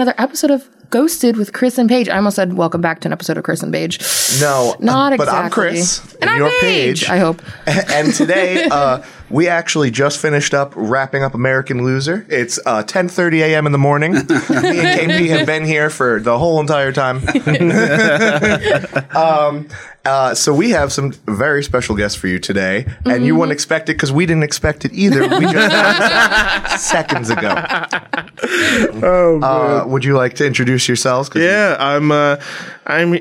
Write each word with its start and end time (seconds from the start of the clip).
to 0.00 0.10
another 0.10 0.22
episode 0.22 0.50
of 0.50 0.68
Ghosted 0.90 1.36
with 1.36 1.52
Criss 1.52 1.78
and 1.78 1.88
Paige. 1.88 2.08
I 2.08 2.16
almost 2.16 2.36
said 2.36 2.54
welcome 2.54 2.80
back 2.80 3.00
to 3.00 3.08
an 3.08 3.12
episode 3.12 3.36
of 3.36 3.44
Criss 3.44 3.62
and 3.62 3.72
Paige. 3.72 4.00
No, 4.40 4.74
Not 4.80 5.12
uh, 5.12 5.16
but 5.18 5.24
exactly. 5.24 5.38
I'm 5.44 5.50
Criss, 5.74 6.16
And 6.20 6.30
I'm 6.30 6.38
you're 6.38 6.60
Paige, 6.60 7.08
I 7.08 7.18
hope. 7.18 7.42
and 7.66 8.12
today, 8.12 8.64
uh, 8.70 9.02
we 9.28 9.46
actually 9.46 9.90
just 9.90 10.18
finished 10.18 10.54
up 10.54 10.72
wrapping 10.74 11.22
up 11.22 11.34
American 11.34 11.84
Loser. 11.84 12.26
It's 12.28 12.58
uh, 12.66 12.82
10:30 12.82 13.40
a.m. 13.40 13.66
in 13.66 13.72
the 13.72 13.78
morning. 13.78 14.12
Me 14.14 14.20
and 14.20 15.10
KP 15.10 15.28
have 15.28 15.46
been 15.46 15.64
here 15.64 15.90
for 15.90 16.18
the 16.18 16.38
whole 16.38 16.60
entire 16.60 16.92
time. 16.92 17.18
um, 19.14 19.68
uh, 20.04 20.34
so 20.34 20.54
we 20.54 20.70
have 20.70 20.92
some 20.92 21.12
very 21.26 21.62
special 21.62 21.94
guests 21.96 22.16
for 22.18 22.26
you 22.26 22.38
today, 22.38 22.84
and 22.86 23.04
Mm-hmm. 23.04 23.24
you 23.24 23.34
wouldn't 23.36 23.52
expect 23.52 23.88
it 23.88 23.94
because 23.94 24.10
we 24.12 24.24
didn't 24.26 24.42
expect 24.44 24.84
it 24.84 24.92
either. 24.94 25.20
We 25.22 25.40
just 25.46 25.72
found 25.72 25.98
this 26.02 26.10
out 26.12 26.80
seconds 26.80 27.30
ago. 27.30 27.54
Oh, 29.02 29.40
Uh, 29.42 29.86
would 29.86 30.04
you 30.04 30.16
like 30.16 30.34
to 30.36 30.46
introduce 30.46 30.88
yourselves? 30.88 31.28
'Cause 31.28 31.42
Yeah, 31.42 31.76
I'm 31.78 32.10
uh, 32.10 32.36
I'm 32.86 33.12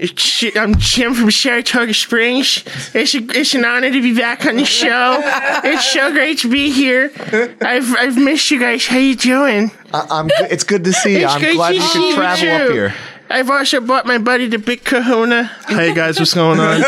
I'm 0.56 0.76
Jim 0.78 1.14
from 1.14 1.30
Saratoga 1.30 1.94
Springs. 1.94 2.64
It's 2.94 3.14
a, 3.16 3.20
it's 3.38 3.54
an 3.54 3.66
honor 3.66 3.92
to 3.92 4.02
be 4.02 4.16
back 4.18 4.46
on 4.46 4.56
the 4.56 4.66
show. 4.66 5.20
it's 5.64 5.86
so 5.92 6.12
great 6.12 6.40
to 6.40 6.50
be 6.50 6.72
here. 6.72 7.12
I've 7.62 7.94
I've 7.98 8.18
missed 8.18 8.50
you 8.52 8.60
guys. 8.60 8.86
How 8.88 8.98
you 8.98 9.16
doing? 9.16 9.72
I- 9.94 10.08
I'm. 10.10 10.30
It's 10.50 10.64
good 10.64 10.84
to 10.86 10.94
see 10.94 11.20
you. 11.20 11.26
It's 11.26 11.34
I'm 11.34 11.56
glad 11.56 11.76
you 11.76 11.82
see 11.82 12.00
could 12.00 12.08
you 12.10 12.16
travel 12.16 12.50
up 12.50 12.72
here. 12.72 12.94
I've 13.30 13.50
also 13.50 13.80
brought 13.80 14.06
my 14.06 14.18
buddy 14.18 14.48
the 14.48 14.58
Big 14.58 14.84
Kahuna. 14.84 15.44
Hey 15.68 15.94
guys, 15.94 16.20
what's 16.20 16.34
going 16.34 16.60
on? 16.60 16.84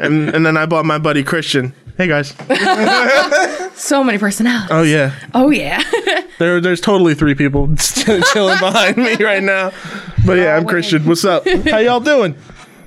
and 0.00 0.28
and 0.30 0.46
then 0.46 0.56
I 0.56 0.66
bought 0.66 0.84
my 0.84 0.98
buddy 0.98 1.24
Christian. 1.24 1.74
Hey 1.96 2.06
guys. 2.06 2.34
So 3.74 4.04
many 4.04 4.18
personalities. 4.18 4.68
Oh 4.70 4.82
yeah. 4.82 5.14
Oh, 5.34 5.50
yeah. 5.50 5.82
There, 6.38 6.60
there's 6.60 6.82
totally 6.82 7.14
three 7.14 7.34
people 7.34 7.74
chilling 7.76 8.58
behind 8.58 8.98
me 8.98 9.14
right 9.24 9.42
now. 9.42 9.72
But 10.26 10.36
yeah, 10.36 10.54
I'm. 10.54 10.66
Christian. 10.66 11.02
What's 11.06 11.24
up? 11.24 11.48
How 11.48 11.78
y'all 11.78 11.98
doing? 11.98 12.34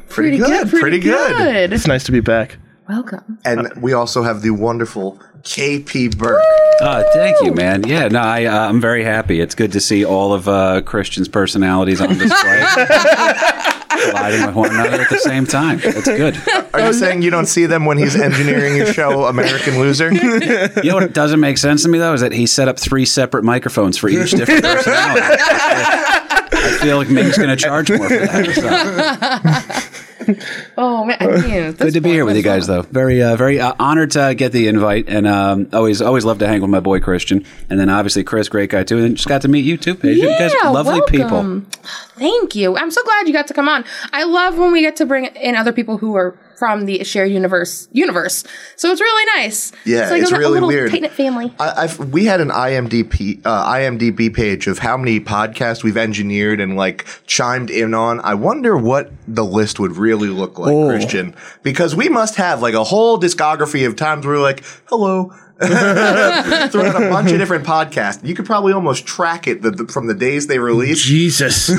Pretty, 0.08 0.38
good. 0.38 0.70
Pretty, 0.70 1.00
good. 1.00 1.74
It's 1.74 1.88
nice 1.88 2.04
to 2.04 2.12
be 2.12 2.20
back. 2.20 2.58
Welcome. 2.90 3.38
And 3.46 3.72
we 3.80 3.94
also 3.94 4.24
have 4.24 4.42
the 4.42 4.50
wonderful 4.50 5.20
KP 5.44 6.18
Burke. 6.18 6.42
Uh, 6.82 7.04
thank 7.14 7.38
you, 7.44 7.54
man. 7.54 7.84
Yeah, 7.86 8.08
no, 8.08 8.20
I, 8.20 8.46
uh, 8.46 8.68
I'm 8.68 8.82
very 8.82 9.04
happy. 9.04 9.40
It's 9.40 9.54
good 9.54 9.74
to 9.74 9.80
see 9.80 10.04
all 10.04 10.34
of 10.34 10.48
uh, 10.48 10.82
Christian's 10.82 11.28
personalities 11.28 12.02
on 12.02 12.10
display, 12.18 12.66
colliding 13.90 14.44
with 14.48 14.56
one 14.56 14.72
another 14.72 15.02
at 15.02 15.10
the 15.10 15.20
same 15.20 15.46
time. 15.46 15.80
It's 15.84 16.08
good. 16.08 16.36
Are 16.74 16.88
you 16.88 16.94
saying 16.94 17.22
you 17.22 17.30
don't 17.30 17.46
see 17.46 17.68
them 17.68 17.86
when 17.86 18.00
he's 18.00 18.16
engineering 18.16 18.76
your 18.76 18.92
show, 18.92 19.26
American 19.26 19.78
Loser? 19.78 20.12
You 20.12 20.90
know 20.90 20.96
what 20.96 21.14
doesn't 21.14 21.40
make 21.40 21.60
sense 21.60 21.84
to 21.84 21.90
me 21.90 22.00
though 22.00 22.14
is 22.14 22.22
that 22.22 22.32
he 22.32 22.48
set 22.48 22.68
up 22.68 22.80
three 22.80 23.06
separate 23.06 23.44
microphones 23.44 24.00
for 24.00 24.10
each 24.10 24.32
different 24.32 24.64
personality. 24.64 25.22
I 26.52 26.78
feel 26.82 26.98
like 26.98 27.10
Ming's 27.10 27.38
going 27.38 27.50
to 27.50 27.56
charge 27.56 27.92
more 27.92 28.10
for 28.10 28.18
that. 28.18 29.84
So. 29.86 29.89
Oh, 30.78 31.06
man. 31.06 31.18
I 31.20 31.26
mean, 31.28 31.42
Good 31.42 31.78
this 31.78 31.94
to 31.94 32.02
be 32.02 32.10
here 32.10 32.26
with 32.26 32.36
you 32.36 32.44
what's 32.44 32.66
guys, 32.66 32.68
though. 32.68 32.82
Very, 32.84 33.22
uh, 33.22 33.36
very 33.36 33.60
uh, 33.60 33.74
honored 33.80 34.12
to 34.12 34.34
get 34.36 34.52
the 34.52 34.68
invite, 34.68 35.06
and 35.08 35.28
um, 35.28 35.68
always, 35.74 36.02
always 36.02 36.26
love 36.26 36.40
to 36.40 36.48
hang 36.48 36.62
with 36.62 36.70
my 36.70 36.80
boy 36.80 37.00
Christian, 37.00 37.46
and 37.70 37.80
then 37.80 37.90
obviously 37.90 38.24
Criss, 38.24 38.50
great 38.50 38.70
guy 38.70 38.84
too, 38.84 38.98
and 39.04 39.16
just 39.16 39.28
got 39.28 39.42
to 39.42 39.48
meet 39.48 39.66
you 39.66 39.78
too, 39.78 39.96
Paige. 39.96 40.18
you 40.18 40.28
guys 40.30 40.54
Yeah, 40.54 40.70
are 40.70 40.74
lovely 40.74 41.02
welcome. 41.18 41.68
Thank 42.16 42.56
you. 42.56 42.78
I'm 42.78 42.92
so 42.92 43.04
glad 43.04 43.28
you 43.28 43.34
got 43.34 43.48
to 43.48 43.54
come 43.54 43.68
on. 43.70 43.84
I 44.14 44.24
love 44.24 44.58
when 44.58 44.72
we 44.72 44.82
get 44.82 44.96
to 44.98 45.06
bring 45.06 45.26
in 45.26 45.56
other 45.56 45.72
people 45.74 45.98
who 45.98 46.16
are 46.16 46.36
from 46.60 46.86
the 46.86 47.04
shared 47.06 47.32
universe 47.32 47.88
universe. 47.94 48.44
So 48.76 48.92
it's 48.92 49.00
really 49.02 49.26
nice. 49.38 49.72
Yeah, 49.86 50.10
like 50.10 50.22
it's 50.22 50.32
a, 50.32 50.36
a 50.36 50.38
really 50.38 50.54
little 50.56 50.68
weird. 50.68 50.92
tight 50.92 51.02
knit 51.02 51.14
family. 51.14 51.54
I, 51.60 51.84
I've 51.84 51.98
we 52.12 52.26
had 52.26 52.42
an 52.42 52.50
IMDb 52.50 53.42
uh, 53.46 53.74
IMDb 53.74 54.32
page 54.32 54.68
of 54.68 54.80
how 54.80 54.98
many 54.98 55.20
podcasts 55.22 55.84
we've 55.84 55.98
engineered 55.98 56.60
and 56.60 56.76
like 56.76 57.08
chimed 57.26 57.70
in 57.70 57.94
on. 57.94 58.20
I 58.20 58.34
wonder 58.36 58.78
what 58.78 59.12
the 59.28 59.46
list 59.46 59.80
would 59.80 59.96
really 59.96 60.28
look 60.28 60.60
like, 60.60 60.76
Christian, 60.90 61.34
because 61.64 61.96
we 61.96 62.10
must 62.10 62.36
have 62.36 62.62
like 62.62 62.74
a 62.74 62.84
whole 62.84 63.18
discography 63.18 63.88
of 63.88 63.96
times 63.96 64.26
where 64.26 64.36
we're 64.36 64.42
like, 64.42 64.64
"Hello." 64.86 65.34
Throughout 65.60 66.96
a 66.96 67.10
bunch 67.10 67.32
of 67.34 67.38
different 67.38 67.66
podcasts, 67.66 68.26
you 68.26 68.34
could 68.34 68.46
probably 68.46 68.72
almost 68.72 69.06
track 69.06 69.46
it 69.46 69.62
the, 69.62 69.72
the, 69.72 69.88
from 69.88 70.08
the 70.08 70.14
days 70.14 70.48
they 70.48 70.58
released. 70.58 71.04
Jesus. 71.04 71.70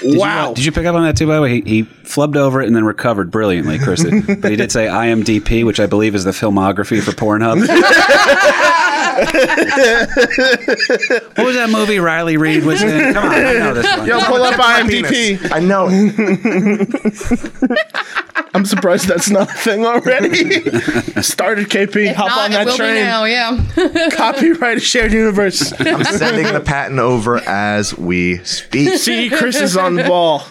Did 0.00 0.18
wow. 0.18 0.50
You, 0.50 0.54
did 0.54 0.64
you 0.64 0.72
pick 0.72 0.86
up 0.86 0.94
on 0.94 1.02
that 1.04 1.16
too? 1.16 1.26
By 1.26 1.36
the 1.36 1.42
way, 1.42 1.60
he, 1.60 1.60
he 1.62 1.82
flubbed 1.84 2.36
over 2.36 2.60
it 2.60 2.66
and 2.66 2.74
then 2.74 2.84
recovered 2.84 3.30
brilliantly, 3.30 3.78
Criss. 3.78 4.04
but 4.40 4.50
he 4.50 4.56
did 4.56 4.72
say 4.72 4.86
IMDP, 4.86 5.64
which 5.64 5.80
I 5.80 5.86
believe 5.86 6.14
is 6.14 6.24
the 6.24 6.30
filmography 6.30 7.02
for 7.02 7.12
Pornhub. 7.12 7.60
what 11.34 11.46
was 11.46 11.56
that 11.56 11.70
movie 11.70 11.98
Riley 11.98 12.36
Reid 12.36 12.64
was 12.64 12.82
in? 12.82 13.14
Come 13.14 13.24
on, 13.24 13.30
I 13.32 13.52
know 13.54 13.74
this 13.74 13.96
one. 13.98 14.06
Yo, 14.06 14.20
pull 14.20 14.42
up 14.42 14.58
My 14.58 14.82
IMDb. 14.82 15.50
I 15.52 15.60
know. 15.60 15.86
I'm 18.54 18.64
surprised 18.64 19.06
that's 19.06 19.30
not 19.30 19.48
a 19.48 19.52
thing 19.54 19.86
already. 19.86 20.60
Started 21.22 21.68
KP. 21.68 22.12
Hop 22.14 22.28
Not, 22.28 22.38
on 22.38 22.50
it 22.50 22.54
that 22.54 22.66
will 22.66 22.72
be 22.72 22.78
train. 22.78 22.94
now, 22.96 23.24
yeah. 23.24 24.10
Copyright 24.12 24.82
shared 24.82 25.12
universe. 25.12 25.72
I'm 25.78 26.04
sending 26.04 26.52
the 26.52 26.60
patent 26.60 26.98
over 26.98 27.38
as 27.38 27.96
we 27.96 28.38
speak. 28.44 28.98
See, 28.98 29.30
Criss 29.30 29.60
is 29.60 29.76
on 29.76 29.94
the 29.94 30.04
ball. 30.04 30.42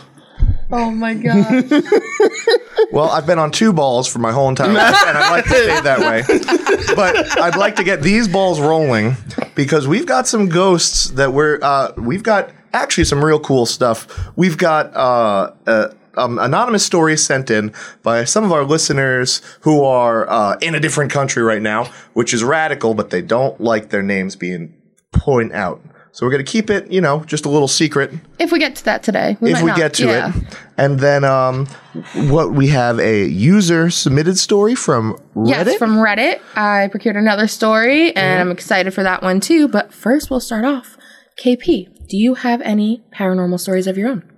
Oh 0.72 0.92
my 0.92 1.14
god. 1.14 1.72
Well, 2.92 3.10
I've 3.10 3.28
been 3.28 3.38
on 3.38 3.52
two 3.52 3.72
balls 3.72 4.08
for 4.08 4.18
my 4.18 4.32
whole 4.32 4.50
entire 4.50 4.74
life, 4.74 4.96
and 5.06 5.16
I'd 5.16 5.30
like 5.32 5.44
to 5.46 5.50
stay 5.52 5.82
that 5.82 6.00
way. 6.00 6.24
But 6.96 7.40
I'd 7.40 7.56
like 7.56 7.76
to 7.76 7.84
get 7.84 8.02
these 8.02 8.28
balls 8.28 8.60
rolling 8.60 9.16
because 9.54 9.88
we've 9.88 10.08
got 10.08 10.28
some 10.28 10.50
ghosts 10.50 11.10
that 11.12 11.32
we're 11.32 11.60
uh, 11.62 11.92
we've 11.98 12.24
got 12.24 12.50
actually 12.74 13.04
some 13.04 13.24
real 13.24 13.40
cool 13.40 13.68
stuff. 13.68 14.08
We've 14.36 14.58
got 14.58 14.96
uh, 14.96 15.52
uh, 15.68 15.90
um, 16.18 16.40
anonymous 16.40 16.84
stories 16.84 17.24
sent 17.24 17.52
in 17.52 17.74
by 18.02 18.24
some 18.24 18.44
of 18.44 18.52
our 18.52 18.64
listeners 18.64 19.42
who 19.62 19.84
are 19.84 20.28
uh, 20.30 20.58
in 20.62 20.74
a 20.74 20.80
different 20.80 21.12
country 21.12 21.44
right 21.44 21.62
now, 21.62 21.92
which 22.14 22.34
is 22.34 22.44
radical, 22.44 22.96
but 22.96 23.12
they 23.12 23.22
don't 23.22 23.60
like 23.62 23.90
their 23.90 24.04
names 24.04 24.36
being 24.36 24.74
point 25.12 25.54
out. 25.54 25.82
So 26.12 26.26
we're 26.26 26.32
gonna 26.32 26.44
keep 26.44 26.70
it, 26.70 26.92
you 26.92 27.02
know, 27.02 27.24
just 27.26 27.46
a 27.46 27.50
little 27.50 27.68
secret 27.68 28.12
if 28.40 28.52
we 28.52 28.60
get 28.60 28.76
to 28.78 28.86
that 28.86 29.04
today. 29.04 29.38
We 29.40 29.52
if 29.52 29.58
might 29.58 29.64
we 29.64 29.70
not. 29.70 29.78
get 29.78 29.94
to 29.96 30.08
yeah. 30.08 30.34
it. 30.36 30.58
And 30.78 31.00
then 31.00 31.24
um, 31.24 31.68
what 32.30 32.54
we 32.54 32.68
have 32.70 33.00
a 33.00 33.26
user 33.26 33.90
submitted 33.90 34.38
story 34.38 34.76
from 34.76 35.18
Reddit. 35.36 35.66
Yes, 35.66 35.76
from 35.78 35.98
Reddit. 35.98 36.40
I 36.56 36.88
procured 36.90 37.16
another 37.16 37.48
story 37.48 38.16
and 38.16 38.42
I'm 38.42 38.52
excited 38.52 38.94
for 38.94 39.04
that 39.04 39.22
one 39.22 39.40
too. 39.40 39.68
But 39.68 39.94
first, 39.94 40.30
we'll 40.30 40.40
start 40.40 40.66
off. 40.66 40.98
KP, 41.38 42.08
do 42.08 42.18
you 42.18 42.34
have 42.36 42.62
any 42.62 43.04
paranormal 43.14 43.60
stories 43.60 43.88
of 43.88 43.98
your 43.98 44.10
own? 44.10 44.30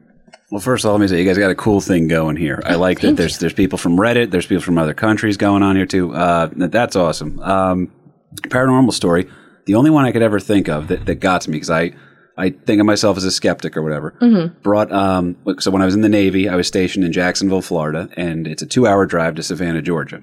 Well, 0.52 0.60
first 0.60 0.84
of 0.84 0.90
all, 0.90 0.98
let 0.98 1.02
me 1.02 1.08
say 1.08 1.20
you 1.20 1.26
guys 1.26 1.38
got 1.38 1.50
a 1.50 1.56
cool 1.56 1.80
thing 1.80 2.10
going 2.10 2.36
here. 2.36 2.62
I 2.66 2.76
like 2.76 3.00
that 3.00 3.08
thank 3.08 3.18
there's 3.18 3.40
there's 3.40 3.54
people 3.54 3.78
from 3.78 3.96
Reddit, 3.96 4.32
there's 4.32 4.46
people 4.46 4.62
from 4.62 4.78
other 4.78 4.94
countries 4.94 5.38
going 5.38 5.64
on 5.64 5.78
here 5.78 5.86
too. 5.86 6.14
Uh, 6.14 6.50
that's 6.54 6.98
awesome. 6.98 7.40
Um, 7.40 7.92
paranormal 8.36 8.92
story. 8.92 9.30
The 9.66 9.76
only 9.76 9.90
one 9.90 10.06
I 10.06 10.12
could 10.12 10.22
ever 10.22 10.40
think 10.40 10.68
of 10.68 10.88
that, 10.88 11.06
that 11.06 11.16
got 11.16 11.42
to 11.42 11.50
me 11.50 11.56
because 11.56 11.70
I 11.70 11.92
I 12.38 12.50
think 12.50 12.80
of 12.80 12.86
myself 12.86 13.18
as 13.18 13.24
a 13.24 13.32
skeptic 13.32 13.76
or 13.78 13.82
whatever. 13.82 14.16
Brought 14.64 14.92
um, 14.92 15.38
so 15.60 15.70
when 15.72 15.82
I 15.82 15.86
was 15.86 15.96
in 15.96 16.02
the 16.02 16.10
Navy, 16.10 16.50
I 16.50 16.56
was 16.56 16.68
stationed 16.68 17.06
in 17.06 17.12
Jacksonville, 17.12 17.62
Florida, 17.62 18.10
and 18.16 18.48
it's 18.48 18.62
a 18.62 18.66
two 18.66 18.88
hour 18.88 19.06
drive 19.06 19.36
to 19.36 19.44
Savannah, 19.44 19.82
Georgia. 19.82 20.22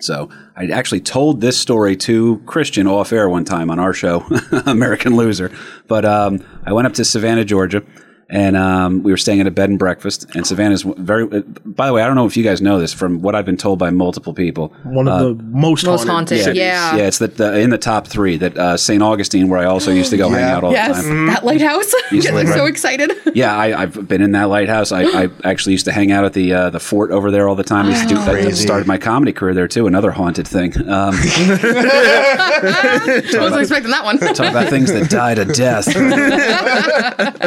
So 0.00 0.28
I 0.56 0.66
actually 0.66 1.00
told 1.00 1.40
this 1.40 1.58
story 1.58 1.96
to 1.96 2.42
Christian 2.44 2.86
off 2.86 3.12
air 3.12 3.28
one 3.28 3.44
time 3.44 3.70
on 3.70 3.78
our 3.78 3.94
show, 3.94 4.20
American 4.66 5.16
Loser. 5.16 5.50
But 5.88 6.04
um, 6.04 6.44
I 6.64 6.72
went 6.72 6.86
up 6.86 6.94
to 6.94 7.04
Savannah, 7.04 7.44
Georgia, 7.44 7.82
and 8.28 8.56
um, 8.56 9.02
we 9.04 9.12
were 9.12 9.16
staying 9.16 9.40
at 9.40 9.46
a 9.46 9.50
bed 9.52 9.70
and 9.70 9.78
breakfast. 9.78 10.26
And 10.34 10.44
Savannah's 10.46 10.82
very. 10.82 11.24
uh, 11.30 11.40
By 11.64 11.86
the 11.86 11.92
way, 11.92 12.02
I 12.02 12.06
don't 12.06 12.16
know 12.16 12.26
if 12.26 12.36
you 12.36 12.42
guys 12.42 12.60
know 12.60 12.80
this 12.80 12.92
from 12.92 13.22
what 13.22 13.36
I've 13.36 13.44
been 13.46 13.56
told 13.56 13.78
by 13.78 13.90
multiple 13.90 14.34
people. 14.34 14.74
One 14.82 15.06
of 15.06 15.38
the 15.38 15.44
most, 15.44 15.86
Most 15.86 16.00
haunted. 16.06 16.10
haunted. 16.10 16.38
cities. 16.44 16.58
Yeah. 16.58 16.96
Yeah, 16.96 17.04
it's 17.04 17.18
the, 17.18 17.28
the 17.28 17.58
in 17.60 17.70
the 17.70 17.78
top 17.78 18.08
three 18.08 18.36
that 18.38 18.58
uh, 18.58 18.76
St. 18.76 19.00
Augustine, 19.02 19.48
where 19.48 19.60
I 19.60 19.66
also 19.66 19.92
used 19.92 20.10
to 20.10 20.16
go 20.16 20.28
hang 20.28 20.42
out 20.42 20.64
all 20.64 20.72
Yes, 20.72 20.96
the 21.02 21.08
time. 21.08 21.26
that 21.26 21.44
lighthouse. 21.44 21.92
I'm 21.94 22.06
Used 22.16 22.26
to 22.28 22.32
getting 22.34 22.52
so 22.52 22.66
excited. 22.66 23.12
Yeah, 23.36 23.54
I, 23.54 23.82
I've 23.82 24.08
been 24.08 24.22
in 24.22 24.32
that 24.32 24.44
lighthouse. 24.48 24.92
I, 24.92 25.02
I 25.04 25.28
actually 25.44 25.72
used 25.72 25.84
to 25.84 25.92
hang 25.92 26.10
out 26.10 26.24
at 26.24 26.32
the 26.32 26.54
uh, 26.54 26.70
the 26.70 26.80
fort 26.80 27.10
over 27.10 27.30
there 27.30 27.46
all 27.48 27.54
the 27.54 27.62
time. 27.64 27.84
I 27.86 27.90
used 27.90 28.08
to 28.08 28.14
do, 28.14 28.24
that 28.24 28.56
started 28.56 28.86
my 28.86 28.96
comedy 28.96 29.32
career 29.34 29.52
there 29.52 29.68
too. 29.68 29.86
Another 29.86 30.10
haunted 30.10 30.48
thing. 30.48 30.74
Um, 30.88 31.12
I 31.14 33.20
wasn't 33.34 33.60
expecting 33.60 33.90
that 33.90 34.04
one. 34.04 34.18
talk 34.18 34.38
about 34.50 34.70
things 34.70 34.90
that 34.92 35.10
died 35.10 35.38
a 35.38 35.44
death. 35.44 35.84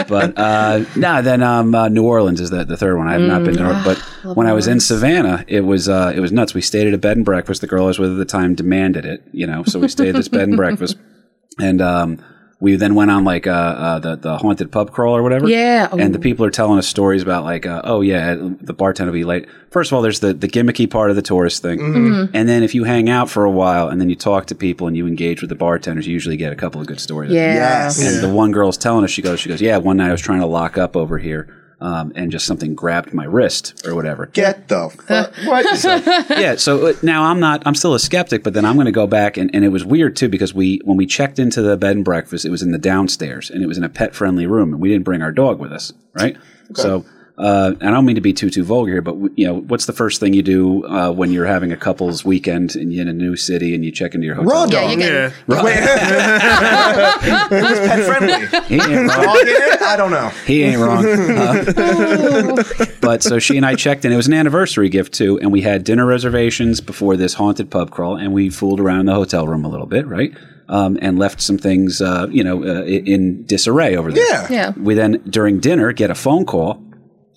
but 0.07 0.37
uh, 0.75 0.85
no, 0.95 1.21
then 1.21 1.41
um, 1.43 1.73
uh, 1.73 1.87
New 1.89 2.03
Orleans 2.03 2.39
is 2.39 2.49
the, 2.49 2.63
the 2.63 2.77
third 2.77 2.97
one. 2.97 3.07
I 3.07 3.13
have 3.13 3.21
not 3.21 3.43
been 3.43 3.55
to. 3.55 3.63
New 3.63 3.67
Orleans. 3.67 3.85
But 3.85 4.35
when 4.35 4.47
I 4.47 4.53
was 4.53 4.67
in 4.67 4.79
Savannah, 4.79 5.43
it 5.47 5.61
was 5.61 5.89
uh, 5.89 6.11
it 6.15 6.19
was 6.19 6.31
nuts. 6.31 6.53
We 6.53 6.61
stayed 6.61 6.87
at 6.87 6.93
a 6.93 6.97
bed 6.97 7.17
and 7.17 7.25
breakfast. 7.25 7.61
The 7.61 7.67
girl 7.67 7.85
I 7.85 7.87
was 7.87 7.99
with 7.99 8.11
at 8.11 8.17
the 8.17 8.25
time 8.25 8.55
demanded 8.55 9.05
it. 9.05 9.23
You 9.31 9.47
know, 9.47 9.63
so 9.63 9.79
we 9.79 9.87
stayed 9.87 10.09
at 10.09 10.15
this 10.15 10.27
bed 10.27 10.47
and 10.47 10.57
breakfast, 10.57 10.97
and 11.59 11.81
um, 11.81 12.23
we 12.61 12.75
then 12.75 12.93
went 12.93 13.09
on 13.09 13.23
like 13.23 13.47
uh, 13.47 13.51
uh, 13.51 13.99
the 13.99 14.15
the 14.17 14.37
haunted 14.37 14.69
pub 14.71 14.91
crawl 14.91 15.15
or 15.15 15.23
whatever. 15.23 15.47
Yeah. 15.47 15.87
And 15.97 16.13
the 16.13 16.19
people 16.19 16.45
are 16.45 16.51
telling 16.51 16.77
us 16.77 16.87
stories 16.87 17.21
about 17.21 17.45
like, 17.45 17.65
uh, 17.65 17.81
oh 17.85 18.01
yeah, 18.01 18.35
the 18.37 18.73
bartender 18.73 19.11
will 19.11 19.19
be 19.19 19.23
late. 19.23 19.47
First 19.71 19.91
of 19.91 19.95
all, 19.95 20.01
there's 20.01 20.19
the 20.19 20.33
the 20.33 20.47
gimmicky 20.47 20.89
part 20.89 21.09
of 21.09 21.15
the 21.15 21.21
tourist 21.21 21.61
thing, 21.61 21.79
Mm-hmm. 21.79 22.35
and 22.35 22.49
then 22.49 22.63
if 22.63 22.75
you 22.75 22.83
hang 22.83 23.09
out 23.09 23.29
for 23.29 23.45
a 23.45 23.51
while 23.51 23.87
and 23.87 24.01
then 24.01 24.09
you 24.09 24.15
talk 24.15 24.47
to 24.47 24.55
people 24.55 24.87
and 24.87 24.97
you 24.97 25.07
engage 25.07 25.41
with 25.41 25.49
the 25.49 25.55
bartenders, 25.55 26.05
you 26.05 26.13
usually 26.13 26.37
get 26.37 26.51
a 26.51 26.55
couple 26.55 26.81
of 26.81 26.87
good 26.87 26.99
stories. 26.99 27.31
Yeah. 27.31 27.53
Yes. 27.53 28.01
And 28.03 28.21
the 28.23 28.33
one 28.33 28.51
girl's 28.51 28.77
telling 28.77 29.03
us, 29.05 29.11
she 29.11 29.21
goes, 29.21 29.39
she 29.39 29.47
goes, 29.47 29.61
yeah, 29.61 29.77
one 29.77 29.97
night 29.97 30.09
I 30.09 30.11
was 30.11 30.21
trying 30.21 30.41
to 30.41 30.45
lock 30.47 30.77
up 30.77 30.97
over 30.97 31.17
here. 31.17 31.47
Um, 31.81 32.11
and 32.13 32.29
just 32.29 32.45
something 32.45 32.75
grabbed 32.75 33.13
my 33.13 33.23
wrist 33.23 33.85
or 33.87 33.95
whatever. 33.95 34.25
Get 34.25 34.67
the 34.67 34.89
fuck. 35.07 35.33
what 35.45 35.63
that? 35.81 36.25
yeah. 36.37 36.55
So 36.55 36.87
uh, 36.87 36.93
now 37.01 37.23
I'm 37.23 37.39
not. 37.39 37.63
I'm 37.65 37.73
still 37.75 37.93
a 37.93 37.99
skeptic, 37.99 38.43
but 38.43 38.53
then 38.53 38.65
I'm 38.65 38.75
going 38.75 38.85
to 38.85 38.91
go 38.91 39.07
back 39.07 39.37
and, 39.37 39.49
and 39.53 39.63
it 39.63 39.69
was 39.69 39.85
weird 39.85 40.17
too 40.17 40.27
because 40.27 40.53
we 40.53 40.81
when 40.83 40.97
we 40.97 41.05
checked 41.05 41.39
into 41.39 41.61
the 41.61 41.77
bed 41.77 41.95
and 41.95 42.03
breakfast, 42.03 42.43
it 42.43 42.49
was 42.49 42.61
in 42.61 42.71
the 42.71 42.77
downstairs 42.77 43.49
and 43.49 43.63
it 43.63 43.67
was 43.67 43.77
in 43.77 43.85
a 43.85 43.89
pet 43.89 44.13
friendly 44.13 44.45
room, 44.45 44.73
and 44.73 44.81
we 44.81 44.89
didn't 44.89 45.05
bring 45.05 45.21
our 45.21 45.31
dog 45.31 45.59
with 45.59 45.71
us, 45.71 45.93
right? 46.13 46.35
So. 46.75 47.05
Uh, 47.39 47.71
and 47.79 47.89
I 47.89 47.91
don't 47.91 48.05
mean 48.05 48.15
to 48.15 48.21
be 48.21 48.33
too 48.33 48.49
too 48.49 48.65
vulgar 48.65 48.91
here, 48.91 49.01
but 49.01 49.11
w- 49.13 49.33
you 49.37 49.47
know, 49.47 49.61
what's 49.61 49.85
the 49.85 49.93
first 49.93 50.19
thing 50.19 50.33
you 50.33 50.41
do 50.43 50.85
uh, 50.85 51.09
when 51.09 51.31
you're 51.31 51.45
having 51.45 51.71
a 51.71 51.77
couple's 51.77 52.25
weekend 52.25 52.75
and 52.75 52.91
you're 52.91 53.01
in 53.01 53.07
a 53.07 53.13
new 53.13 53.37
city 53.37 53.73
and 53.73 53.85
you 53.85 53.91
check 53.93 54.13
into 54.13 54.25
your 54.25 54.35
hotel? 54.35 54.51
Raw 54.51 54.63
Yeah, 54.65 54.81
dog. 54.81 54.91
you 54.91 54.97
get 54.97 55.33
Yeah. 55.47 55.47
Who's 57.49 57.79
pet 57.79 58.05
friendly? 58.05 58.47
He 58.67 58.75
ain't 58.75 59.09
wrong. 59.09 59.23
Dog 59.23 59.47
in? 59.47 59.83
I 59.83 59.95
don't 59.97 60.11
know. 60.11 60.29
He 60.45 60.63
ain't 60.63 60.81
wrong. 60.81 61.05
Uh, 62.19 62.63
but 63.01 63.23
so 63.23 63.39
she 63.39 63.57
and 63.57 63.65
I 63.65 63.75
checked 63.75 64.05
in. 64.05 64.11
It 64.11 64.15
was 64.17 64.27
an 64.27 64.33
anniversary 64.33 64.89
gift 64.89 65.13
too, 65.13 65.39
and 65.39 65.51
we 65.51 65.61
had 65.61 65.83
dinner 65.83 66.05
reservations 66.05 66.81
before 66.81 67.17
this 67.17 67.33
haunted 67.33 67.69
pub 67.71 67.91
crawl, 67.91 68.17
and 68.17 68.33
we 68.33 68.49
fooled 68.49 68.79
around 68.79 69.01
in 69.01 69.05
the 69.07 69.13
hotel 69.13 69.47
room 69.47 69.65
a 69.65 69.69
little 69.69 69.85
bit, 69.85 70.05
right? 70.07 70.33
Um, 70.67 70.97
and 71.01 71.17
left 71.17 71.41
some 71.41 71.57
things, 71.57 72.01
uh, 72.01 72.27
you 72.29 72.43
know, 72.43 72.63
uh, 72.63 72.83
in 72.83 73.43
disarray 73.45 73.95
over 73.95 74.11
there. 74.11 74.25
Yeah. 74.29 74.47
Yeah. 74.49 74.73
We 74.77 74.93
then 74.93 75.21
during 75.29 75.59
dinner 75.59 75.91
get 75.93 76.11
a 76.11 76.15
phone 76.15 76.45
call, 76.45 76.83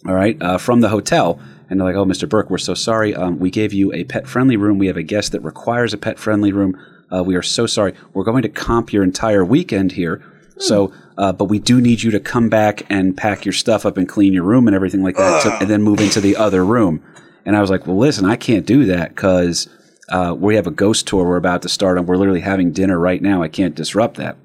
all 0.06 0.14
right, 0.14 0.40
uh, 0.42 0.58
from 0.58 0.80
the 0.80 0.88
hotel. 0.88 1.38
And 1.70 1.80
they're 1.80 1.86
like, 1.86 1.96
"Oh, 1.96 2.04
Mr. 2.04 2.28
Burke, 2.28 2.50
we're 2.50 2.58
so 2.58 2.74
sorry. 2.74 3.14
Um, 3.14 3.38
we 3.38 3.50
gave 3.50 3.72
you 3.72 3.92
a 3.94 4.04
pet-friendly 4.04 4.56
room. 4.56 4.78
We 4.78 4.88
have 4.88 4.98
a 4.98 5.02
guest 5.02 5.32
that 5.32 5.40
requires 5.40 5.94
a 5.94 5.98
pet-friendly 5.98 6.52
room. 6.52 6.78
Uh, 7.10 7.22
we 7.22 7.34
are 7.34 7.42
so 7.42 7.66
sorry. 7.66 7.94
We're 8.12 8.24
going 8.24 8.42
to 8.42 8.48
comp 8.48 8.92
your 8.92 9.02
entire 9.02 9.44
weekend 9.44 9.92
here. 9.92 10.22
So, 10.58 10.92
uh, 11.16 11.32
but 11.32 11.46
we 11.46 11.58
do 11.58 11.80
need 11.80 12.02
you 12.02 12.10
to 12.10 12.20
come 12.20 12.48
back 12.48 12.82
and 12.90 13.16
pack 13.16 13.44
your 13.44 13.52
stuff 13.54 13.86
up 13.86 13.96
and 13.96 14.08
clean 14.08 14.32
your 14.32 14.44
room 14.44 14.66
and 14.66 14.76
everything 14.76 15.02
like 15.02 15.16
that, 15.16 15.42
so, 15.42 15.50
and 15.60 15.68
then 15.68 15.82
move 15.82 16.00
into 16.00 16.20
the 16.20 16.36
other 16.36 16.64
room." 16.64 17.02
And 17.46 17.56
I 17.56 17.60
was 17.60 17.70
like, 17.70 17.86
"Well, 17.86 17.96
listen, 17.98 18.26
I 18.26 18.36
can't 18.36 18.66
do 18.66 18.84
that 18.86 19.14
because 19.14 19.68
uh, 20.10 20.34
we 20.38 20.56
have 20.56 20.66
a 20.66 20.70
ghost 20.70 21.06
tour 21.06 21.24
we're 21.24 21.36
about 21.36 21.62
to 21.62 21.68
start, 21.68 21.96
and 21.96 22.06
we're 22.06 22.16
literally 22.16 22.40
having 22.40 22.72
dinner 22.72 22.98
right 22.98 23.22
now. 23.22 23.42
I 23.42 23.48
can't 23.48 23.74
disrupt 23.74 24.16
that." 24.18 24.36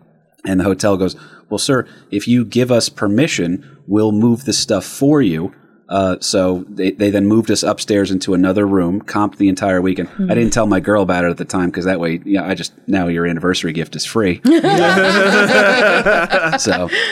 And 0.45 0.59
the 0.59 0.65
hotel 0.65 0.97
goes, 0.97 1.15
Well, 1.49 1.57
sir, 1.57 1.87
if 2.11 2.27
you 2.27 2.45
give 2.45 2.71
us 2.71 2.89
permission, 2.89 3.77
we'll 3.87 4.11
move 4.11 4.45
the 4.45 4.53
stuff 4.53 4.85
for 4.85 5.21
you. 5.21 5.53
Uh, 5.89 6.17
so 6.19 6.65
they, 6.67 6.91
they 6.91 7.09
then 7.09 7.25
moved 7.27 7.49
us 7.49 7.63
upstairs 7.63 8.11
into 8.11 8.33
another 8.33 8.67
room, 8.67 9.01
comped 9.01 9.37
the 9.37 9.47
entire 9.47 9.81
weekend. 9.81 10.09
I 10.29 10.35
didn't 10.35 10.51
tell 10.51 10.67
my 10.67 10.81
girl 10.81 11.01
about 11.01 11.23
it 11.23 11.29
at 11.31 11.37
the 11.37 11.45
time 11.45 11.69
because 11.69 11.85
that 11.85 11.97
way, 11.99 12.19
yeah, 12.25 12.45
I 12.45 12.55
just 12.55 12.73
now 12.87 13.07
your 13.07 13.25
anniversary 13.25 13.71
gift 13.71 13.95
is 13.95 14.05
free. 14.05 14.41
so 14.45 14.51
I 14.51 16.57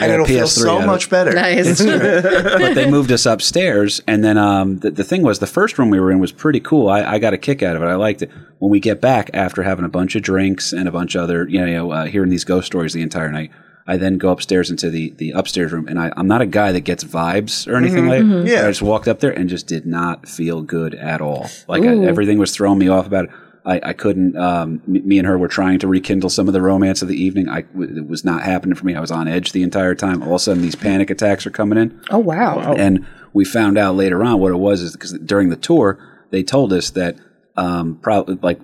got 0.00 0.10
it'll 0.10 0.26
feel 0.26 0.44
PS3 0.44 0.48
so 0.48 0.78
out 0.78 0.86
much 0.86 1.06
it. 1.06 1.10
better. 1.10 1.32
nice. 1.32 1.82
but 1.82 2.74
they 2.74 2.90
moved 2.90 3.12
us 3.12 3.26
upstairs, 3.26 4.00
and 4.06 4.24
then 4.24 4.38
um, 4.38 4.78
the, 4.80 4.90
the 4.90 5.04
thing 5.04 5.22
was, 5.22 5.38
the 5.38 5.46
first 5.46 5.78
room 5.78 5.90
we 5.90 6.00
were 6.00 6.10
in 6.10 6.18
was 6.18 6.32
pretty 6.32 6.60
cool. 6.60 6.88
I, 6.88 7.04
I 7.14 7.18
got 7.18 7.34
a 7.34 7.38
kick 7.38 7.62
out 7.62 7.76
of 7.76 7.82
it. 7.82 7.86
I 7.86 7.94
liked 7.94 8.22
it. 8.22 8.30
When 8.58 8.70
we 8.70 8.80
get 8.80 9.00
back 9.00 9.30
after 9.34 9.62
having 9.62 9.84
a 9.84 9.88
bunch 9.88 10.16
of 10.16 10.22
drinks 10.22 10.72
and 10.72 10.88
a 10.88 10.92
bunch 10.92 11.14
of 11.14 11.22
other, 11.22 11.46
you 11.48 11.64
know, 11.64 11.90
uh, 11.92 12.06
hearing 12.06 12.30
these 12.30 12.44
ghost 12.44 12.66
stories 12.66 12.92
the 12.92 13.02
entire 13.02 13.30
night, 13.30 13.50
I 13.86 13.96
then 13.96 14.18
go 14.18 14.30
upstairs 14.30 14.70
into 14.70 14.90
the 14.90 15.10
the 15.16 15.30
upstairs 15.32 15.72
room, 15.72 15.86
and 15.88 15.98
I, 15.98 16.12
I'm 16.16 16.26
not 16.26 16.40
a 16.40 16.46
guy 16.46 16.72
that 16.72 16.80
gets 16.80 17.04
vibes 17.04 17.66
or 17.70 17.76
anything 17.76 18.06
like. 18.08 18.22
that. 18.28 18.46
Yeah. 18.46 18.64
I 18.64 18.68
just 18.68 18.82
walked 18.82 19.06
up 19.08 19.20
there 19.20 19.30
and 19.30 19.48
just 19.48 19.66
did 19.66 19.86
not 19.86 20.28
feel 20.28 20.62
good 20.62 20.94
at 20.94 21.20
all. 21.20 21.48
Like 21.68 21.82
I, 21.84 21.96
everything 22.04 22.38
was 22.38 22.50
throwing 22.54 22.78
me 22.78 22.88
off 22.88 23.06
about 23.06 23.26
it. 23.26 23.30
I, 23.64 23.80
I 23.82 23.92
couldn't. 23.94 24.36
Um, 24.36 24.80
me 24.86 25.18
and 25.18 25.26
her 25.26 25.36
were 25.36 25.48
trying 25.48 25.80
to 25.80 25.88
rekindle 25.88 26.30
some 26.30 26.46
of 26.46 26.52
the 26.54 26.62
romance 26.62 27.02
of 27.02 27.08
the 27.08 27.20
evening. 27.20 27.48
I 27.48 27.62
w- 27.62 27.96
it 27.98 28.06
was 28.08 28.24
not 28.24 28.42
happening 28.42 28.76
for 28.76 28.86
me. 28.86 28.94
I 28.94 29.00
was 29.00 29.10
on 29.10 29.26
edge 29.26 29.50
the 29.52 29.62
entire 29.64 29.94
time. 29.96 30.22
All 30.22 30.28
of 30.30 30.34
a 30.36 30.38
sudden, 30.38 30.62
these 30.62 30.76
panic 30.76 31.10
attacks 31.10 31.46
are 31.46 31.50
coming 31.50 31.76
in. 31.78 32.00
oh 32.10 32.18
wow. 32.18 32.74
And 32.74 33.04
we 33.32 33.44
found 33.44 33.76
out 33.76 33.96
later 33.96 34.22
on 34.22 34.38
what 34.40 34.52
it 34.52 34.56
was 34.56 34.82
is 34.82 34.92
because 34.92 35.12
during 35.14 35.48
the 35.50 35.56
tour 35.56 35.98
they 36.30 36.42
told 36.42 36.72
us 36.72 36.90
that 36.90 37.16
um, 37.56 37.96
probably 38.02 38.36
like 38.42 38.60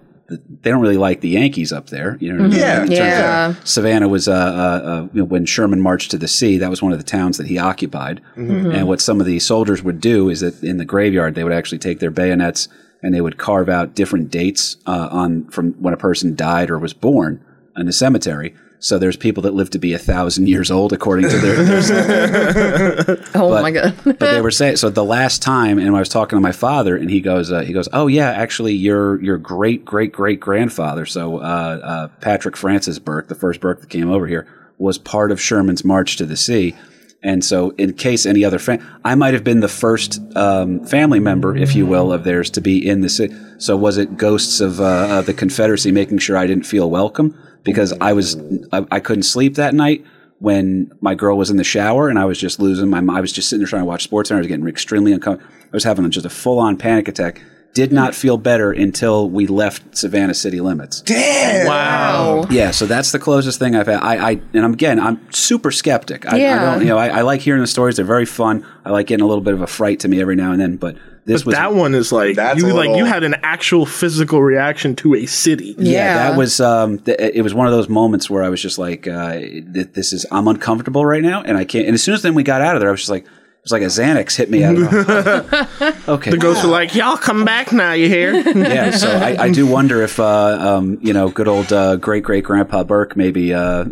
they 0.62 0.70
don't 0.70 0.80
really 0.80 0.96
like 0.96 1.20
the 1.20 1.28
Yankees 1.30 1.72
up 1.72 1.88
there. 1.90 2.16
You 2.20 2.32
know, 2.32 2.44
mean? 2.44 2.52
Yeah. 2.58 2.82
In 2.82 2.88
terms 2.88 2.90
of- 2.90 2.96
Yeah. 2.98 3.54
Savannah 3.64 4.08
was 4.08 4.28
uh, 4.28 4.32
uh, 4.32 4.36
uh, 4.36 5.02
you 5.12 5.20
know, 5.20 5.24
when 5.24 5.46
Sherman 5.46 5.80
marched 5.80 6.10
to 6.12 6.18
the 6.18 6.28
sea. 6.28 6.58
That 6.58 6.70
was 6.70 6.82
one 6.82 6.92
of 6.92 6.98
the 6.98 7.04
towns 7.04 7.36
that 7.38 7.46
he 7.46 7.58
occupied. 7.58 8.20
And 8.36 8.86
what 8.88 9.00
some 9.00 9.20
of 9.20 9.26
the 9.26 9.38
soldiers 9.38 9.82
would 9.82 10.00
do 10.00 10.28
is 10.28 10.40
that 10.40 10.62
in 10.62 10.76
the 10.78 10.84
graveyard 10.84 11.34
they 11.34 11.44
would 11.44 11.52
actually 11.52 11.78
take 11.78 11.98
their 12.00 12.10
bayonets 12.10 12.68
and 13.02 13.12
they 13.14 13.20
would 13.20 13.36
carve 13.38 13.68
out 13.68 13.94
different 13.94 14.30
dates 14.30 14.76
uh, 14.86 15.08
on 15.10 15.44
from 15.48 15.72
when 15.74 15.92
a 15.94 15.96
person 15.96 16.34
died 16.36 16.70
or 16.70 16.78
was 16.78 16.92
born 16.94 17.44
in 17.76 17.86
the 17.86 17.92
cemetery. 17.92 18.54
So 18.84 18.98
there's 18.98 19.16
people 19.16 19.44
that 19.44 19.54
live 19.54 19.70
to 19.70 19.78
be 19.78 19.92
a 19.94 19.98
thousand 19.98 20.48
years 20.48 20.68
old 20.68 20.92
according 20.92 21.30
to 21.30 21.38
their, 21.38 21.64
their 21.82 23.16
Oh 23.34 23.48
but- 23.50 23.62
my 23.62 23.70
god. 23.70 23.94
but 24.04 24.18
they 24.18 24.40
were 24.40 24.50
saying 24.50 24.76
so 24.76 24.90
the 24.90 25.04
last 25.04 25.40
time 25.40 25.78
and 25.78 25.94
i 25.94 25.98
was 26.00 26.08
talking 26.08 26.36
to 26.36 26.40
my 26.40 26.50
father 26.52 26.96
and 26.96 27.08
he 27.08 27.20
goes 27.20 27.52
uh, 27.52 27.60
he 27.60 27.72
goes 27.72 27.88
oh 27.92 28.08
yeah 28.08 28.30
actually 28.30 28.74
your 28.74 29.22
your 29.22 29.38
great 29.38 29.84
great 29.84 30.10
great 30.12 30.40
grandfather 30.40 31.06
so 31.06 31.38
uh, 31.38 31.40
uh, 31.40 32.08
patrick 32.20 32.56
francis 32.56 32.98
burke 32.98 33.28
the 33.28 33.34
first 33.36 33.60
burke 33.60 33.80
that 33.80 33.88
came 33.88 34.10
over 34.10 34.26
here 34.26 34.46
was 34.78 34.98
part 34.98 35.30
of 35.30 35.40
sherman's 35.40 35.84
march 35.84 36.16
to 36.16 36.26
the 36.26 36.36
sea 36.36 36.74
and 37.22 37.44
so 37.44 37.70
in 37.70 37.92
case 37.92 38.26
any 38.26 38.44
other 38.44 38.58
i 39.04 39.14
might 39.14 39.34
have 39.34 39.44
been 39.44 39.60
the 39.60 39.68
first 39.68 40.20
um, 40.36 40.84
family 40.86 41.20
member 41.20 41.56
if 41.56 41.74
you 41.74 41.86
will 41.86 42.12
of 42.12 42.24
theirs 42.24 42.50
to 42.50 42.60
be 42.60 42.86
in 42.86 43.00
the 43.00 43.08
city 43.08 43.34
so 43.58 43.76
was 43.76 43.98
it 43.98 44.16
ghosts 44.16 44.60
of 44.60 44.80
uh, 44.80 44.84
uh, 44.84 45.22
the 45.22 45.34
confederacy 45.34 45.92
making 45.92 46.18
sure 46.18 46.36
i 46.36 46.46
didn't 46.46 46.66
feel 46.66 46.90
welcome 46.90 47.36
because 47.64 47.92
i 48.00 48.12
was 48.12 48.36
I, 48.72 48.86
I 48.90 49.00
couldn't 49.00 49.24
sleep 49.24 49.54
that 49.56 49.74
night 49.74 50.04
when 50.42 50.90
my 51.00 51.14
girl 51.14 51.38
was 51.38 51.50
in 51.50 51.56
the 51.56 51.62
shower 51.62 52.08
and 52.08 52.18
I 52.18 52.24
was 52.24 52.36
just 52.36 52.58
losing 52.58 52.90
my. 52.90 52.98
I 53.16 53.20
was 53.20 53.32
just 53.32 53.48
sitting 53.48 53.60
there 53.60 53.68
trying 53.68 53.82
to 53.82 53.86
watch 53.86 54.02
sports 54.02 54.28
and 54.28 54.38
I 54.38 54.40
was 54.40 54.48
getting 54.48 54.66
extremely 54.66 55.12
uncomfortable. 55.12 55.54
I 55.62 55.68
was 55.70 55.84
having 55.84 56.10
just 56.10 56.26
a 56.26 56.30
full 56.30 56.58
on 56.58 56.76
panic 56.76 57.06
attack. 57.06 57.40
Did 57.74 57.90
not 57.90 58.14
feel 58.14 58.36
better 58.36 58.70
until 58.70 59.30
we 59.30 59.46
left 59.46 59.96
Savannah 59.96 60.34
city 60.34 60.60
limits. 60.60 61.00
Damn. 61.00 61.66
Wow. 61.66 62.46
Yeah, 62.50 62.70
so 62.70 62.84
that's 62.84 63.12
the 63.12 63.18
closest 63.18 63.58
thing 63.58 63.74
I've 63.74 63.86
had. 63.86 64.00
I, 64.02 64.16
I 64.16 64.30
and 64.52 64.62
I'm, 64.64 64.74
again, 64.74 65.00
I'm 65.00 65.18
super 65.32 65.70
skeptic. 65.70 66.26
I, 66.26 66.36
I 66.36 66.38
Yeah. 66.40 66.64
don't, 66.74 66.82
you 66.82 66.88
know, 66.88 66.98
I, 66.98 67.08
I 67.08 67.20
like 67.22 67.40
hearing 67.40 67.62
the 67.62 67.66
stories. 67.66 67.96
They're 67.96 68.04
very 68.04 68.26
fun. 68.26 68.66
I 68.84 68.90
like 68.90 69.06
getting 69.06 69.24
a 69.24 69.26
little 69.26 69.42
bit 69.42 69.54
of 69.54 69.62
a 69.62 69.66
fright 69.66 70.00
to 70.00 70.08
me 70.08 70.20
every 70.20 70.36
now 70.36 70.52
and 70.52 70.60
then. 70.60 70.76
But 70.76 70.96
this 71.24 71.42
But 71.42 71.46
was 71.46 71.54
that 71.54 71.72
one 71.74 71.94
is 71.94 72.12
like 72.12 72.36
That's 72.36 72.60
you 72.60 72.70
a 72.70 72.74
like 72.74 72.94
you 72.94 73.06
had 73.06 73.24
an 73.24 73.36
actual 73.42 73.86
physical 73.86 74.42
reaction 74.42 74.94
to 74.96 75.14
a 75.14 75.24
city. 75.24 75.74
yeah, 75.78 75.92
Yeah. 75.92 76.28
that 76.30 76.36
was 76.36 76.60
um, 76.60 76.98
th- 76.98 77.18
it 77.18 77.40
was 77.40 77.54
one 77.54 77.66
of 77.68 77.72
those 77.72 77.88
moments 77.88 78.28
where 78.28 78.42
I 78.42 78.50
was 78.50 78.60
just 78.60 78.76
like, 78.76 79.08
uh, 79.08 79.38
th- 79.38 79.92
this 79.94 80.12
is 80.12 80.26
I'm 80.30 80.46
uncomfortable 80.46 81.06
right 81.06 81.22
now, 81.22 81.40
and 81.42 81.56
I 81.56 81.64
can't. 81.64 81.86
And 81.86 81.94
as 81.94 82.02
soon 82.02 82.12
as 82.14 82.20
then 82.20 82.34
we 82.34 82.42
got 82.42 82.60
out 82.60 82.76
of 82.76 82.80
there, 82.80 82.90
I 82.90 82.92
was 82.92 83.00
just 83.00 83.10
like, 83.10 83.24
it 83.64 83.70
was 83.70 83.72
like 83.72 83.82
a 83.82 83.86
Xanax 83.86 84.36
hit 84.36 84.50
me 84.50 84.64
out. 84.64 84.74
Of 84.76 84.90
the 84.90 86.02
okay, 86.08 86.30
The 86.32 86.36
ghosts 86.38 86.64
were 86.64 86.70
like, 86.70 86.94
"Y'all 86.96 87.16
come 87.16 87.44
back 87.44 87.72
now, 87.72 87.92
you 87.92 88.08
hear?" 88.08 88.34
yeah. 88.56 88.90
So 88.90 89.08
I, 89.08 89.44
I 89.44 89.50
do 89.52 89.66
wonder 89.66 90.02
if 90.02 90.18
uh, 90.18 90.76
um, 90.76 90.98
you 91.00 91.12
know, 91.12 91.28
good 91.28 91.46
old 91.48 91.72
uh, 91.72 91.96
great 91.96 92.24
great 92.24 92.42
grandpa 92.44 92.82
Burke 92.82 93.16
maybe 93.16 93.54
uh, 93.54 93.84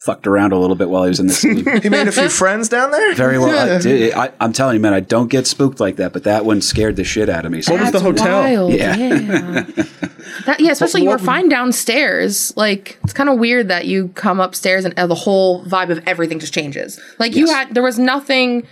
fucked 0.00 0.26
around 0.28 0.52
a 0.52 0.58
little 0.58 0.76
bit 0.76 0.88
while 0.88 1.02
he 1.02 1.08
was 1.08 1.18
in 1.20 1.26
the 1.26 1.32
city. 1.32 1.62
He 1.80 1.88
made 1.88 2.06
a 2.08 2.12
few 2.12 2.28
friends 2.28 2.68
down 2.68 2.90
there. 2.92 3.12
Very 3.14 3.38
well. 3.38 3.76
I, 3.76 3.78
did- 3.82 4.14
I, 4.14 4.30
I'm 4.40 4.52
telling 4.52 4.74
you, 4.76 4.80
man, 4.80 4.94
I 4.94 5.00
don't 5.00 5.28
get 5.28 5.46
spooked 5.46 5.80
like 5.80 5.96
that, 5.96 6.12
but 6.12 6.22
that 6.24 6.44
one 6.44 6.60
scared 6.62 6.94
the 6.96 7.04
shit 7.04 7.28
out 7.28 7.44
of 7.44 7.50
me. 7.52 7.60
So 7.62 7.72
What 7.72 7.80
was 7.82 7.92
the 7.92 7.98
That's 7.98 8.20
hotel? 8.20 8.42
Wild. 8.44 8.72
Yeah. 8.72 8.96
Yeah. 8.96 9.60
that, 10.46 10.56
yeah, 10.60 10.70
especially 10.70 11.02
you 11.02 11.10
were 11.10 11.18
fine 11.18 11.48
downstairs. 11.50 12.56
Like 12.56 12.98
it's 13.04 13.12
kind 13.12 13.28
of 13.28 13.38
weird 13.38 13.68
that 13.68 13.86
you 13.86 14.08
come 14.14 14.40
upstairs 14.40 14.84
and 14.84 14.98
uh, 14.98 15.06
the 15.06 15.14
whole 15.14 15.64
vibe 15.66 15.90
of 15.90 16.06
everything 16.06 16.38
just 16.38 16.54
changes. 16.54 16.98
Like 17.18 17.34
you 17.34 17.46
Yes. 17.46 17.54
had, 17.66 17.74
there 17.74 17.82
was 17.82 17.98
nothing, 17.98 18.66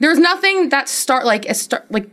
there 0.00 0.10
was 0.10 0.18
nothing 0.18 0.70
that 0.70 0.88
start 0.88 1.24
like 1.24 1.46
a 1.46 1.54
start 1.54 1.90
like. 1.90 2.10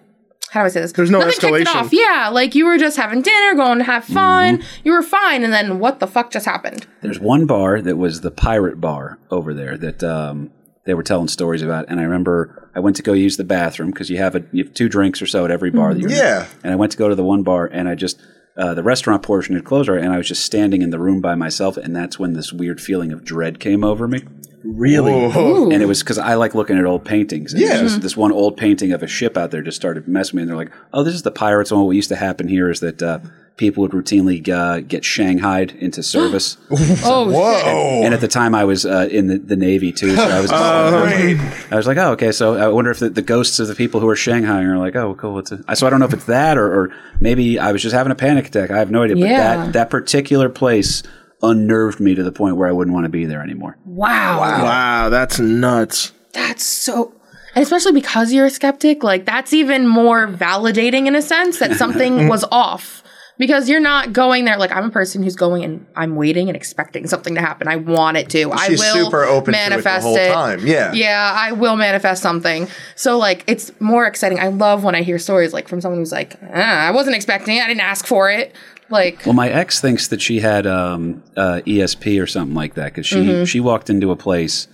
How 0.52 0.62
do 0.62 0.68
I 0.68 0.70
say 0.70 0.80
this? 0.80 0.94
There's 0.94 1.12
no 1.12 1.20
Nothing 1.20 1.34
kicked 1.34 1.44
it 1.58 1.68
escalation. 1.68 1.76
off. 1.76 1.92
Yeah, 1.92 2.30
like 2.32 2.56
you 2.56 2.66
were 2.66 2.78
just 2.78 2.96
having 2.96 3.22
dinner, 3.22 3.54
going 3.56 3.80
to 3.80 3.84
have 3.84 4.06
fun. 4.06 4.64
You 4.86 4.94
were 4.94 5.02
fine, 5.04 5.44
and 5.44 5.52
then 5.52 5.80
what 5.80 6.00
the 6.00 6.08
fuck 6.08 6.32
just 6.32 6.46
happened? 6.46 6.88
There's 7.02 7.20
one 7.20 7.46
bar 7.48 7.82
that 7.82 7.98
was 7.98 8.22
the 8.22 8.32
pirate 8.32 8.80
bar 8.80 9.20
over 9.30 9.54
there 9.54 9.78
that 9.78 10.02
um, 10.06 10.52
they 10.86 10.94
were 10.94 11.04
telling 11.04 11.28
stories 11.28 11.62
about, 11.62 11.86
and 11.90 12.00
I 12.00 12.04
remember 12.04 12.70
I 12.74 12.80
went 12.80 12.96
to 12.96 13.04
go 13.04 13.12
use 13.12 13.36
the 13.36 13.44
bathroom 13.44 13.92
because 13.92 14.10
you 14.10 14.18
have 14.20 14.36
a 14.36 14.46
you 14.54 14.64
have 14.64 14.74
two 14.74 14.88
drinks 14.88 15.22
or 15.22 15.26
so 15.28 15.44
at 15.44 15.52
every 15.52 15.70
bar. 15.70 15.94
That 15.94 16.00
you're 16.00 16.10
in. 16.12 16.16
Yeah. 16.16 16.48
and 16.64 16.72
I 16.72 16.78
went 16.78 16.94
to 16.94 16.98
go 16.98 17.10
to 17.10 17.16
the 17.16 17.26
one 17.26 17.44
bar, 17.44 17.66
and 17.66 17.90
I 17.90 17.96
just 17.96 18.18
uh, 18.56 18.74
the 18.74 18.84
restaurant 18.84 19.24
portion 19.24 19.54
had 19.54 19.66
closed, 19.66 19.90
and 19.90 20.14
I 20.14 20.18
was 20.18 20.30
just 20.30 20.46
standing 20.46 20.82
in 20.82 20.92
the 20.92 21.00
room 21.00 21.20
by 21.20 21.36
myself, 21.36 21.76
and 21.76 21.94
that's 21.94 22.18
when 22.18 22.34
this 22.34 22.54
weird 22.54 22.80
feeling 22.80 23.12
of 23.12 23.26
dread 23.26 23.60
came 23.60 23.84
over 23.84 24.08
me. 24.08 24.24
Really? 24.70 25.14
Ooh. 25.14 25.72
And 25.72 25.82
it 25.82 25.86
was 25.88 26.04
because 26.04 26.18
I 26.18 26.34
like 26.36 26.54
looking 26.54 26.78
at 26.78 26.86
old 26.86 27.06
paintings. 27.06 27.54
And 27.54 27.62
Yeah. 27.62 27.76
yeah. 27.76 27.82
Just, 27.82 28.02
this 28.02 28.18
one 28.18 28.32
old 28.32 28.58
painting 28.58 28.92
of 28.92 29.02
a 29.02 29.08
ship 29.08 29.38
out 29.38 29.52
there 29.52 29.62
just 29.62 29.78
started 29.78 30.08
messing 30.08 30.36
with 30.36 30.36
me. 30.36 30.42
And 30.44 30.50
they're 30.50 30.58
like, 30.58 30.72
oh, 30.94 31.04
this 31.04 31.14
is 31.16 31.22
the 31.24 31.32
pirates 31.32 31.72
one. 31.72 31.86
What 31.86 31.96
used 31.96 32.10
to 32.10 32.16
happen 32.18 32.48
here 32.50 32.70
is 32.70 32.82
that 32.82 33.02
uh, 33.02 33.20
people 33.56 33.82
would 33.82 33.92
routinely 33.92 34.48
uh, 34.50 34.82
get 34.82 35.04
shanghaied 35.04 35.72
into 35.80 36.04
service. 36.16 36.58
Oh, 37.10 37.32
Whoa. 37.32 38.02
and 38.04 38.14
at 38.14 38.20
the 38.22 38.28
time, 38.28 38.54
I 38.54 38.66
was 38.66 38.86
uh, 38.86 39.08
in 39.10 39.28
the, 39.28 39.38
the 39.38 39.56
Navy 39.56 39.92
too, 39.94 40.14
so 40.16 40.22
I 40.24 40.42
was. 40.42 40.52
I 41.72 41.76
was 41.76 41.88
like, 41.88 41.98
oh, 41.98 42.12
okay. 42.12 42.32
So 42.34 42.56
I 42.56 42.68
wonder 42.68 42.92
if 42.92 43.00
the, 43.00 43.10
the 43.10 43.22
ghosts 43.22 43.60
of 43.60 43.68
the 43.70 43.76
people 43.76 44.02
who 44.02 44.10
are 44.10 44.16
shanghaiing 44.16 44.66
are 44.68 44.78
like, 44.78 44.96
oh, 44.98 45.16
cool. 45.16 45.40
It's 45.40 45.52
a, 45.54 45.76
so 45.76 45.88
I 45.88 45.90
don't 45.90 46.00
know 46.00 46.06
if 46.08 46.14
it's 46.14 46.26
that 46.26 46.58
or, 46.58 46.68
or 46.82 46.96
maybe 47.22 47.58
I 47.60 47.72
was 47.72 47.82
just 47.82 47.96
having 47.96 48.12
a 48.12 48.16
panic 48.16 48.48
attack. 48.48 48.72
I 48.72 48.80
have 48.80 48.92
no 48.92 49.04
idea. 49.04 49.16
But 49.16 49.30
Yeah. 49.30 49.38
that 49.58 49.74
that 49.74 49.90
particular 49.90 50.50
place 50.50 51.04
unnerved 51.42 52.00
me 52.00 52.16
to 52.16 52.24
the 52.24 52.32
point 52.32 52.58
where 52.58 52.68
I 52.68 52.72
wouldn't 52.72 52.94
want 52.94 53.06
to 53.06 53.10
be 53.10 53.26
there 53.26 53.42
anymore. 53.42 53.78
wow. 53.86 54.40
Wow, 54.40 55.10
that's 55.10 55.40
nuts. 55.40 56.12
That's 56.34 56.64
so. 56.64 57.14
And 57.56 57.64
especially 57.64 57.94
because 57.94 58.32
you're 58.34 58.46
a 58.46 58.52
skeptic, 58.52 59.04
like 59.04 59.26
that's 59.26 59.54
even 59.54 59.88
more 59.88 60.28
validating 60.28 61.08
in 61.08 61.16
a 61.16 61.22
sense 61.22 61.60
that 61.60 61.76
something 61.76 62.28
was 62.30 62.44
off. 62.52 63.04
Because 63.40 63.70
you're 63.70 63.80
not 63.80 64.14
going 64.14 64.46
there 64.46 64.58
like 64.58 64.72
I'm 64.72 64.86
a 64.86 64.90
person 64.90 65.22
who's 65.22 65.36
going 65.36 65.64
and 65.64 65.86
I'm 65.96 66.16
waiting 66.16 66.50
and 66.50 66.56
expecting 66.56 67.06
something 67.06 67.36
to 67.36 67.42
happen. 67.42 67.68
I 67.68 67.76
want 67.76 68.18
it 68.18 68.32
to. 68.32 68.52
I 68.52 68.70
will 68.70 68.78
super 68.78 69.26
open 69.26 69.54
to 69.54 69.60
it 69.60 69.64
the 69.64 69.70
manifest 69.70 70.04
whole 70.04 70.16
time. 70.16 70.66
Yeah. 70.66 70.92
Yeah, 70.94 71.36
I 71.38 71.52
will 71.52 71.76
manifest 71.76 72.24
something. 72.24 72.68
So 72.96 73.20
like 73.20 73.44
it's 73.46 73.72
more 73.80 74.08
exciting. 74.08 74.40
I 74.40 74.48
love 74.48 74.84
when 74.84 74.96
I 74.96 75.04
hear 75.04 75.20
stories 75.20 75.54
like 75.54 75.68
from 75.68 75.82
someone 75.82 76.00
who's 76.00 76.12
like, 76.12 76.36
ah, 76.52 76.88
I 76.88 76.90
wasn't 76.90 77.16
expecting 77.16 77.58
it. 77.58 77.64
I 77.64 77.68
didn't 77.68 77.82
ask 77.82 78.08
for 78.08 78.32
it. 78.32 78.56
Like 78.90 79.26
Well, 79.26 79.34
my 79.34 79.50
ex 79.50 79.82
thinks 79.82 80.08
that 80.10 80.22
she 80.22 80.40
had 80.40 80.66
um, 80.66 81.24
uh, 81.36 81.62
ESP 81.66 82.22
or 82.22 82.28
something 82.28 82.56
like 82.56 82.76
that 82.76 82.94
because 82.94 83.06
she 83.06 83.46
she 83.46 83.60
walked 83.60 83.90
into 83.90 84.12
a 84.12 84.16
place 84.16 84.68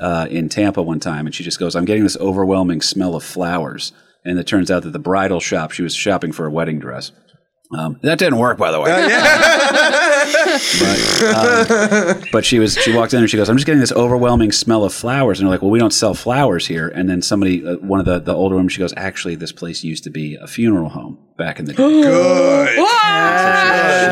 uh, 0.00 0.26
in 0.30 0.48
Tampa 0.48 0.82
one 0.82 1.00
time 1.00 1.26
and 1.26 1.34
she 1.34 1.44
just 1.44 1.58
goes, 1.58 1.74
"I'm 1.74 1.84
getting 1.84 2.04
this 2.04 2.16
overwhelming 2.18 2.80
smell 2.80 3.14
of 3.14 3.22
flowers," 3.24 3.92
and 4.24 4.38
it 4.38 4.46
turns 4.46 4.70
out 4.70 4.82
that 4.84 4.92
the 4.92 4.98
bridal 4.98 5.40
shop 5.40 5.70
she 5.72 5.82
was 5.82 5.94
shopping 5.94 6.32
for 6.32 6.46
a 6.46 6.50
wedding 6.50 6.78
dress. 6.78 7.12
Um, 7.72 8.00
that 8.02 8.18
didn't 8.18 8.38
work, 8.38 8.58
by 8.58 8.72
the 8.72 8.80
way. 8.80 8.90
but, 10.80 12.18
um, 12.18 12.24
but 12.32 12.44
she 12.44 12.58
was 12.58 12.76
she 12.76 12.92
walked 12.92 13.14
in 13.14 13.20
and 13.20 13.30
she 13.30 13.36
goes, 13.36 13.48
"I'm 13.48 13.56
just 13.56 13.66
getting 13.66 13.80
this 13.80 13.92
overwhelming 13.92 14.50
smell 14.50 14.82
of 14.82 14.92
flowers," 14.92 15.38
and 15.38 15.46
they're 15.46 15.54
like, 15.54 15.62
"Well, 15.62 15.70
we 15.70 15.78
don't 15.78 15.92
sell 15.92 16.14
flowers 16.14 16.66
here." 16.66 16.88
And 16.88 17.08
then 17.08 17.22
somebody, 17.22 17.64
uh, 17.64 17.76
one 17.76 18.00
of 18.00 18.06
the 18.06 18.18
the 18.18 18.34
older 18.34 18.56
women, 18.56 18.70
she 18.70 18.80
goes, 18.80 18.92
"Actually, 18.96 19.36
this 19.36 19.52
place 19.52 19.84
used 19.84 20.02
to 20.04 20.10
be 20.10 20.34
a 20.34 20.48
funeral 20.48 20.88
home 20.88 21.18
back 21.40 21.58
in 21.58 21.64
the 21.64 21.72
day." 21.74 22.76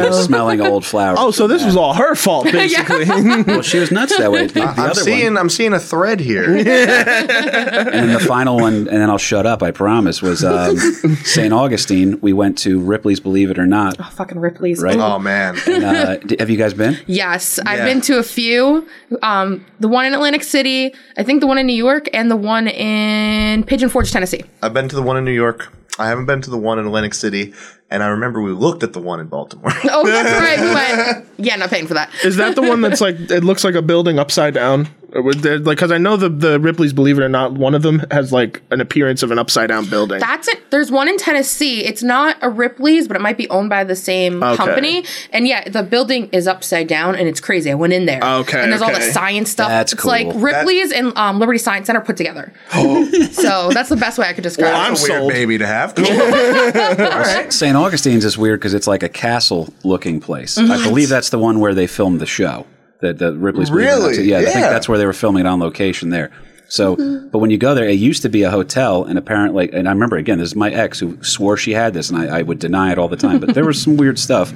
She 0.02 0.08
was 0.08 0.24
smelling 0.24 0.60
old 0.60 0.84
flowers. 0.84 1.18
Oh, 1.20 1.30
so 1.30 1.46
this 1.46 1.64
was 1.64 1.76
all 1.76 1.94
her 1.94 2.14
fault, 2.14 2.44
basically. 2.52 3.04
well, 3.46 3.62
she 3.62 3.78
was 3.78 3.90
nuts 3.90 4.16
that 4.18 4.32
way. 4.32 4.46
The, 4.48 4.54
the 4.54 4.62
I'm 4.62 4.78
other 4.90 4.94
seeing 5.02 5.34
one, 5.34 5.38
I'm 5.38 5.48
seeing 5.50 5.72
a 5.74 5.78
thread 5.80 6.20
here. 6.20 6.56
and 6.56 6.66
then 6.66 8.12
the 8.12 8.20
final 8.20 8.56
one, 8.56 8.74
and 8.74 8.86
then 8.88 9.10
I'll 9.10 9.18
shut 9.18 9.46
up. 9.46 9.62
I 9.62 9.70
promise. 9.72 10.22
Was 10.22 10.42
um, 10.44 10.76
Saint 11.24 11.52
Augustine? 11.52 12.18
We 12.20 12.32
went 12.32 12.56
to 12.58 12.80
Ripley's 12.80 13.20
Believe 13.20 13.50
It 13.50 13.58
or 13.58 13.66
Not. 13.66 13.96
Oh, 14.00 14.04
fucking 14.14 14.38
Ripley's. 14.38 14.80
Right. 14.82 14.96
oh 14.96 15.18
man. 15.18 15.58
Uh, 15.68 16.16
d- 16.24 16.36
have 16.38 16.48
you 16.50 16.56
guys 16.56 16.72
been? 16.74 16.96
Yes, 17.06 17.58
I've 17.66 17.78
Yeah. 17.80 17.84
been 17.84 18.00
to 18.02 18.18
a 18.18 18.22
few. 18.22 18.86
Um, 19.22 19.64
the 19.80 19.88
one 19.88 20.06
in 20.06 20.14
Atlantic 20.14 20.42
City, 20.44 20.94
I 21.16 21.22
think 21.22 21.40
the 21.40 21.46
one 21.46 21.58
in 21.58 21.66
New 21.66 21.76
York, 21.76 22.08
and 22.14 22.30
the 22.30 22.36
one 22.36 22.68
in 22.68 23.64
Pigeon 23.64 23.88
Forge, 23.90 24.10
Tennessee. 24.10 24.44
I've 24.62 24.72
been 24.74 24.88
to 24.88 24.96
the 24.96 25.02
one 25.02 25.16
in 25.16 25.24
New 25.24 25.32
York. 25.32 25.72
I 25.98 26.08
haven't 26.08 26.26
been 26.26 26.40
to 26.42 26.50
the 26.50 26.58
one 26.58 26.78
in 26.78 26.86
Atlantic 26.86 27.14
City, 27.14 27.54
and 27.90 28.02
I 28.02 28.08
remember 28.08 28.40
we 28.40 28.52
looked 28.52 28.82
at 28.82 28.92
the 28.92 29.00
one 29.00 29.20
in 29.20 29.26
Baltimore. 29.26 29.72
Oh, 29.90 30.06
that's 30.06 30.40
right. 30.40 30.60
We 30.60 30.74
went. 30.74 31.24
Yeah, 31.40 31.54
not 31.54 31.70
paying 31.70 31.86
for 31.86 31.94
that. 31.94 32.10
Is 32.24 32.34
that 32.36 32.56
the 32.56 32.62
one 32.62 32.80
that's 32.80 33.00
like 33.00 33.14
it 33.30 33.44
looks 33.44 33.62
like 33.62 33.76
a 33.76 33.82
building 33.82 34.18
upside 34.18 34.54
down? 34.54 34.88
Or 35.14 35.22
would 35.22 35.38
there- 35.38 35.58
Like, 35.58 35.78
because 35.78 35.90
I 35.90 35.96
know 35.98 36.16
the 36.18 36.28
the 36.28 36.60
Ripley's, 36.60 36.92
believe 36.92 37.18
it 37.18 37.22
or 37.22 37.28
not, 37.30 37.52
one 37.52 37.74
of 37.74 37.80
them 37.82 38.04
has 38.10 38.30
like 38.32 38.60
an 38.70 38.80
appearance 38.82 39.22
of 39.22 39.30
an 39.30 39.38
upside 39.38 39.68
down 39.68 39.86
building. 39.86 40.20
That's 40.20 40.48
it. 40.48 40.70
There's 40.70 40.90
one 40.90 41.08
in 41.08 41.16
Tennessee. 41.16 41.82
It's 41.84 42.02
not 42.02 42.36
a 42.42 42.50
Ripley's, 42.50 43.08
but 43.08 43.16
it 43.16 43.20
might 43.20 43.38
be 43.38 43.48
owned 43.48 43.70
by 43.70 43.84
the 43.84 43.96
same 43.96 44.42
Okay. 44.42 44.56
company. 44.56 45.04
And 45.32 45.48
yeah, 45.48 45.66
the 45.68 45.82
building 45.82 46.28
is 46.30 46.46
upside 46.46 46.88
down, 46.88 47.14
and 47.16 47.26
it's 47.26 47.40
crazy. 47.40 47.70
I 47.70 47.74
went 47.74 47.94
in 47.94 48.04
there. 48.04 48.20
Okay, 48.22 48.60
And 48.62 48.70
there's 48.70 48.82
all 48.82 48.92
the 48.92 49.00
science 49.00 49.50
stuff. 49.50 49.68
That's 49.68 49.94
it's 49.94 50.02
cool. 50.02 50.10
like 50.10 50.28
Ripley's 50.34 50.92
and 50.92 51.16
um, 51.16 51.38
Liberty 51.38 51.58
Science 51.58 51.86
Center 51.86 52.02
put 52.02 52.18
together. 52.18 52.52
Oh. 52.74 53.04
so 53.32 53.70
that's 53.72 53.88
the 53.88 53.96
best 53.96 54.18
way 54.18 54.26
I 54.28 54.34
could 54.34 54.42
describe 54.44 54.72
Well, 54.72 54.82
it. 54.82 54.84
I'm 54.84 54.92
That's 54.92 55.08
a 55.08 55.12
weird 55.12 55.20
sold. 55.22 55.32
baby 55.32 55.56
to 55.58 55.66
have. 55.66 55.94
St. 57.52 57.76
Augustine's 57.76 58.24
is 58.24 58.36
weird 58.36 58.60
because 58.60 58.74
it's 58.74 58.86
like 58.86 59.02
a 59.02 59.08
castle 59.08 59.72
looking 59.84 60.20
place. 60.20 60.56
Mm-hmm. 60.58 60.70
I 60.70 60.82
believe 60.82 61.08
that's 61.08 61.30
the 61.30 61.38
one 61.38 61.60
where 61.60 61.74
they 61.74 61.86
filmed 61.86 62.20
the 62.20 62.26
show. 62.26 62.66
The, 63.00 63.12
the 63.14 63.32
Ripley's 63.34 63.70
Believe 63.70 63.86
It 63.86 63.92
or 63.92 63.98
Not. 64.00 64.06
Really? 64.08 64.24
Yeah, 64.24 64.38
I 64.38 64.44
think 64.44 64.54
that's 64.66 64.88
where 64.88 64.98
they 64.98 65.06
were 65.06 65.12
filming 65.12 65.44
it 65.44 65.46
on 65.48 65.60
location 65.60 66.10
there. 66.10 66.30
So, 66.70 66.96
Mm-hmm. 66.96 67.28
but 67.28 67.38
when 67.38 67.50
you 67.50 67.56
go 67.58 67.74
there, 67.74 67.88
it 67.88 67.92
used 67.98 68.22
to 68.22 68.28
be 68.28 68.42
a 68.42 68.50
hotel, 68.50 69.04
and 69.04 69.16
apparently, 69.18 69.72
and 69.72 69.88
I 69.88 69.92
remember 69.92 70.16
again, 70.16 70.38
this 70.38 70.50
is 70.50 70.56
my 70.56 70.70
ex 70.70 70.98
who 70.98 71.22
swore 71.24 71.56
she 71.56 71.72
had 71.72 71.94
this, 71.94 72.10
and 72.10 72.18
I, 72.18 72.38
I 72.40 72.42
would 72.42 72.58
deny 72.58 72.92
it 72.92 72.98
all 72.98 73.08
the 73.08 73.16
time. 73.16 73.40
But 73.40 73.54
there 73.54 73.64
was 73.64 73.80
some 73.80 73.96
weird 73.96 74.18
stuff. 74.18 74.52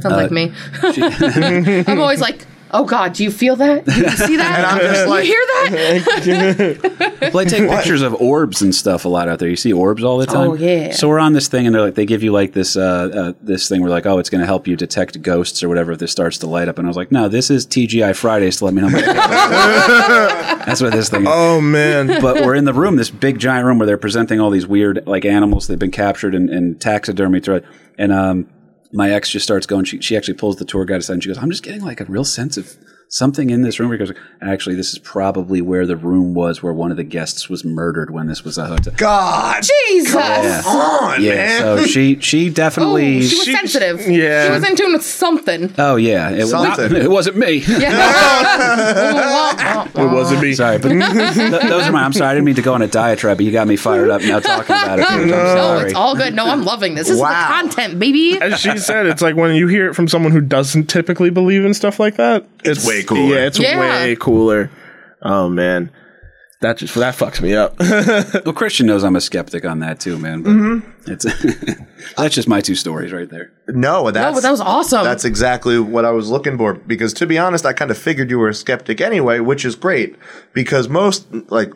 Sounds 0.00 0.14
like 0.14 0.30
me. 0.30 0.52
I'm 1.88 1.98
always 2.00 2.20
like, 2.20 2.46
oh 2.72 2.84
God, 2.84 3.12
do 3.14 3.24
you 3.24 3.30
feel 3.30 3.56
that? 3.56 3.84
Do 3.84 3.92
you 3.94 4.08
see 4.26 4.36
that? 4.36 4.58
And 4.58 4.66
I'm 4.66 4.78
just 4.80 5.08
like- 5.08 5.26
you 5.26 5.32
hear 5.32 5.44
that? 6.84 7.08
Well, 7.20 7.44
they 7.44 7.50
take 7.50 7.68
pictures 7.68 8.00
of 8.00 8.14
orbs 8.14 8.62
and 8.62 8.72
stuff 8.74 9.04
a 9.04 9.08
lot 9.08 9.28
out 9.28 9.38
there. 9.40 9.48
You 9.48 9.56
see 9.56 9.72
orbs 9.72 10.02
all 10.04 10.18
the 10.18 10.26
time. 10.26 10.50
Oh, 10.50 10.54
yeah. 10.54 10.92
So 10.92 11.08
we're 11.08 11.18
on 11.18 11.32
this 11.32 11.48
thing, 11.48 11.66
and 11.66 11.74
they're 11.74 11.82
like, 11.82 11.94
they 11.96 12.06
give 12.06 12.22
you 12.22 12.30
like 12.32 12.52
this, 12.52 12.76
uh, 12.76 12.80
uh, 13.12 13.32
this 13.42 13.68
thing. 13.68 13.82
Where 13.82 13.90
like, 13.90 14.06
oh, 14.06 14.18
it's 14.18 14.30
going 14.30 14.40
to 14.40 14.46
help 14.46 14.66
you 14.68 14.76
detect 14.76 15.20
ghosts 15.20 15.62
or 15.62 15.68
whatever 15.68 15.92
if 15.92 15.98
this 15.98 16.12
starts 16.12 16.38
to 16.38 16.46
light 16.46 16.68
up. 16.68 16.78
And 16.78 16.86
I 16.86 16.88
was 16.88 16.96
like, 16.96 17.10
no, 17.12 17.28
this 17.28 17.50
is 17.50 17.66
TGI 17.66 18.16
Fridays 18.16 18.58
to 18.58 18.64
let 18.66 18.74
me 18.74 18.82
know. 18.82 18.88
That's 19.68 20.80
what 20.80 20.92
this 20.92 21.08
thing. 21.10 21.22
is. 21.22 21.28
oh 21.30 21.60
man, 21.60 22.06
But 22.20 22.44
we're 22.44 22.54
in 22.54 22.64
the 22.64 22.72
room, 22.74 22.96
this 22.96 23.10
big 23.10 23.38
giant 23.38 23.66
room 23.66 23.78
where 23.78 23.86
they're 23.86 23.98
presenting 23.98 24.40
all 24.40 24.50
these 24.50 24.66
weird 24.66 25.06
like 25.06 25.24
animals 25.24 25.66
that 25.66 25.74
have 25.74 25.80
been 25.80 25.90
captured 25.90 26.34
and, 26.34 26.48
and 26.50 26.80
taxidermy 26.80 27.40
through 27.40 27.56
it. 27.56 27.64
And 27.98 28.12
um, 28.12 28.48
my 28.92 29.10
ex 29.10 29.30
just 29.30 29.44
starts 29.44 29.66
going. 29.66 29.84
She 29.84 30.00
she 30.00 30.16
actually 30.16 30.34
pulls 30.34 30.56
the 30.56 30.64
tour 30.64 30.84
guide 30.84 31.00
aside 31.00 31.14
and 31.14 31.22
she 31.22 31.28
goes, 31.28 31.38
"I'm 31.38 31.50
just 31.50 31.62
getting 31.62 31.82
like 31.82 32.00
a 32.00 32.04
real 32.04 32.24
sense 32.24 32.56
of." 32.56 32.76
Something 33.10 33.48
in 33.48 33.62
this 33.62 33.80
room 33.80 33.90
because 33.90 34.12
actually 34.42 34.74
this 34.76 34.92
is 34.92 34.98
probably 34.98 35.62
where 35.62 35.86
the 35.86 35.96
room 35.96 36.34
was 36.34 36.62
where 36.62 36.74
one 36.74 36.90
of 36.90 36.98
the 36.98 37.04
guests 37.04 37.48
was 37.48 37.64
murdered 37.64 38.10
when 38.10 38.26
this 38.26 38.44
was 38.44 38.58
a 38.58 38.66
hotel. 38.66 38.92
God, 38.98 39.62
Jesus. 39.62 40.14
Yeah. 40.14 40.60
come 40.62 40.76
on, 40.76 41.22
Yeah, 41.22 41.34
man. 41.34 41.60
so 41.62 41.86
she 41.86 42.20
she 42.20 42.50
Oh, 42.50 42.52
definitely. 42.52 43.22
she 43.22 43.38
was 43.38 43.46
sensitive. 43.58 44.06
yeah. 44.06 44.48
She 44.48 44.52
was 44.52 44.68
in 44.68 44.76
tune 44.76 44.92
with 44.92 45.04
something. 45.04 45.72
oh 45.78 45.96
yeah, 45.96 46.28
it, 46.30 46.40
was 46.40 46.52
not, 46.52 46.76
Something. 46.76 47.02
it 47.02 47.10
wasn't 47.10 47.38
me. 47.38 47.62
it 47.66 47.88
wasn't 50.12 50.42
me. 50.42 50.54
Sorry, 50.54 50.78
but 50.78 50.88
th- 50.90 51.62
those 51.62 51.84
are 51.84 51.92
my. 51.92 52.04
I'm 52.04 52.12
sorry, 52.12 52.30
I 52.30 52.34
didn't 52.34 52.46
mean 52.46 52.54
to 52.56 52.62
go 52.62 52.74
on 52.74 52.82
a 52.82 52.86
diatribe, 52.88 53.38
but 53.38 53.46
you 53.46 53.52
got 53.52 53.66
me 53.66 53.76
fired 53.76 54.10
up 54.10 54.22
now 54.22 54.40
talking 54.40 54.66
about 54.66 54.98
it. 54.98 55.10
I'm 55.10 55.28
No, 55.28 55.34
sorry. 55.36 55.84
it's 55.86 55.94
all 55.94 56.14
good. 56.14 56.34
No, 56.34 56.46
I'm 56.46 56.64
loving 56.64 56.94
this. 56.94 57.08
This 57.08 57.18
Wow. 57.18 57.30
is 57.30 57.46
the 57.46 57.52
content, 57.78 57.98
baby. 57.98 58.38
As 58.40 58.60
she 58.60 58.76
said, 58.78 59.06
it's 59.06 59.22
like 59.22 59.36
when 59.36 59.54
you 59.54 59.66
hear 59.68 59.88
it 59.88 59.94
from 59.94 60.08
someone 60.08 60.32
who 60.32 60.40
doesn't 60.40 60.86
typically 60.86 61.30
believe 61.30 61.64
in 61.64 61.74
stuff 61.74 61.98
like 61.98 62.16
that. 62.16 62.44
It's, 62.64 62.86
way 62.86 62.97
cooler. 63.04 63.34
Yeah, 63.36 63.46
it's 63.46 63.58
Yeah. 63.58 63.78
way 63.80 64.16
cooler. 64.16 64.70
Oh 65.22 65.48
man, 65.48 65.90
that 66.60 66.76
just 66.78 66.94
that 66.94 67.14
fucks 67.14 67.40
me 67.40 67.54
up. 67.54 67.76
Well, 68.44 68.54
Christian 68.54 68.86
knows 68.86 69.04
I'm 69.04 69.16
a 69.16 69.20
skeptic 69.20 69.64
on 69.64 69.80
that 69.80 70.00
too, 70.00 70.18
man. 70.18 70.42
But 70.42 70.50
Mm-hmm. 70.50 71.10
it's 71.12 71.24
that's 72.16 72.34
just 72.34 72.48
my 72.48 72.60
two 72.60 72.74
stories 72.74 73.12
right 73.12 73.28
there. 73.28 73.50
no, 73.68 74.10
that's 74.10 74.34
No, 74.36 74.40
that 74.40 74.50
was 74.50 74.60
awesome. 74.60 75.04
That's 75.04 75.24
exactly 75.24 75.78
what 75.78 76.04
I 76.04 76.10
was 76.10 76.30
looking 76.30 76.56
for. 76.56 76.74
Because 76.74 77.12
to 77.14 77.26
be 77.26 77.36
honest, 77.38 77.66
I 77.66 77.72
kind 77.72 77.90
of 77.90 77.98
figured 77.98 78.30
you 78.30 78.38
were 78.38 78.48
a 78.48 78.54
skeptic 78.54 79.00
anyway, 79.00 79.40
which 79.40 79.64
is 79.64 79.74
great. 79.76 80.16
Because 80.52 80.88
most, 80.88 81.26
like, 81.50 81.72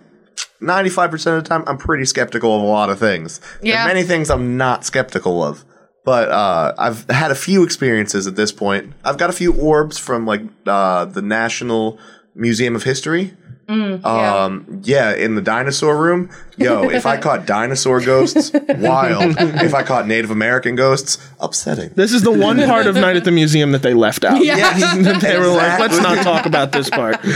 95% 0.60 1.12
of 1.38 1.42
the 1.44 1.48
time, 1.48 1.64
I'm 1.66 1.76
pretty 1.78 2.04
skeptical 2.04 2.54
of 2.56 2.62
a 2.62 2.66
lot 2.66 2.88
of 2.90 2.98
things. 2.98 3.38
There 3.60 3.72
Yeah. 3.72 3.84
are 3.84 3.88
many 3.88 4.02
things 4.04 4.30
I'm 4.30 4.56
not 4.56 4.84
skeptical 4.84 5.42
of. 5.42 5.64
But 6.04 6.30
uh, 6.30 6.74
I've 6.78 7.08
had 7.08 7.30
a 7.30 7.36
few 7.36 7.62
experiences 7.62 8.26
at 8.26 8.34
this 8.34 8.50
point. 8.50 8.92
I've 9.04 9.18
got 9.18 9.30
a 9.30 9.32
few 9.32 9.52
orbs 9.52 9.98
from, 9.98 10.26
like, 10.26 10.42
uh, 10.66 11.04
the 11.04 11.22
National 11.22 11.98
Museum 12.34 12.74
of 12.74 12.82
History. 12.82 13.34
Um, 13.72 14.80
yeah, 14.84 15.14
in 15.14 15.34
the 15.34 15.42
dinosaur 15.42 15.96
room. 15.96 16.30
Yo, 16.58 16.90
if 16.90 17.06
I 17.06 17.16
caught 17.20 17.46
dinosaur 17.46 18.00
ghosts, 18.00 18.52
wild. 18.52 19.34
If 19.38 19.74
I 19.74 19.82
caught 19.82 20.06
Native 20.06 20.30
American 20.30 20.76
ghosts, 20.76 21.18
upsetting. 21.40 21.90
this 21.94 22.12
is 22.12 22.22
the 22.22 22.30
one 22.30 22.58
part 22.58 22.86
of 22.86 22.94
Night 22.94 23.16
at 23.16 23.24
the 23.24 23.30
Museum 23.30 23.72
that 23.72 23.82
they 23.82 23.94
left 23.94 24.24
out. 24.24 24.44
Yes. 24.44 25.20
they 25.22 25.38
were 25.38 25.48
like, 25.48 25.80
let's 25.80 25.98
not 25.98 26.22
talk 26.22 26.46
about 26.46 26.72
this 26.72 26.90
part. 26.90 27.16
but 27.22 27.30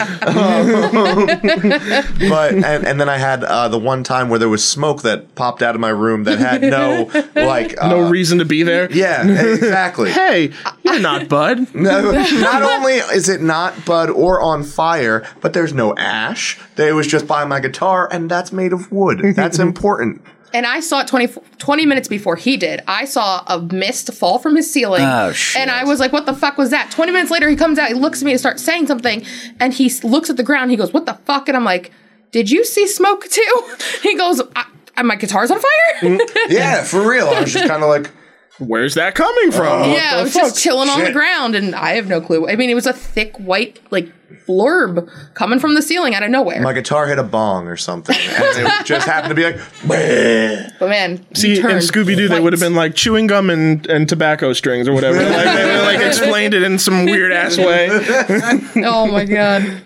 and, 2.54 2.86
and 2.86 3.00
then 3.00 3.08
I 3.08 3.18
had 3.18 3.44
uh, 3.44 3.68
the 3.68 3.78
one 3.78 4.04
time 4.04 4.28
where 4.28 4.38
there 4.38 4.48
was 4.48 4.66
smoke 4.66 5.02
that 5.02 5.34
popped 5.34 5.62
out 5.62 5.74
of 5.74 5.80
my 5.80 5.88
room 5.88 6.24
that 6.24 6.38
had 6.38 6.62
no 6.62 7.10
like 7.34 7.80
uh, 7.82 7.88
No 7.88 8.08
reason 8.08 8.38
to 8.38 8.44
be 8.44 8.62
there. 8.62 8.90
yeah 8.92 9.26
exactly. 9.26 10.10
Hey, 10.10 10.52
you're 10.96 11.02
not 11.02 11.28
Bud. 11.28 11.68
No, 11.74 12.10
not 12.12 12.62
only 12.62 12.94
is 12.94 13.28
it 13.28 13.40
not 13.42 13.84
bud 13.84 14.10
or 14.10 14.40
on 14.40 14.62
fire, 14.62 15.26
but 15.40 15.52
there's 15.52 15.72
no 15.72 15.94
ash. 15.96 16.58
They 16.76 16.92
was 16.92 17.06
just 17.06 17.26
by 17.26 17.44
my 17.44 17.60
guitar, 17.60 18.08
and 18.10 18.30
that's 18.30 18.52
made 18.52 18.72
of 18.72 18.90
wood. 18.92 19.20
That's 19.36 19.58
important. 19.58 20.22
and 20.54 20.64
I 20.66 20.80
saw 20.80 21.00
it 21.00 21.08
20, 21.08 21.28
20 21.58 21.86
minutes 21.86 22.08
before 22.08 22.36
he 22.36 22.56
did. 22.56 22.82
I 22.88 23.04
saw 23.04 23.42
a 23.46 23.60
mist 23.60 24.12
fall 24.14 24.38
from 24.38 24.56
his 24.56 24.70
ceiling. 24.72 25.02
Oh, 25.02 25.32
shit. 25.32 25.60
And 25.60 25.70
I 25.70 25.84
was 25.84 26.00
like, 26.00 26.12
what 26.12 26.24
the 26.26 26.32
fuck 26.34 26.56
was 26.56 26.70
that? 26.70 26.90
20 26.90 27.12
minutes 27.12 27.30
later, 27.30 27.48
he 27.48 27.56
comes 27.56 27.78
out, 27.78 27.88
he 27.88 27.94
looks 27.94 28.22
at 28.22 28.24
me 28.26 28.30
and 28.32 28.40
starts 28.40 28.62
saying 28.62 28.86
something. 28.86 29.24
And 29.60 29.74
he 29.74 29.86
s- 29.86 30.02
looks 30.04 30.30
at 30.30 30.36
the 30.38 30.42
ground. 30.42 30.70
He 30.70 30.76
goes, 30.76 30.92
what 30.92 31.04
the 31.06 31.14
fuck? 31.14 31.48
And 31.48 31.56
I'm 31.56 31.64
like, 31.64 31.92
did 32.32 32.50
you 32.50 32.64
see 32.64 32.86
smoke 32.86 33.24
too? 33.28 33.62
He 34.02 34.16
goes, 34.16 34.40
I, 34.54 34.64
I- 34.96 35.02
my 35.02 35.16
guitar's 35.16 35.50
on 35.50 35.58
fire? 35.60 36.00
Mm, 36.10 36.20
yeah, 36.48 36.82
for 36.84 37.06
real. 37.06 37.26
I 37.28 37.40
was 37.40 37.52
just 37.52 37.66
kind 37.68 37.82
of 37.82 37.88
like, 37.90 38.10
Where's 38.58 38.94
that 38.94 39.14
coming 39.14 39.52
from? 39.52 39.80
What 39.80 39.90
yeah, 39.90 40.14
the 40.14 40.20
it 40.20 40.22
was 40.24 40.32
fuck? 40.32 40.42
just 40.44 40.62
chilling 40.62 40.88
on 40.88 41.04
the 41.04 41.12
ground, 41.12 41.54
and 41.54 41.74
I 41.74 41.92
have 41.94 42.08
no 42.08 42.20
clue. 42.20 42.48
I 42.48 42.56
mean, 42.56 42.70
it 42.70 42.74
was 42.74 42.86
a 42.86 42.92
thick 42.92 43.36
white 43.36 43.80
like 43.90 44.10
blurb 44.46 45.10
coming 45.34 45.58
from 45.58 45.74
the 45.74 45.82
ceiling 45.82 46.14
out 46.14 46.22
of 46.22 46.30
nowhere. 46.30 46.60
My 46.62 46.72
guitar 46.72 47.06
hit 47.06 47.18
a 47.18 47.22
bong 47.22 47.66
or 47.68 47.76
something, 47.76 48.16
and 48.16 48.66
it 48.66 48.72
just 48.86 49.06
happened 49.06 49.30
to 49.30 49.34
be 49.34 49.44
like. 49.44 49.56
"Bleh." 49.82 50.72
but 50.78 50.88
man, 50.88 51.24
See, 51.34 51.58
in 51.58 51.64
Scooby 51.64 52.16
Doo, 52.16 52.28
they 52.28 52.40
would 52.40 52.52
have 52.54 52.60
been 52.60 52.74
like 52.74 52.94
chewing 52.94 53.26
gum 53.26 53.50
and, 53.50 53.86
and 53.88 54.08
tobacco 54.08 54.52
strings 54.54 54.88
or 54.88 54.94
whatever. 54.94 55.16
like, 55.18 55.30
they 55.30 55.64
would 55.64 55.72
have 55.74 55.84
like 55.84 56.00
explained 56.06 56.54
it 56.54 56.62
in 56.62 56.78
some 56.78 57.04
weird 57.04 57.32
ass 57.32 57.58
way. 57.58 57.88
Oh 58.88 59.06
my 59.06 59.24
god! 59.24 59.82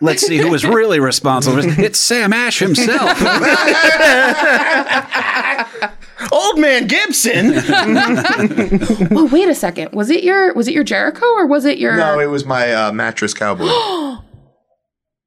Let's 0.00 0.26
see 0.26 0.36
who 0.38 0.50
was 0.50 0.64
really 0.64 1.00
responsible. 1.00 1.60
It's 1.80 1.98
Sam 1.98 2.32
Ash 2.32 2.58
himself. 2.58 3.18
Old 6.34 6.58
man 6.58 6.86
Gibson. 6.86 7.54
Oh 9.16 9.28
wait 9.30 9.48
a 9.48 9.54
second. 9.54 9.92
Was 9.92 10.10
it 10.10 10.24
your 10.24 10.52
was 10.54 10.66
it 10.68 10.74
your 10.74 10.84
Jericho 10.84 11.24
or 11.24 11.46
was 11.46 11.64
it 11.64 11.78
your? 11.78 11.96
No, 11.96 12.18
it 12.18 12.26
was 12.26 12.44
my 12.44 12.72
uh, 12.72 12.92
mattress 12.92 13.32
cowboy. 13.32 13.66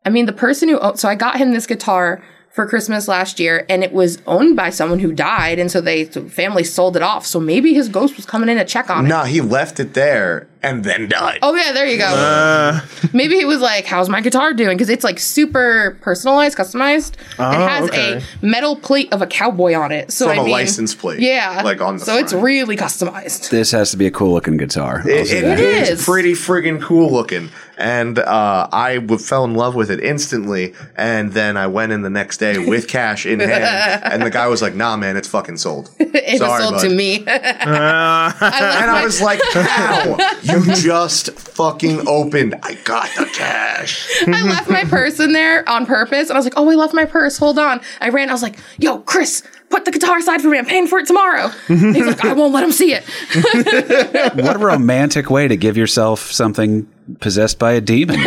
I 0.05 0.09
mean, 0.09 0.25
the 0.25 0.33
person 0.33 0.69
who 0.69 0.79
so 0.95 1.07
I 1.07 1.15
got 1.15 1.37
him 1.37 1.53
this 1.53 1.65
guitar 1.65 2.21
for 2.51 2.67
Christmas 2.67 3.07
last 3.07 3.39
year, 3.39 3.65
and 3.69 3.83
it 3.83 3.93
was 3.93 4.19
owned 4.25 4.55
by 4.55 4.69
someone 4.69 4.99
who 4.99 5.13
died, 5.13 5.59
and 5.59 5.71
so 5.71 5.79
they 5.79 6.03
the 6.03 6.21
family 6.21 6.63
sold 6.63 6.97
it 6.97 7.03
off. 7.03 7.25
So 7.25 7.39
maybe 7.39 7.73
his 7.73 7.87
ghost 7.87 8.17
was 8.17 8.25
coming 8.25 8.49
in 8.49 8.57
to 8.57 8.65
check 8.65 8.89
on 8.89 9.05
it. 9.05 9.09
No, 9.09 9.23
he 9.23 9.41
left 9.41 9.79
it 9.79 9.93
there 9.93 10.47
and 10.69 10.83
then 10.83 11.07
died. 11.07 11.39
Oh 11.41 11.55
yeah, 11.55 11.71
there 11.71 11.85
you 11.87 11.97
go. 11.97 12.79
maybe 13.13 13.35
he 13.35 13.45
was 13.45 13.61
like, 13.61 13.85
"How's 13.85 14.09
my 14.09 14.21
guitar 14.21 14.53
doing?" 14.53 14.77
Because 14.77 14.89
it's 14.89 15.03
like 15.03 15.19
super 15.19 15.97
personalized, 16.01 16.57
customized. 16.57 17.13
it 17.13 17.37
has 17.39 17.89
okay. 17.89 18.21
a 18.41 18.45
metal 18.45 18.75
plate 18.75 19.11
of 19.13 19.21
a 19.21 19.27
cowboy 19.27 19.73
on 19.75 19.91
it. 19.91 20.11
So 20.11 20.27
From 20.27 20.39
I 20.39 20.41
a 20.41 20.43
mean, 20.43 20.51
license 20.51 20.93
plate, 20.95 21.19
Yeah, 21.19 21.61
like 21.63 21.81
on 21.81 21.97
the 21.97 22.05
So 22.05 22.17
it's 22.17 22.33
really 22.33 22.75
customized. 22.77 23.49
this 23.49 23.71
has 23.71 23.91
to 23.91 23.97
be 23.97 24.07
a 24.07 24.11
cool 24.11 24.33
looking 24.33 24.57
guitar. 24.57 25.01
I'll 25.03 25.07
It, 25.09 25.25
say 25.27 25.37
it 25.39 25.41
that. 25.43 25.59
is 25.59 25.89
is. 25.99 26.05
pretty 26.05 26.33
friggin' 26.33 26.81
cool 26.81 27.11
looking, 27.11 27.49
and 27.77 28.19
uh, 28.19 28.67
I 28.71 28.95
w- 28.95 29.17
fell 29.19 29.43
in 29.45 29.53
love 29.55 29.75
with 29.75 29.89
it 29.91 29.99
instantly. 30.01 30.73
And 30.95 31.31
then 31.33 31.57
I 31.57 31.67
went 31.67 31.91
in 31.91 32.01
the 32.01 32.09
next 32.09 32.37
day 32.37 32.57
with 32.57 32.87
cash 32.97 33.25
in 33.25 33.39
hand, 33.39 34.03
and 34.03 34.21
the 34.23 34.29
guy 34.29 34.47
was 34.47 34.61
like, 34.61 34.75
"Nah, 34.75 34.97
man, 34.97 35.15
it's 35.17 35.27
fucking 35.27 35.57
sold." 35.57 35.89
It 36.27 36.39
Sorry, 36.39 36.51
was 36.51 36.61
sold 36.61 36.73
bud. 36.75 36.81
to 36.81 36.89
me. 36.89 37.23
I 37.27 38.33
And 38.81 38.91
my- 38.91 38.99
I 38.99 39.03
was 39.03 39.21
like, 39.21 39.39
"How? 39.53 40.17
You 40.65 40.75
just 40.75 41.31
fucking 41.31 42.07
opened? 42.07 42.55
I 42.63 42.75
got 42.83 43.09
the 43.17 43.25
cash." 43.25 44.09
I 44.27 44.43
left 44.43 44.69
my 44.69 44.83
purse 44.83 45.19
in 45.19 45.33
there 45.33 45.67
on 45.69 45.85
purpose, 45.85 46.29
and 46.29 46.37
I 46.37 46.39
was 46.39 46.45
like, 46.45 46.53
"Oh, 46.57 46.69
I 46.69 46.75
left 46.75 46.93
my 46.93 47.05
purse. 47.05 47.37
Hold 47.37 47.59
on." 47.59 47.81
I 48.01 48.09
ran. 48.09 48.29
I 48.29 48.33
was 48.33 48.43
like, 48.43 48.57
"Yo, 48.77 48.99
Chris, 48.99 49.43
put 49.69 49.85
the 49.85 49.91
guitar 49.91 50.17
aside 50.17 50.41
for 50.41 50.47
me. 50.49 50.57
I'm 50.57 50.65
paying 50.65 50.87
for 50.87 50.99
it 50.99 51.07
tomorrow." 51.07 51.51
And 51.67 51.95
he's 51.95 52.05
like, 52.05 52.23
"I 52.25 52.33
won't 52.33 52.53
let 52.53 52.63
him 52.63 52.71
see 52.71 52.93
it." 52.93 53.03
What 54.37 54.55
a 54.55 54.59
romantic 54.59 55.29
way 55.29 55.47
to 55.47 55.55
give 55.57 55.77
yourself 55.77 56.31
something 56.31 56.87
possessed 57.19 57.59
by 57.59 57.73
a 57.73 57.81
demon. 57.81 58.17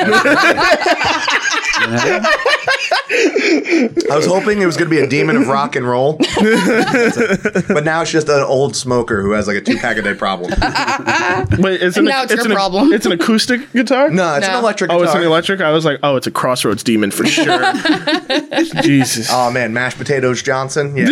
I 3.13 4.17
was 4.17 4.27
hoping 4.27 4.61
it 4.63 4.67
was 4.67 4.77
going 4.77 4.91
to 4.91 4.97
be 4.97 5.03
a 5.03 5.07
demon 5.09 5.37
of 5.37 5.49
rock 5.49 5.75
and 5.77 5.87
roll, 5.87 6.15
but 6.41 7.83
now 7.85 8.03
it's 8.03 8.11
just 8.11 8.29
an 8.29 8.43
old 8.43 8.77
smoker 8.77 9.23
who 9.23 9.33
has 9.33 9.47
like 9.49 9.57
a 9.57 9.61
two 9.61 9.77
pack 9.77 9.97
a 9.97 10.03
day 10.03 10.15
problem. 10.15 10.51
Wait, 11.59 11.83
it's 11.83 11.97
an, 11.97 12.05
now 12.05 12.23
it's 12.23 12.33
your 12.33 12.45
an, 12.45 12.53
problem. 12.53 12.93
It's 12.93 13.07
an 13.07 13.13
acoustic 13.13 13.73
guitar? 13.73 14.11
No, 14.11 14.37
it's 14.37 14.47
No. 14.47 14.59
an 14.59 14.65
electric. 14.65 14.91
Oh, 14.91 15.03
it's 15.03 15.11
guitar. 15.11 15.21
an 15.23 15.27
electric? 15.27 15.61
I 15.61 15.71
was 15.71 15.85
like, 15.85 15.99
oh, 16.03 16.17
it's 16.17 16.27
a 16.27 16.31
Crossroads 16.31 16.83
demon 16.83 17.11
for 17.11 17.27
sure. 17.27 17.73
Jesus. 18.83 19.29
Oh 19.31 19.51
man, 19.51 19.73
mashed 19.73 19.99
potatoes 19.99 20.43
Johnson. 20.43 20.97
Yeah. 20.97 21.09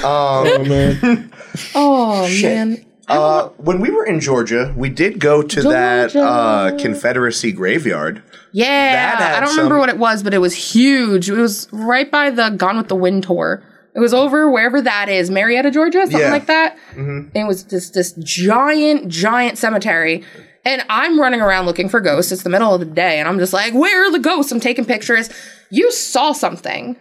Um, 0.00 0.04
oh, 0.04 0.64
man. 0.66 1.32
Oh 1.74 2.28
man. 2.42 2.84
Uh, 3.10 3.48
when 3.58 3.80
we 3.80 3.90
were 3.90 4.04
in 4.06 4.20
Georgia, 4.20 4.72
we 4.76 4.88
did 4.88 5.18
go 5.18 5.42
to 5.42 5.62
that 5.62 6.14
uh, 6.14 6.76
Confederacy 6.78 7.52
graveyard. 7.52 8.22
Yeah, 8.52 9.36
I 9.36 9.40
don't 9.40 9.50
remember 9.56 9.78
what 9.78 9.88
it 9.88 9.98
was, 9.98 10.22
but 10.22 10.34
it 10.34 10.38
was 10.38 10.54
huge. 10.54 11.28
It 11.28 11.34
was 11.34 11.68
right 11.72 12.10
by 12.10 12.30
the 12.30 12.50
Gone 12.50 12.76
with 12.76 12.88
the 12.88 12.96
Wind 12.96 13.24
tour. 13.24 13.62
It 13.94 14.00
was 14.00 14.14
over 14.14 14.48
wherever 14.50 14.80
that 14.82 15.08
is, 15.08 15.30
Marietta, 15.30 15.70
Georgia, 15.72 16.00
something 16.02 16.20
Yeah. 16.20 16.30
like 16.30 16.46
that. 16.46 16.76
And 16.96 17.30
it 17.34 17.44
was 17.46 17.64
just 17.64 17.94
this 17.94 18.12
giant, 18.12 19.08
giant 19.08 19.58
cemetery. 19.58 20.24
And 20.64 20.84
I'm 20.88 21.18
running 21.18 21.40
around 21.40 21.66
looking 21.66 21.88
for 21.88 22.00
ghosts. 22.00 22.30
It's 22.32 22.42
the 22.42 22.50
middle 22.50 22.72
of 22.74 22.80
the 22.80 22.86
day, 22.86 23.18
and 23.18 23.26
I'm 23.28 23.38
just 23.38 23.52
like, 23.52 23.72
"Where 23.72 24.06
are 24.06 24.10
the 24.12 24.18
ghosts?" 24.18 24.52
I'm 24.52 24.60
taking 24.60 24.84
pictures. 24.84 25.30
You 25.70 25.90
saw 25.90 26.32
something. 26.32 26.96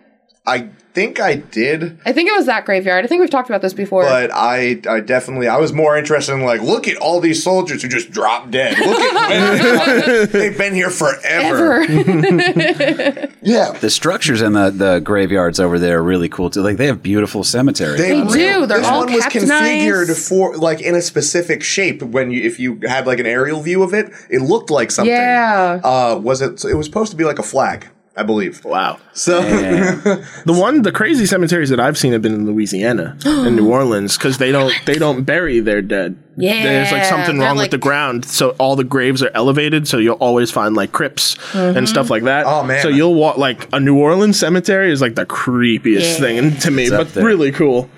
I 0.50 0.70
think 0.94 1.20
I 1.20 1.36
did, 1.36 2.00
I 2.04 2.12
think 2.12 2.28
it 2.30 2.36
was 2.36 2.48
that 2.48 2.66
graveyard. 2.66 3.06
I 3.06 3.08
think 3.08 3.22
we've 3.22 3.30
talked 3.30 3.48
about 3.48 3.62
this 3.62 3.74
before. 3.74 4.04
but 4.04 4.32
I, 4.34 4.82
I 4.90 5.00
definitely, 5.00 5.48
I 5.48 5.58
was 5.58 5.72
more 5.72 5.96
interested 5.96 6.34
in 6.34 6.42
like, 6.42 6.62
look 6.62 6.88
at 6.88 6.98
all 6.98 7.20
these 7.20 7.44
soldiers 7.44 7.84
who 7.84 7.88
just 7.88 8.10
dropped 8.12 8.52
dead. 8.52 8.78
Look 8.80 9.00
at 9.00 10.32
they've 10.32 10.58
been 10.58 10.74
here 10.74 10.90
forever. 10.90 11.84
Ever. 11.84 13.28
Yeah, 13.42 13.72
The 13.72 13.90
structures 13.90 14.42
in 14.42 14.54
the, 14.54 14.70
the 14.72 15.00
graveyards 15.00 15.60
over 15.60 15.80
there 15.80 16.00
are 16.00 16.04
really 16.04 16.28
cool 16.28 16.50
too. 16.50 16.62
Like 16.62 16.78
they 16.78 16.88
have 16.88 17.02
beautiful 17.02 17.44
cemeteries. 17.44 18.00
They 18.02 18.22
do. 18.22 18.66
They're 18.66 18.80
this 18.80 18.88
all 18.88 19.06
one 19.06 19.14
was 19.14 19.24
configured 19.26 20.08
nice. 20.08 20.28
for 20.28 20.58
like 20.58 20.82
in 20.82 20.96
a 20.96 21.02
specific 21.02 21.64
shape. 21.64 22.02
When 22.02 22.32
you, 22.32 22.42
if 22.42 22.60
you 22.60 22.80
had 22.86 23.08
like 23.08 23.20
an 23.20 23.26
aerial 23.26 23.62
view 23.62 23.82
of 23.84 23.94
it, 23.94 24.12
it 24.30 24.40
looked 24.42 24.70
like 24.70 24.92
something. 24.92 25.14
Yeah. 25.14 25.80
Uh, 25.84 26.20
was 26.22 26.42
it? 26.42 26.66
It 26.66 26.74
was 26.74 26.86
supposed 26.86 27.12
to 27.12 27.18
be 27.18 27.24
like 27.24 27.40
a 27.40 27.44
flag, 27.44 27.88
I 28.20 28.24
believe. 28.24 28.64
Wow. 28.66 29.00
So 29.14 29.42
The 30.46 30.54
one, 30.54 30.82
the 30.82 30.92
crazy 30.92 31.26
cemeteries 31.26 31.70
that 31.70 31.80
I've 31.80 31.98
seen 31.98 32.12
have 32.12 32.22
been 32.22 32.34
in 32.34 32.46
Louisiana 32.46 33.18
and 33.26 33.56
New 33.56 33.70
Orleans 33.78 34.18
because 34.18 34.38
they 34.40 34.52
don't 34.52 34.74
they 34.86 34.96
don't 34.96 35.24
bury 35.24 35.60
their 35.62 35.82
dead. 35.82 36.18
Yeah, 36.36 36.64
there's 36.64 36.92
like 36.92 37.06
something 37.06 37.38
wrong 37.40 37.58
like- 37.58 37.66
with 37.66 37.72
the 37.72 37.78
ground, 37.78 38.24
so 38.26 38.52
all 38.60 38.76
the 38.76 38.84
graves 38.86 39.22
are 39.24 39.32
elevated, 39.34 39.88
so 39.88 39.98
you'll 39.98 40.16
always 40.16 40.52
find 40.52 40.76
like 40.76 40.92
crypts 40.92 41.36
and 41.54 41.88
stuff 41.88 42.10
like 42.10 42.24
that. 42.24 42.46
Oh, 42.46 42.64
man. 42.64 42.82
So 42.82 42.88
you'll 42.90 43.16
walk 43.16 43.38
like 43.38 43.68
a 43.74 43.80
New 43.80 43.98
Orleans 43.98 44.40
cemetery 44.40 44.92
is 44.92 45.02
like 45.02 45.16
the 45.16 45.26
creepiest 45.26 46.14
Yeah. 46.14 46.26
thing 46.26 46.58
to 46.60 46.72
me, 46.72 46.90
up 46.92 47.08
but 47.14 47.24
really 47.24 47.52
cool. 47.52 47.90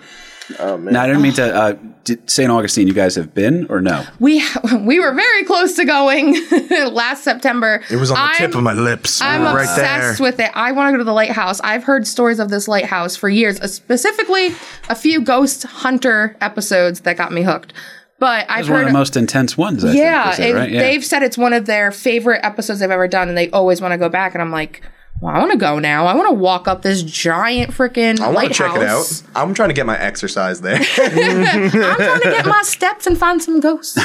Now 0.60 1.02
I 1.04 1.08
didn't 1.08 1.22
mean 1.22 1.34
to. 1.34 1.56
Uh, 1.56 1.74
did 2.04 2.28
St. 2.30 2.50
Augustine, 2.52 2.88
you 2.88 2.94
guys 2.94 3.14
have 3.16 3.32
been 3.34 3.68
or 3.70 3.80
no? 3.80 4.04
we 4.20 4.44
we 4.80 5.00
were 5.00 5.14
very 5.14 5.44
close 5.44 5.76
to 5.76 5.86
going 5.86 6.34
last 6.92 7.24
September. 7.24 7.84
it 7.92 7.98
was 7.98 8.10
on 8.10 8.16
the 8.16 8.22
I'm- 8.22 8.36
tip 8.38 8.56
of 8.56 8.64
my 8.64 8.74
lips, 8.74 9.22
I'm 9.22 9.44
right 9.44 9.62
obsessed 9.62 10.18
there. 10.18 10.26
with 10.28 10.40
it. 10.40 10.50
I 10.56 10.72
want 10.72 10.88
to 10.88 10.92
go 10.94 10.98
to 10.98 11.04
the 11.04 11.14
lighthouse. 11.14 11.60
I've 11.62 11.84
heard 11.84 12.08
stories 12.08 12.40
of 12.40 12.50
this 12.50 12.68
lighthouse 12.68 13.16
for 13.16 13.30
years, 13.30 13.60
uh, 13.62 13.68
specifically 13.68 14.48
a 14.90 14.96
few 14.96 15.22
ghost 15.22 15.64
hunter 15.64 16.36
episodes 16.42 17.02
that 17.02 17.18
got 17.18 17.32
me 17.32 17.44
hooked. 17.44 17.74
But 18.18 18.46
I've 18.50 18.62
It's 18.62 18.70
one 18.70 18.82
of 18.82 18.88
the 18.88 18.94
most 18.94 19.18
intense 19.18 19.58
ones. 19.58 19.84
I 19.86 19.94
yeah, 19.94 20.26
think, 20.32 20.38
they 20.38 20.50
it- 20.52 20.54
right? 20.56 20.72
yeah. 20.72 20.80
they've 20.82 21.04
said 21.06 21.24
it's 21.24 21.38
one 21.38 21.54
of 21.54 21.66
their 21.66 21.92
favorite 21.92 22.42
episodes 22.44 22.80
they've 22.80 22.90
ever 22.92 23.08
done, 23.08 23.30
and 23.30 23.38
they 23.38 23.50
always 23.52 23.82
want 23.82 23.94
to 23.94 23.98
go 23.98 24.10
back. 24.10 24.34
And 24.34 24.42
I'm 24.42 24.52
like, 24.52 24.82
well, 25.22 25.36
I 25.36 25.38
want 25.38 25.52
to 25.52 25.58
go 25.58 25.78
now. 25.78 26.08
I 26.08 26.16
want 26.16 26.30
to 26.30 26.34
walk 26.34 26.68
up 26.68 26.82
this 26.82 27.04
giant 27.04 27.72
freaking 27.72 28.20
I 28.20 28.30
want 28.32 28.48
to 28.48 28.54
check 28.56 28.76
it 28.76 28.82
out. 28.82 29.22
I'm 29.36 29.54
trying 29.54 29.70
to 29.70 29.76
get 29.76 29.86
my 29.86 29.98
exercise 29.98 30.62
there. 30.62 30.78
I'm 30.98 31.70
trying 31.70 32.22
to 32.22 32.30
get 32.32 32.46
my 32.48 32.64
steps 32.64 33.06
and 33.06 33.16
find 33.16 33.40
some 33.42 33.60
ghosts. 33.60 34.00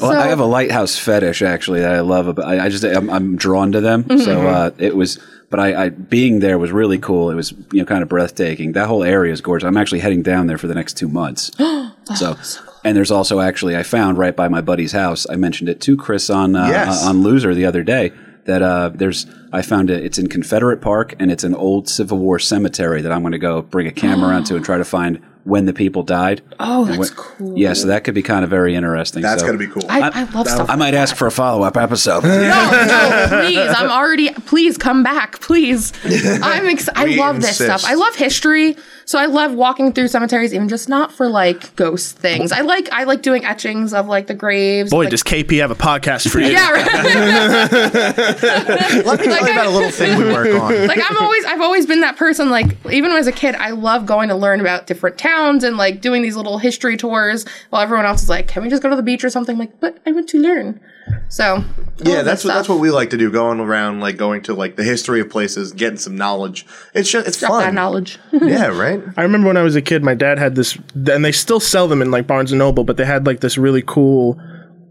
Well, 0.00 0.12
I 0.12 0.28
have 0.28 0.38
a 0.38 0.44
lighthouse 0.44 0.96
fetish 0.96 1.42
actually 1.42 1.80
that 1.80 1.92
I 1.92 2.00
love. 2.00 2.28
About 2.28 2.46
I, 2.46 2.66
I 2.66 2.68
just 2.68 2.84
I'm, 2.84 3.10
I'm 3.10 3.36
drawn 3.36 3.72
to 3.72 3.80
them. 3.80 4.04
Mm-hmm. 4.04 4.20
So 4.22 4.46
uh, 4.46 4.70
it 4.78 4.94
was, 4.94 5.18
but 5.50 5.58
I, 5.58 5.86
I 5.86 5.88
being 5.88 6.38
there 6.38 6.56
was 6.56 6.70
really 6.70 6.98
cool. 6.98 7.30
It 7.30 7.34
was 7.34 7.50
you 7.72 7.80
know 7.80 7.84
kind 7.84 8.04
of 8.04 8.08
breathtaking. 8.08 8.72
That 8.72 8.86
whole 8.86 9.02
area 9.02 9.32
is 9.32 9.40
gorgeous. 9.40 9.66
I'm 9.66 9.76
actually 9.76 10.00
heading 10.00 10.22
down 10.22 10.46
there 10.46 10.58
for 10.58 10.68
the 10.68 10.74
next 10.74 10.96
two 10.96 11.08
months. 11.08 11.50
so. 12.14 12.36
And 12.82 12.96
there's 12.96 13.10
also 13.10 13.40
actually 13.40 13.76
I 13.76 13.82
found 13.82 14.16
right 14.16 14.34
by 14.34 14.48
my 14.48 14.60
buddy's 14.62 14.92
house. 14.92 15.26
I 15.28 15.36
mentioned 15.36 15.68
it 15.68 15.82
to 15.82 15.96
Criss 15.96 16.30
on 16.30 16.54
uh, 16.54 16.68
Yes. 16.68 17.04
on 17.04 17.22
Loser 17.22 17.54
the 17.54 17.66
other 17.66 17.82
day 17.82 18.12
that 18.44 18.62
uh, 18.62 18.90
there's 18.94 19.26
I 19.52 19.62
found 19.62 19.90
it. 19.90 20.04
It's 20.04 20.18
in 20.18 20.28
Confederate 20.28 20.80
Park 20.80 21.14
and 21.18 21.30
it's 21.30 21.44
an 21.44 21.54
old 21.54 21.88
Civil 21.88 22.18
War 22.18 22.38
cemetery 22.38 23.02
that 23.02 23.12
I'm 23.12 23.20
going 23.22 23.32
to 23.32 23.38
go 23.38 23.62
bring 23.62 23.86
a 23.86 23.92
camera 23.92 24.34
onto 24.34 24.56
and 24.56 24.64
try 24.64 24.78
to 24.78 24.84
find 24.84 25.20
when 25.44 25.64
the 25.64 25.72
people 25.72 26.02
died. 26.02 26.42
Oh, 26.60 26.84
that's 26.84 26.98
what- 26.98 27.16
cool. 27.16 27.58
Yeah, 27.58 27.72
so 27.72 27.88
that 27.88 28.04
could 28.04 28.14
be 28.14 28.22
kind 28.22 28.44
of 28.44 28.50
very 28.50 28.74
interesting. 28.76 29.22
That's 29.22 29.40
so- 29.40 29.46
gonna 29.46 29.58
be 29.58 29.66
cool. 29.68 29.82
I, 29.88 30.10
I 30.10 30.22
love 30.24 30.46
stuff. 30.46 30.68
I 30.68 30.76
might 30.76 30.92
ask 30.94 31.16
for 31.16 31.26
a 31.26 31.30
follow 31.30 31.62
up 31.64 31.76
episode. 31.78 32.22
no, 32.24 32.30
no, 32.40 33.26
please. 33.46 33.58
I'm 33.58 33.90
already. 33.90 34.30
Please 34.34 34.76
come 34.76 35.02
back, 35.02 35.40
please. 35.40 35.92
I'm. 36.42 36.66
Ex- 36.66 36.90
I 36.94 37.04
We 37.06 37.18
love 37.18 37.36
this 37.40 37.58
insist. 37.60 37.82
stuff. 37.84 37.90
I 37.90 37.94
love 37.94 38.14
history, 38.16 38.76
so 39.10 39.18
I 39.18 39.26
love 39.26 39.54
walking 39.54 39.92
through 39.92 40.06
cemeteries, 40.06 40.54
even 40.54 40.68
just 40.68 40.88
not 40.88 41.10
for 41.10 41.28
like 41.28 41.74
ghost 41.74 42.16
things. 42.16 42.52
I 42.52 42.60
like. 42.60 42.88
I 42.92 43.02
like 43.02 43.22
doing 43.22 43.44
etchings 43.44 43.92
of 43.92 44.06
like 44.06 44.28
the 44.28 44.34
graves. 44.34 44.92
Boy, 44.92 45.00
like, 45.00 45.10
does 45.10 45.24
KP 45.24 45.58
have 45.58 45.72
a 45.72 45.74
podcast 45.74 46.30
for 46.30 46.38
you? 46.38 46.46
yeah, 46.46 46.70
right. 46.70 46.86
Let 49.04 49.18
me 49.18 49.26
tell 49.26 49.46
you 49.48 49.52
about 49.52 49.66
a 49.66 49.70
little 49.70 49.90
thing 49.90 50.16
we 50.16 50.26
work 50.26 50.62
on. 50.62 50.86
like 50.86 51.00
I'm 51.10 51.18
always. 51.18 51.44
I've 51.44 51.60
always 51.60 51.86
been 51.86 52.02
that 52.02 52.18
person. 52.18 52.50
Like 52.50 52.76
even 52.88 53.10
as 53.10 53.26
a 53.26 53.32
kid, 53.32 53.56
I 53.56 53.70
love 53.70 54.06
going 54.06 54.28
to 54.28 54.36
learn 54.36 54.60
about 54.60 54.86
different 54.86 55.18
towns 55.18 55.64
and 55.64 55.76
like 55.76 56.00
doing 56.00 56.22
these 56.22 56.36
little 56.36 56.58
history 56.58 56.96
tours, 56.96 57.44
while 57.70 57.82
everyone 57.82 58.06
else 58.06 58.22
is 58.22 58.28
like, 58.28 58.46
"Can 58.46 58.62
we 58.62 58.68
just 58.68 58.80
go 58.80 58.90
to 58.90 58.96
the 58.96 59.02
beach 59.02 59.24
or 59.24 59.30
something?" 59.30 59.54
I'm 59.54 59.58
like, 59.58 59.80
but 59.80 59.98
I 60.06 60.12
want 60.12 60.28
to 60.28 60.38
learn. 60.38 60.80
So 61.28 61.64
Yeah, 61.98 62.22
that's 62.22 62.44
what 62.44 62.54
that's 62.54 62.68
what 62.68 62.78
we 62.78 62.90
like 62.90 63.10
to 63.10 63.16
do. 63.16 63.30
Going 63.30 63.60
around, 63.60 64.00
like 64.00 64.16
going 64.16 64.42
to 64.42 64.54
like 64.54 64.76
the 64.76 64.84
history 64.84 65.20
of 65.20 65.30
places, 65.30 65.72
getting 65.72 65.98
some 65.98 66.16
knowledge. 66.16 66.66
It's 66.94 67.10
just 67.10 67.26
it's 67.28 67.38
Drop 67.38 67.52
fun. 67.52 67.62
that 67.62 67.74
knowledge. 67.74 68.18
Yeah, 68.32 68.66
right. 68.68 69.02
I 69.16 69.22
remember 69.22 69.46
when 69.48 69.56
I 69.56 69.62
was 69.62 69.76
a 69.76 69.82
kid, 69.82 70.02
my 70.02 70.14
dad 70.14 70.38
had 70.38 70.54
this, 70.54 70.76
and 70.94 71.24
they 71.24 71.32
still 71.32 71.60
sell 71.60 71.86
them 71.88 72.02
in 72.02 72.10
like 72.10 72.26
Barnes 72.26 72.52
and 72.52 72.58
Noble, 72.58 72.84
but 72.84 72.96
they 72.96 73.04
had 73.04 73.26
like 73.26 73.40
this 73.40 73.56
really 73.58 73.82
cool 73.86 74.40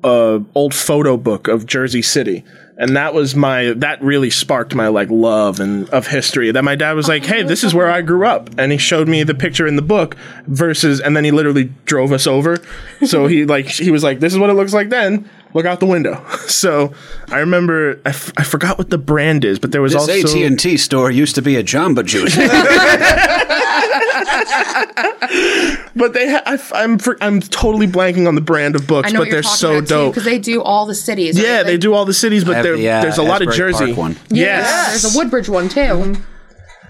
uh, 0.03 0.39
old 0.55 0.73
photo 0.73 1.17
book 1.17 1.47
of 1.47 1.65
Jersey 1.65 2.01
City. 2.01 2.43
And 2.77 2.95
that 2.95 3.13
was 3.13 3.35
my 3.35 3.73
that 3.73 4.01
really 4.01 4.29
sparked 4.29 4.73
my 4.73 4.87
like 4.87 5.09
love 5.09 5.59
and 5.59 5.89
of 5.89 6.07
history. 6.07 6.49
That 6.51 6.63
my 6.63 6.75
dad 6.75 6.93
was 6.93 7.09
like, 7.09 7.25
"Hey, 7.25 7.43
this 7.43 7.61
is 7.65 7.73
where 7.73 7.91
I 7.91 8.01
grew 8.01 8.25
up," 8.25 8.49
and 8.57 8.71
he 8.71 8.77
showed 8.77 9.09
me 9.09 9.23
the 9.23 9.35
picture 9.35 9.67
in 9.67 9.75
the 9.75 9.81
book 9.81 10.15
versus, 10.47 11.01
and 11.01 11.13
then 11.17 11.25
he 11.25 11.31
literally 11.31 11.73
drove 11.83 12.13
us 12.13 12.25
over. 12.25 12.55
So 13.05 13.27
he 13.27 13.43
like 13.43 13.67
he 13.67 13.91
was 13.91 14.01
like, 14.01 14.21
"This 14.21 14.31
is 14.31 14.39
what 14.39 14.49
it 14.49 14.53
looks 14.53 14.73
like 14.73 14.87
then." 14.87 15.29
Look 15.53 15.65
out 15.65 15.79
the 15.79 15.85
window. 15.87 16.23
So 16.49 16.93
I 17.29 17.39
remember 17.39 18.01
I, 18.05 18.09
f- 18.09 18.33
I 18.35 18.43
forgot 18.43 18.77
what 18.77 18.89
the 18.89 18.97
brand 18.97 19.45
is, 19.45 19.59
but 19.59 19.71
there 19.71 19.81
was 19.81 19.93
This 19.93 20.01
also 20.09 20.37
AT 20.37 20.45
and 20.45 20.59
T 20.59 20.75
store 20.77 21.09
used 21.11 21.35
to 21.35 21.41
be 21.41 21.55
a 21.55 21.63
Jamba 21.63 22.03
Juice. 22.05 22.35
But 25.95 26.13
they, 26.13 26.29
ha- 26.31 26.43
I, 26.45 26.83
am 26.83 26.97
I'm 27.21 27.41
totally 27.41 27.87
blanking 27.87 28.27
on 28.27 28.35
the 28.35 28.41
brand 28.41 28.75
of 28.75 28.87
books, 28.87 29.09
I 29.09 29.11
know 29.11 29.19
but 29.19 29.21
what 29.21 29.27
you're 29.27 29.41
they're 29.41 29.51
so 29.51 29.77
about 29.77 29.89
dope. 29.89 30.13
because 30.13 30.23
they 30.23 30.39
do 30.39 30.61
all 30.61 30.85
the 30.85 30.95
cities. 30.95 31.35
right? 31.35 31.45
yeah, 31.45 31.63
they 31.63 31.77
do 31.77 31.93
all 31.93 32.05
the 32.05 32.13
cities, 32.13 32.45
but 32.45 32.55
have 32.55 32.63
there, 32.63 32.77
the, 32.77 32.89
uh, 32.89 33.01
there's 33.01 33.17
a 33.17 33.23
lot 33.23 33.41
of 33.41 33.49
Asbury 33.49 33.71
Park 33.73 33.81
Jersey. 33.85 33.93
one. 33.99 34.11
Yeah, 34.29 34.45
Yes. 34.59 35.01
there's 35.01 35.15
a 35.15 35.17
Woodbridge 35.17 35.49
one 35.49 35.67
too. 35.67 36.15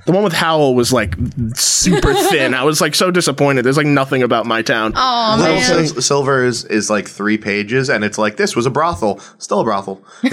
The 0.05 0.11
one 0.11 0.23
with 0.23 0.33
Howell 0.33 0.75
was 0.75 0.91
like 0.93 1.15
super 1.53 2.13
thin. 2.31 2.53
I 2.53 2.63
was 2.63 2.81
like 2.81 2.95
so 2.95 3.11
disappointed. 3.11 3.63
There's 3.63 3.77
like 3.77 3.85
nothing 3.85 4.23
about 4.23 4.45
my 4.45 4.61
town. 4.61 4.93
Oh 4.95 5.35
Little 5.39 5.55
man, 5.55 5.87
Sil- 5.87 6.01
Silver 6.01 6.43
is, 6.45 6.65
is 6.65 6.89
like 6.89 7.07
three 7.07 7.37
pages, 7.37 7.89
and 7.89 8.03
it's 8.03 8.17
like 8.17 8.37
this 8.37 8.55
was 8.55 8.65
a 8.65 8.69
brothel, 8.71 9.19
still 9.37 9.59
a 9.59 9.63
brothel. 9.63 10.01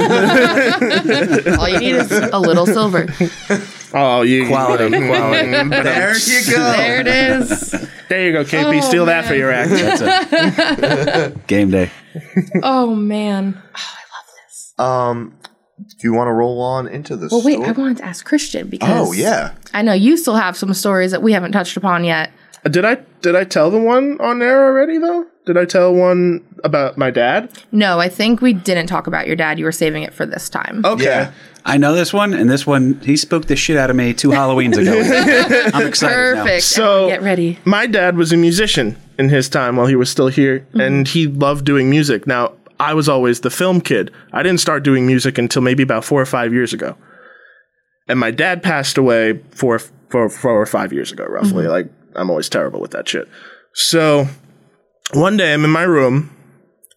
all 1.58 1.68
you 1.68 1.78
need 1.80 1.96
is 1.96 2.10
a 2.12 2.38
little 2.38 2.66
silver. 2.66 3.06
Oh, 3.94 4.22
you 4.22 4.48
Quality, 4.48 4.88
quality. 4.90 5.50
There 5.52 6.16
you 6.18 6.50
go. 6.50 6.58
There 6.72 7.00
it 7.00 7.06
is. 7.06 7.70
There 8.08 8.26
you 8.26 8.32
go, 8.32 8.44
KP. 8.44 8.78
Oh, 8.78 8.80
Steal 8.80 9.06
that 9.06 9.24
for 9.26 9.34
your 9.34 9.50
act. 9.52 9.70
That's 9.70 10.02
it. 11.32 11.46
Game 11.46 11.70
day. 11.70 11.90
Oh 12.62 12.94
man. 12.94 13.56
Oh, 13.56 13.70
I 13.74 14.02
love 14.12 14.26
this. 14.48 14.74
Um, 14.76 15.38
do 15.98 16.08
you 16.08 16.12
want 16.12 16.28
to 16.28 16.32
roll 16.32 16.60
on 16.60 16.86
into 16.88 17.16
this? 17.16 17.32
Well, 17.32 17.42
wait. 17.42 17.54
story? 17.54 17.68
I 17.68 17.72
wanted 17.72 17.96
to 17.98 18.04
ask 18.04 18.24
Christian 18.24 18.68
because 18.68 19.08
Oh 19.08 19.12
yeah. 19.12 19.54
I 19.72 19.82
know 19.82 19.92
you 19.92 20.16
still 20.16 20.36
have 20.36 20.56
some 20.56 20.72
stories 20.74 21.10
that 21.10 21.22
we 21.22 21.32
haven't 21.32 21.52
touched 21.52 21.76
upon 21.76 22.04
yet. 22.04 22.30
Uh, 22.64 22.68
did 22.68 22.84
I 22.84 22.96
did 23.22 23.34
I 23.34 23.44
tell 23.44 23.70
the 23.70 23.80
one 23.80 24.20
on 24.20 24.38
there 24.38 24.66
already 24.66 24.98
though? 24.98 25.26
Did 25.46 25.56
I 25.56 25.64
tell 25.64 25.94
one 25.94 26.44
about 26.64 26.98
my 26.98 27.10
dad? 27.10 27.50
No, 27.70 28.00
I 28.00 28.08
think 28.08 28.40
we 28.40 28.52
didn't 28.52 28.88
talk 28.88 29.06
about 29.06 29.28
your 29.28 29.36
dad. 29.36 29.60
You 29.60 29.64
were 29.64 29.72
saving 29.72 30.02
it 30.02 30.12
for 30.12 30.26
this 30.26 30.50
time. 30.50 30.84
Okay. 30.84 31.04
Yeah. 31.04 31.32
I 31.64 31.78
know 31.78 31.94
this 31.94 32.12
one, 32.12 32.32
and 32.32 32.48
this 32.50 32.66
one 32.66 33.00
he 33.00 33.16
spoke 33.16 33.46
the 33.46 33.56
shit 33.56 33.76
out 33.76 33.90
of 33.90 33.96
me 33.96 34.12
two 34.12 34.28
Halloweens 34.28 34.76
ago. 34.76 35.70
I'm 35.74 35.86
excited 35.86 36.36
now. 36.36 36.42
Perfect. 36.42 36.64
So- 36.64 37.08
get 37.08 37.22
ready. 37.22 37.58
my 37.64 37.86
dad 37.86 38.16
was 38.16 38.32
a 38.32 38.36
musician 38.36 38.96
in 39.18 39.28
his 39.28 39.48
time 39.48 39.76
while 39.76 39.86
he 39.86 39.96
was 39.96 40.10
still 40.10 40.28
here, 40.28 40.60
mm-hmm. 40.60 40.80
and 40.80 41.08
he 41.08 41.26
loved 41.26 41.64
doing 41.64 41.88
music. 41.88 42.26
Now, 42.26 42.52
I 42.78 42.94
was 42.94 43.08
always 43.08 43.40
the 43.40 43.50
film 43.50 43.80
kid. 43.80 44.12
I 44.32 44.42
didn't 44.42 44.60
start 44.60 44.82
doing 44.82 45.06
music 45.06 45.38
until 45.38 45.62
maybe 45.62 45.82
about 45.82 46.04
four 46.04 46.20
or 46.20 46.26
five 46.26 46.52
years 46.52 46.72
ago. 46.72 46.96
And 48.08 48.20
my 48.20 48.30
dad 48.30 48.62
passed 48.62 48.98
away 48.98 49.40
four, 49.50 49.78
four, 49.78 50.28
four 50.28 50.60
or 50.60 50.66
five 50.66 50.92
years 50.92 51.12
ago, 51.12 51.24
roughly. 51.24 51.64
Mm-hmm. 51.64 51.72
Like, 51.72 51.90
I'm 52.14 52.30
always 52.30 52.48
terrible 52.48 52.80
with 52.80 52.92
that 52.92 53.08
shit. 53.08 53.28
So, 53.72 54.28
one 55.12 55.36
day 55.36 55.52
I'm 55.52 55.64
in 55.64 55.70
my 55.70 55.82
room 55.82 56.34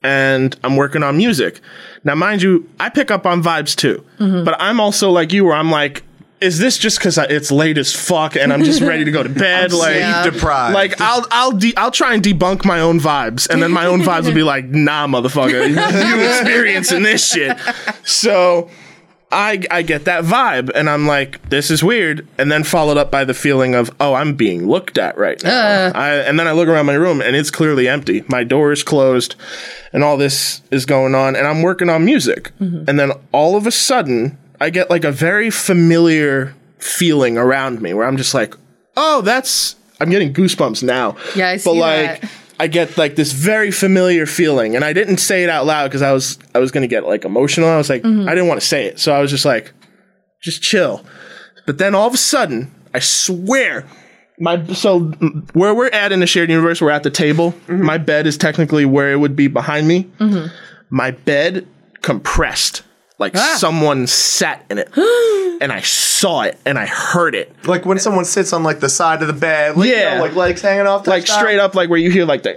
and 0.03 0.57
I'm 0.63 0.75
working 0.75 1.03
on 1.03 1.17
music. 1.17 1.61
Now, 2.03 2.15
mind 2.15 2.41
you, 2.41 2.69
I 2.79 2.89
pick 2.89 3.11
up 3.11 3.25
on 3.25 3.43
vibes 3.43 3.75
too, 3.75 4.05
mm-hmm. 4.19 4.43
but 4.43 4.55
I'm 4.59 4.79
also 4.79 5.11
like 5.11 5.33
you, 5.33 5.45
where 5.45 5.55
I'm 5.55 5.71
like, 5.71 6.03
is 6.41 6.57
this 6.59 6.77
just 6.77 6.99
because 6.99 7.17
it's 7.17 7.51
late 7.51 7.77
as 7.77 7.93
fuck 7.93 8.35
and 8.35 8.53
I'm 8.53 8.63
just 8.63 8.81
ready 8.81 9.03
to 9.05 9.11
go 9.11 9.23
to 9.23 9.29
bed? 9.47 9.73
like, 9.73 9.95
Yeah. 9.95 10.23
Deprived. 10.23 10.73
like 10.73 10.99
I'll 11.01 11.25
I'll 11.31 11.51
de- 11.51 11.75
I'll 11.77 11.91
try 11.91 12.13
and 12.13 12.23
debunk 12.23 12.65
my 12.65 12.79
own 12.79 12.99
vibes, 12.99 13.49
and 13.49 13.61
then 13.61 13.71
my 13.71 13.85
own 13.85 14.01
vibes 14.01 14.25
will 14.25 14.33
be 14.33 14.43
like, 14.43 14.65
"Nah, 14.65 15.07
motherfucker, 15.07 15.67
you 15.69 15.75
experiencing 16.29 17.03
this 17.03 17.25
shit." 17.29 17.57
So 18.03 18.69
I 19.31 19.61
I 19.69 19.81
get 19.83 20.05
that 20.05 20.23
vibe, 20.23 20.71
and 20.73 20.89
I'm 20.89 21.05
like, 21.05 21.49
"This 21.49 21.69
is 21.69 21.83
weird," 21.83 22.25
and 22.37 22.51
then 22.51 22.63
followed 22.63 22.97
up 22.97 23.11
by 23.11 23.25
the 23.25 23.33
feeling 23.33 23.75
of, 23.75 23.91
"Oh, 23.99 24.13
I'm 24.15 24.33
being 24.35 24.67
looked 24.67 24.97
at 24.97 25.17
right 25.17 25.41
now." 25.43 25.91
I, 25.93 26.15
and 26.15 26.39
then 26.39 26.47
I 26.47 26.51
look 26.53 26.67
around 26.67 26.85
my 26.87 26.93
room, 26.95 27.21
and 27.21 27.35
it's 27.35 27.51
clearly 27.51 27.87
empty. 27.87 28.23
My 28.27 28.43
door 28.43 28.71
is 28.71 28.81
closed, 28.81 29.35
and 29.93 30.03
all 30.03 30.17
this 30.17 30.61
is 30.71 30.85
going 30.85 31.13
on, 31.15 31.35
and 31.35 31.45
I'm 31.45 31.61
working 31.61 31.89
on 31.89 32.05
music, 32.05 32.51
and 32.59 32.99
then 32.99 33.11
all 33.31 33.55
of 33.55 33.67
a 33.67 33.71
sudden, 33.71 34.37
I 34.59 34.69
get 34.69 34.89
like 34.89 35.03
a 35.03 35.11
very 35.11 35.49
familiar 35.49 36.55
feeling 36.79 37.37
around 37.37 37.81
me, 37.81 37.93
where 37.93 38.05
I'm 38.07 38.17
just 38.17 38.33
like, 38.33 38.53
"Oh, 38.97 39.21
that's." 39.21 39.75
I'm 40.01 40.09
getting 40.09 40.33
goosebumps 40.33 40.81
now. 40.81 41.17
Yeah, 41.35 41.49
I 41.49 41.57
see 41.57 41.69
But 41.69 41.75
like, 41.75 42.21
that. 42.21 42.31
I 42.57 42.67
get 42.67 42.97
like 42.97 43.15
this 43.15 43.31
very 43.33 43.69
familiar 43.71 44.25
feeling, 44.25 44.75
and 44.75 44.83
I 44.85 44.93
didn't 44.93 45.17
say 45.17 45.43
it 45.43 45.49
out 45.49 45.65
loud 45.65 45.87
because 45.87 46.01
I 46.01 46.11
was 46.13 46.39
I 46.55 46.59
was 46.59 46.71
gonna 46.71 46.87
get 46.87 47.05
like 47.05 47.25
emotional. 47.25 47.67
I 47.69 47.77
was 47.77 47.89
like, 47.89 48.03
Mm-hmm. 48.03 48.27
I 48.27 48.31
didn't 48.33 48.47
want 48.47 48.61
to 48.61 48.67
say 48.67 48.85
it, 48.85 48.99
so 48.99 49.13
I 49.13 49.19
was 49.19 49.29
just 49.31 49.45
like, 49.45 49.73
just 50.41 50.61
chill. 50.61 51.05
But 51.65 51.77
then 51.77 51.93
all 51.95 52.07
of 52.07 52.13
a 52.13 52.17
sudden, 52.17 52.73
I 52.93 52.99
swear, 52.99 53.85
my 54.39 54.65
so 54.73 54.99
where 55.53 55.73
we're 55.73 55.89
at 55.89 56.11
in 56.13 56.19
the 56.21 56.27
shared 56.27 56.49
universe, 56.49 56.81
we're 56.81 56.91
at 56.91 57.03
the 57.03 57.11
table. 57.11 57.51
Mm-hmm. 57.67 57.83
My 57.83 57.97
bed 57.97 58.25
is 58.25 58.37
technically 58.37 58.85
where 58.85 59.11
it 59.11 59.17
would 59.17 59.35
be 59.35 59.47
behind 59.47 59.87
me. 59.87 60.09
My 60.89 61.11
bed 61.11 61.67
compressed. 62.01 62.83
Like 63.19 63.35
Ah. 63.35 63.55
someone 63.57 64.07
sat 64.07 64.63
in 64.69 64.77
it, 64.77 64.89
and 65.61 65.71
I 65.73 65.81
saw 65.81 66.43
it, 66.43 66.57
and 66.65 66.79
I 66.79 66.85
heard 66.85 67.35
it, 67.35 67.53
like 67.65 67.85
when 67.85 67.99
someone 67.99 68.23
sits 68.25 68.53
on 68.53 68.63
like 68.63 68.79
the 68.79 68.87
side 68.89 69.21
of 69.21 69.27
the 69.27 69.33
bed, 69.33 69.75
like, 69.75 69.89
you 69.89 69.93
Yeah. 69.95 70.15
know, 70.15 70.21
like 70.23 70.35
legs 70.35 70.61
hanging 70.61 70.87
off, 70.87 71.05
like 71.05 71.27
straight 71.27 71.59
up 71.59 71.75
like 71.75 71.89
where 71.89 71.99
you 71.99 72.09
hear 72.11 72.23
like 72.25 72.43
the 72.43 72.55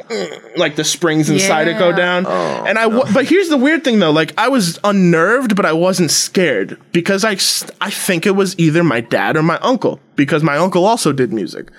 like 0.57 0.77
the 0.77 0.85
springs 0.85 1.29
inside 1.29 1.67
it 1.67 1.79
go 1.79 1.89
Yeah. 1.91 1.97
down. 1.97 2.27
And 2.67 2.79
i 2.79 2.87
wa- 2.87 3.09
but 3.13 3.25
here's 3.25 3.49
the 3.49 3.57
weird 3.57 3.83
thing 3.85 3.99
though. 3.99 4.13
Like 4.13 4.33
i 4.39 4.49
was 4.49 4.79
unnerved 4.85 5.57
but 5.57 5.67
i 5.67 5.73
wasn't 5.73 6.11
scared 6.13 6.79
because 6.93 7.25
I 7.25 7.33
I 7.81 7.91
think 7.91 8.25
it 8.27 8.37
was 8.37 8.55
either 8.59 8.85
my 8.85 9.01
dad 9.01 9.37
or 9.37 9.43
my 9.43 9.59
uncle 9.63 9.99
because 10.15 10.43
my 10.45 10.57
uncle 10.59 10.85
also 10.85 11.11
did 11.13 11.33
music. 11.33 11.71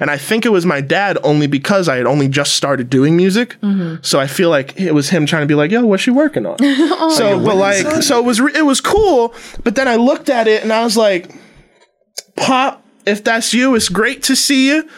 And 0.00 0.10
i 0.10 0.16
think 0.16 0.44
it 0.46 0.50
was 0.50 0.64
my 0.66 0.80
dad 0.80 1.18
only 1.24 1.46
because 1.48 1.88
i 1.88 1.96
had 1.96 2.06
only 2.06 2.28
just 2.28 2.52
started 2.54 2.88
doing 2.90 3.16
music. 3.16 3.56
So 4.02 4.20
i 4.20 4.26
feel 4.28 4.50
like 4.50 4.78
it 4.78 4.92
was 4.94 5.08
him 5.10 5.26
trying 5.26 5.42
to 5.42 5.46
be 5.46 5.54
like 5.56 5.70
yo 5.72 5.84
what's 5.84 6.02
she 6.04 6.10
working 6.12 6.46
on? 6.46 6.56
So 7.18 7.40
but 7.44 7.56
like 7.56 8.02
so 8.02 8.18
it 8.20 8.24
was 8.28 8.40
re- 8.40 8.52
it 8.54 8.66
was 8.72 8.80
cool 8.80 9.34
but 9.64 9.74
then 9.74 9.88
i 9.88 9.96
looked 9.96 10.28
at 10.30 10.46
it 10.46 10.62
and 10.62 10.72
i 10.72 10.84
was 10.84 10.96
like 10.96 11.30
pop 12.36 12.84
if 13.06 13.24
that's 13.24 13.52
you 13.54 13.74
it's 13.74 13.88
great 13.88 14.22
to 14.24 14.36
see 14.36 14.68
you 14.68 14.88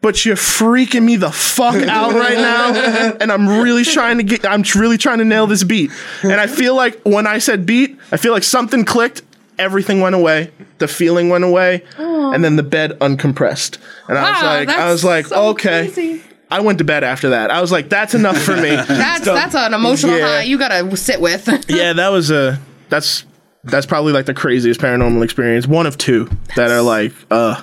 but 0.00 0.24
you're 0.24 0.36
freaking 0.36 1.02
me 1.04 1.16
the 1.16 1.30
fuck 1.30 1.74
out 1.98 2.12
right 2.12 2.36
now 2.36 2.72
and 3.20 3.32
i'm 3.32 3.48
really 3.48 3.84
trying 3.84 4.18
to 4.18 4.22
get 4.22 4.44
i'm 4.46 4.62
really 4.76 4.98
trying 4.98 5.18
to 5.18 5.24
nail 5.24 5.46
this 5.46 5.64
beat 5.64 5.90
and 6.22 6.34
i 6.34 6.46
feel 6.46 6.74
like 6.76 7.00
when 7.02 7.26
i 7.26 7.38
said 7.38 7.64
beat 7.66 7.98
i 8.12 8.16
feel 8.16 8.32
like 8.32 8.44
something 8.44 8.84
clicked 8.84 9.22
everything 9.58 10.00
went 10.00 10.14
away 10.14 10.50
the 10.78 10.88
feeling 10.88 11.28
went 11.28 11.44
away 11.44 11.82
and 11.98 12.44
then 12.44 12.56
the 12.56 12.62
bed 12.62 12.90
uncompressed 13.00 13.78
and 14.08 14.18
i 14.18 14.30
was 14.32 14.42
like 14.42 14.68
i 14.68 14.90
was 14.92 15.04
like 15.04 15.26
so 15.26 15.48
okay 15.50 15.90
crazy. 15.92 16.20
i 16.50 16.60
went 16.60 16.78
to 16.78 16.84
bed 16.84 17.02
after 17.04 17.30
that 17.30 17.50
i 17.50 17.60
was 17.60 17.70
like 17.72 17.88
that's 17.88 18.14
enough 18.14 18.36
for 18.38 18.56
me 18.56 18.70
That's 18.88 19.24
that's 19.24 19.54
an 19.54 19.72
emotional 19.72 20.16
Yeah. 20.18 20.26
high 20.26 20.42
you 20.42 20.58
gotta 20.58 20.96
sit 20.96 21.20
with. 21.20 21.48
yeah 21.70 21.92
that 21.92 22.08
was 22.08 22.30
a 22.32 22.60
that's 22.88 23.24
that's 23.64 23.86
probably 23.86 24.12
like 24.12 24.26
the 24.26 24.34
craziest 24.34 24.80
paranormal 24.80 25.22
experience 25.24 25.66
one 25.66 25.86
of 25.86 25.96
two 25.96 26.28
that 26.56 26.70
are 26.70 26.82
like 26.82 27.12
uh 27.30 27.62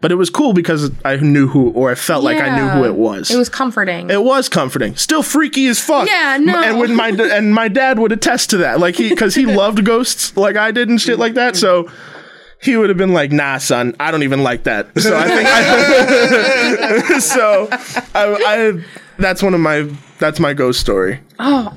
but 0.00 0.10
it 0.12 0.16
was 0.16 0.28
cool 0.28 0.52
because 0.52 0.90
i 1.04 1.16
knew 1.16 1.46
who 1.46 1.70
or 1.70 1.90
i 1.90 1.94
felt 1.94 2.24
like 2.24 2.38
i 2.38 2.54
knew 2.56 2.68
who 2.68 2.84
it 2.84 2.94
was 2.96 3.30
It 3.30 3.36
was 3.38 3.48
comforting. 3.48 4.10
It 4.10 4.22
was 4.22 4.48
comforting. 4.48 4.96
Still 4.96 5.22
freaky 5.22 5.66
as 5.68 5.80
fuck. 5.80 6.08
Yeah, 6.08 6.36
no. 6.40 6.60
And 6.62 6.78
when 6.78 6.94
my 6.94 7.08
and 7.10 7.54
my 7.54 7.68
dad 7.68 7.98
would 7.98 8.12
attest 8.12 8.50
to 8.50 8.56
that, 8.58 8.78
like 8.80 8.96
he 8.96 9.08
because 9.08 9.34
he 9.34 9.46
loved 9.62 9.84
ghosts 9.84 10.36
like 10.36 10.56
I 10.56 10.70
did 10.70 10.88
and 10.88 11.00
shit 11.00 11.18
like 11.18 11.34
that. 11.34 11.56
So 11.56 11.90
he 12.60 12.76
would 12.76 12.88
have 12.88 12.98
been 12.98 13.12
like, 13.12 13.32
"Nah, 13.32 13.58
son, 13.58 13.94
I 14.00 14.10
don't 14.10 14.22
even 14.22 14.42
like 14.42 14.64
that." 14.64 14.86
So 14.98 15.16
I 15.16 15.28
think 15.28 15.48
I, 15.48 17.18
so. 17.20 17.68
I, 18.14 18.24
I 18.46 18.84
that's 19.18 19.42
one 19.42 19.54
of 19.54 19.60
my 19.60 19.90
that's 20.18 20.40
my 20.40 20.54
ghost 20.54 20.80
story. 20.80 21.20
oh, 21.38 21.72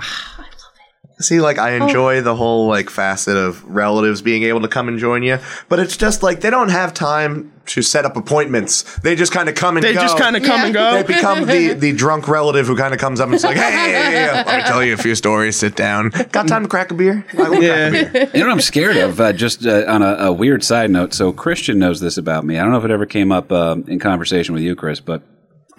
See, 1.22 1.42
like 1.42 1.58
I 1.58 1.72
enjoy 1.72 2.22
the 2.22 2.34
whole 2.36 2.68
like 2.68 2.90
facet 2.90 3.36
of 3.36 3.62
relatives 3.66 4.22
being 4.22 4.44
able 4.44 4.62
to 4.62 4.70
come 4.70 4.88
and 4.88 4.98
join 4.98 5.22
you, 5.22 5.40
but 5.68 5.78
it's 5.80 5.98
just 5.98 6.24
like 6.24 6.40
they 6.40 6.50
don't 6.50 6.70
have 6.70 6.94
time 6.94 7.52
to 7.66 7.82
set 7.82 8.06
up 8.06 8.16
appointments. 8.16 8.98
They 9.00 9.16
just 9.18 9.34
kind 9.34 9.50
of 9.50 9.56
come 9.56 9.76
and 9.76 9.84
go. 9.84 9.90
They 9.90 9.96
go. 9.96 10.02
just 10.02 10.18
kind 10.18 10.38
of 10.38 10.44
come 10.44 10.62
and 10.62 10.74
go. 10.74 10.94
They 10.94 11.04
become 11.04 11.46
the, 11.46 11.74
the 11.78 11.92
drunk 11.92 12.30
relative 12.30 12.68
who 12.68 12.78
kind 12.78 12.94
of 12.94 13.02
comes 13.02 13.20
up 13.20 13.26
and 13.28 13.36
is 13.36 13.44
like, 13.44 13.58
hey, 13.58 14.32
let 14.32 14.48
me 14.48 14.64
tell 14.64 14.82
you 14.84 14.94
a 14.94 14.98
few 14.98 15.14
stories. 15.14 15.58
Sit 15.58 15.76
down. 15.76 16.10
Got 16.32 16.48
time 16.48 16.64
to 16.64 16.70
crack 16.70 16.90
a 16.92 16.94
beer? 16.94 17.26
I 17.38 17.50
will 17.50 17.62
Yeah. 17.62 17.90
crack 17.90 18.08
a 18.08 18.12
beer. 18.14 18.30
You 18.34 18.40
know 18.40 18.46
what 18.48 18.54
I'm 18.54 18.62
scared 18.62 18.96
of? 18.98 19.20
Uh, 19.20 19.34
just 19.34 19.66
uh, 19.66 19.84
on 19.88 20.02
a, 20.02 20.14
a 20.28 20.32
weird 20.32 20.64
side 20.64 20.90
note. 20.90 21.14
So 21.14 21.34
Christian 21.34 21.78
knows 21.80 22.00
this 22.00 22.18
about 22.18 22.46
me. 22.46 22.58
I 22.58 22.62
don't 22.64 22.72
know 22.72 22.80
if 22.80 22.86
it 22.86 22.92
ever 22.92 23.06
came 23.06 23.32
up 23.34 23.52
um, 23.52 23.84
in 23.90 24.00
conversation 24.00 24.54
with 24.54 24.64
you, 24.64 24.74
Criss, 24.76 25.00
but 25.02 25.22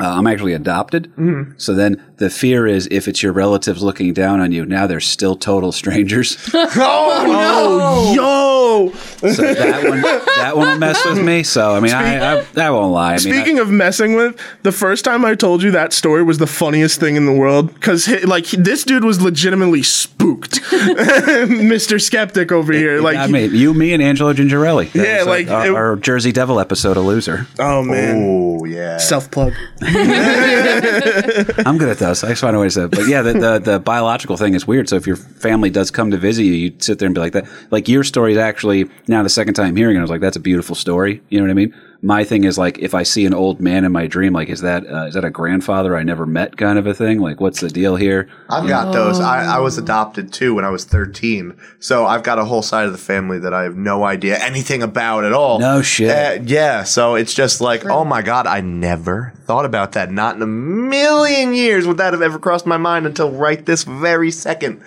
uh, 0.00 0.08
I'm 0.16 0.26
actually 0.26 0.54
adopted. 0.54 1.12
So 1.58 1.74
then 1.74 2.02
the 2.16 2.30
fear 2.30 2.66
is 2.66 2.88
if 2.90 3.06
it's 3.08 3.22
your 3.22 3.32
relatives 3.32 3.82
looking 3.82 4.12
down 4.12 4.40
on 4.40 4.52
you, 4.52 4.64
now 4.66 4.86
they're 4.86 5.00
still 5.00 5.36
total 5.36 5.72
strangers. 5.72 6.36
Oh, 6.82 7.24
no, 7.26 8.14
yo, 8.14 8.49
whoa. 8.90 9.30
So 9.33 9.42
that 9.42 9.85
one, 9.88 10.00
that 10.02 10.56
one 10.56 10.68
will 10.68 10.78
mess 10.78 11.04
with 11.04 11.22
me. 11.24 11.42
So 11.42 11.74
I 11.74 11.80
mean, 11.80 11.92
I, 11.92 12.38
I, 12.40 12.44
I 12.56 12.70
won't 12.70 12.92
lie. 12.92 13.09
I 13.09 13.11
mean, 13.12 13.18
Speaking 13.18 13.59
of 13.59 13.70
messing 13.70 14.14
with, 14.14 14.38
the 14.62 14.72
first 14.72 15.04
time 15.04 15.24
I 15.24 15.35
told 15.35 15.62
you 15.62 15.70
that 15.72 15.92
story 15.92 16.22
was 16.22 16.38
the 16.38 16.46
funniest 16.46 17.00
thing 17.00 17.16
in 17.16 17.26
the 17.26 17.33
world 17.33 17.72
because 17.74 18.09
like 18.24 18.46
this 18.46 18.85
dude 18.85 19.04
was 19.04 19.20
legitimately 19.20 19.83
spooked, 19.83 20.61
Mr. 20.62 22.00
Skeptic 22.00 22.52
over 22.52 22.72
here. 22.72 23.00
Like, 23.00 23.16
I 23.16 23.26
mean, 23.26 23.54
you, 23.54 23.74
me, 23.74 23.92
and 23.92 24.02
Angelo 24.02 24.33
Gingerelli. 24.33 24.90
That 24.92 25.06
Yeah, 25.06 25.22
like, 25.24 25.48
our, 25.48 25.66
it- 25.66 25.74
our 25.74 25.96
Jersey 25.96 26.33
Devil 26.33 26.61
episode, 26.61 26.96
a 26.96 27.00
loser. 27.00 27.46
oh 27.59 27.83
man, 27.83 28.16
Oh 28.61 28.64
yeah. 28.64 28.96
self 28.98 29.30
plug. 29.30 29.52
I'm 29.83 31.78
good 31.78 31.88
at 31.88 31.98
those. 31.98 32.22
I 32.24 32.28
just 32.30 32.40
find 32.40 32.54
a 32.56 32.59
way 32.59 32.66
to 32.66 32.70
say 32.70 32.85
it. 32.85 32.90
But 32.90 33.06
yeah, 33.09 33.22
the, 33.22 33.33
the, 33.33 33.59
the 33.59 33.78
biological 33.80 34.37
thing 34.37 34.54
is 34.54 34.66
weird. 34.66 34.88
So 34.88 34.96
if 34.96 35.06
your 35.06 35.16
family 35.16 35.70
does 35.70 35.90
come 35.90 36.11
to 36.11 36.16
visit 36.18 36.44
you, 36.44 36.52
you 36.52 36.72
sit 36.78 36.98
there 36.98 37.06
and 37.06 37.14
be 37.14 37.20
like 37.20 37.33
that. 37.33 37.46
Like 37.70 37.88
your 37.88 38.04
story 38.04 38.33
is 38.33 38.38
actually 38.38 38.60
now 38.64 39.23
the 39.23 39.29
second 39.29 39.55
time 39.55 39.77
hearing 39.77 39.96
it, 39.96 39.99
I 39.99 40.03
was 40.03 40.11
like, 40.11 40.20
that's 40.20 40.37
a 40.37 40.40
beautiful 40.40 40.75
story. 40.75 41.23
You 41.29 41.38
know 41.38 41.44
what 41.44 41.51
I 41.51 41.55
mean? 41.55 41.75
My 42.03 42.25
thing 42.25 42.44
is 42.44 42.57
like, 42.57 42.79
if 42.79 42.94
I 42.94 43.03
see 43.03 43.27
an 43.27 43.35
old 43.35 43.61
man 43.61 43.85
in 43.85 43.92
my 43.92 44.07
dream, 44.07 44.33
like, 44.33 44.49
is 44.49 44.62
that 44.62 44.87
uh, 44.87 45.07
is 45.07 45.14
that 45.14 45.25
a 45.25 45.31
grandfather 45.31 45.96
I 45.96 46.03
never 46.03 46.25
met 46.25 46.57
kind 46.57 46.79
of 46.79 46.87
a 46.87 46.94
thing? 46.94 47.20
Like, 47.20 47.40
what's 47.40 47.61
the 47.61 47.68
deal 47.68 47.96
here? 47.96 48.29
I've 48.49 48.66
got 48.66 48.92
those. 48.92 49.20
I, 49.20 49.57
I 49.57 49.59
was 49.59 49.77
adopted 49.77 50.33
too 50.33 50.55
when 50.55 50.64
I 50.64 50.70
was 50.70 50.85
13. 50.85 51.55
So 51.79 52.07
I've 52.07 52.23
got 52.23 52.38
a 52.38 52.44
whole 52.44 52.62
side 52.62 52.87
of 52.87 52.92
the 52.92 52.99
family 52.99 53.38
that 53.40 53.53
I 53.53 53.64
have 53.64 53.77
no 53.77 54.05
idea 54.05 54.38
anything 54.38 54.83
about 54.83 55.25
at 55.25 55.33
all. 55.33 55.59
No 55.59 55.83
shit. 55.83 56.11
Uh, 56.11 56.42
yeah. 56.44 56.85
So 56.85 57.16
it's 57.16 57.35
just 57.35 57.61
like, 57.61 57.85
oh 57.85 58.05
my 58.05 58.23
God, 58.23 58.46
I 58.46 58.62
never 58.62 59.35
thought 59.44 59.66
about 59.66 59.92
that. 59.92 60.11
Not 60.11 60.37
in 60.37 60.42
a 60.42 60.46
million 60.46 61.55
years 61.55 61.87
would 61.87 61.99
that 61.99 62.14
have 62.14 62.23
ever 62.23 62.38
crossed 62.38 62.66
my 62.66 62.79
mind 62.79 63.07
until 63.07 63.31
right 63.31 63.64
this 63.66 63.85
very 63.85 64.31
second. 64.31 64.83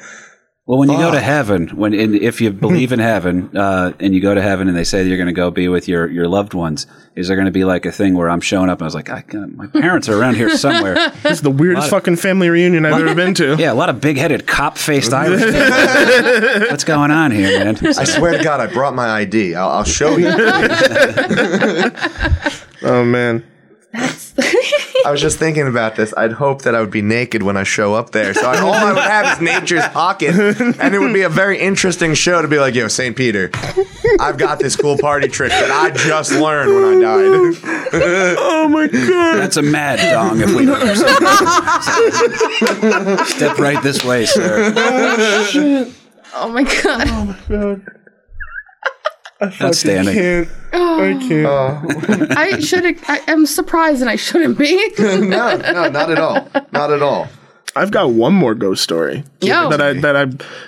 Well, 0.65 0.80
when 0.80 0.89
you 0.89 0.95
go 0.97 1.12
to 1.12 1.19
heaven, 1.19 1.67
when 1.76 1.93
and 1.93 2.15
if 2.15 2.39
you 2.39 2.49
believe 2.49 2.93
in 2.93 2.99
heaven, 3.13 3.56
uh, 3.56 3.91
and 3.99 4.15
you 4.15 4.21
go 4.21 4.34
to 4.34 4.41
heaven, 4.41 4.69
and 4.69 4.78
they 4.78 4.86
say 4.86 5.04
that 5.04 5.10
you're 5.10 5.17
going 5.17 5.28
to 5.28 5.34
go 5.34 5.52
be 5.52 5.67
with 5.67 5.89
your 5.89 6.10
your 6.10 6.30
loved 6.30 6.54
ones, 6.54 6.88
is 7.17 7.28
there 7.28 7.36
going 7.36 7.47
to 7.47 7.52
be 7.52 7.65
like 7.65 7.86
a 7.86 7.91
thing 7.91 8.15
where 8.15 8.30
I'm 8.30 8.39
showing 8.39 8.69
up 8.69 8.78
and 8.78 8.84
I 8.84 8.86
was 8.86 8.95
like, 8.95 9.10
I, 9.10 9.23
God, 9.28 9.54
my 9.56 9.67
parents 9.67 10.08
are 10.08 10.17
around 10.17 10.36
here 10.36 10.56
somewhere? 10.56 10.95
This 11.23 11.34
is 11.34 11.41
the 11.41 11.52
weirdest 11.52 11.89
fucking 11.89 12.15
family 12.15 12.49
reunion 12.49 12.86
I've 12.86 13.02
ever 13.02 13.13
been 13.13 13.34
to. 13.36 13.56
Yeah, 13.60 13.73
a 13.73 13.76
lot 13.76 13.89
of 13.89 13.99
big 13.99 14.15
headed 14.17 14.47
cop 14.47 14.78
faced 14.78 15.12
Irish. 15.13 15.41
people. 15.43 16.69
What's 16.69 16.86
going 16.86 17.12
on 17.12 17.32
here, 17.32 17.60
man? 17.63 17.78
I 17.86 18.06
swear 18.06 18.38
to 18.38 18.43
God, 18.43 18.62
I 18.62 18.67
brought 18.67 18.95
my 18.95 19.10
ID. 19.10 19.56
I'll, 19.56 19.69
I'll 19.69 19.84
show 19.84 20.15
you. 20.17 20.28
Oh 22.84 23.04
man. 23.04 23.43
I 25.06 25.12
was 25.12 25.22
just 25.22 25.38
thinking 25.39 25.68
about 25.68 25.96
this. 25.96 26.13
I'd 26.16 26.32
hope 26.32 26.62
that 26.63 26.76
I 26.76 26.80
would 26.80 26.92
be 26.92 27.02
naked 27.02 27.44
when 27.44 27.58
I 27.58 27.63
show 27.63 27.94
up 27.94 28.12
there. 28.12 28.34
So 28.34 28.50
I, 28.50 28.60
all 28.60 28.74
I 28.74 28.94
would 28.94 29.04
have 29.04 29.38
is 29.38 29.42
nature's 29.42 29.86
pocket. 29.89 30.34
And 30.34 30.96
it 30.96 31.00
would 31.00 31.13
be 31.13 31.24
a 31.24 31.30
very 31.30 31.60
interesting 31.60 32.13
show 32.13 32.42
to 32.42 32.48
be 32.48 32.60
like, 32.60 32.76
yo, 32.76 32.88
St. 32.88 33.16
Peter, 33.16 33.50
I've 34.20 34.38
got 34.38 34.60
this 34.60 34.76
cool 34.76 34.98
party 34.98 35.28
trick 35.28 35.50
that 35.50 35.72
I 35.72 35.92
just 35.92 36.32
learned 36.32 36.74
when 36.74 36.84
I 36.84 37.02
died. 37.02 38.36
Oh 38.38 38.68
my 38.70 38.88
god. 38.88 39.36
That's 39.38 39.58
a 39.58 39.62
mad 39.62 40.00
dong 40.12 40.42
if 40.42 40.54
we 40.56 40.66
don't 40.66 40.84
Step 43.28 43.58
right 43.60 43.82
this 43.84 44.04
way, 44.04 44.26
sir. 44.26 44.74
Oh 44.76 45.46
shit. 45.50 45.89
Oh 46.36 46.50
my 46.50 46.63
god. 46.63 47.08
Oh 47.08 47.26
my 47.26 47.38
god. 47.50 47.82
Outstanding. 49.62 50.13
Can't. 50.13 50.49
I 50.73 50.77
oh. 50.77 51.27
can't. 51.27 51.45
Oh. 51.45 52.27
I 52.38 52.60
should. 52.60 52.97
I 53.08 53.19
am 53.27 53.45
surprised, 53.45 54.01
and 54.01 54.10
I 54.10 54.15
shouldn't 54.15 54.58
be. 54.58 54.75
no, 54.99 55.58
no, 55.58 55.89
not 55.89 56.12
at 56.12 56.19
all. 56.19 56.47
Not 56.71 56.91
at 56.91 57.01
all. 57.01 57.27
I've 57.75 57.91
got 57.91 58.12
one 58.12 58.34
more 58.34 58.53
ghost 58.53 58.84
story 58.84 59.23
Yo. 59.41 59.69
that 59.69 59.82
I 59.82 59.93
that 59.93 60.15
I 60.15 60.21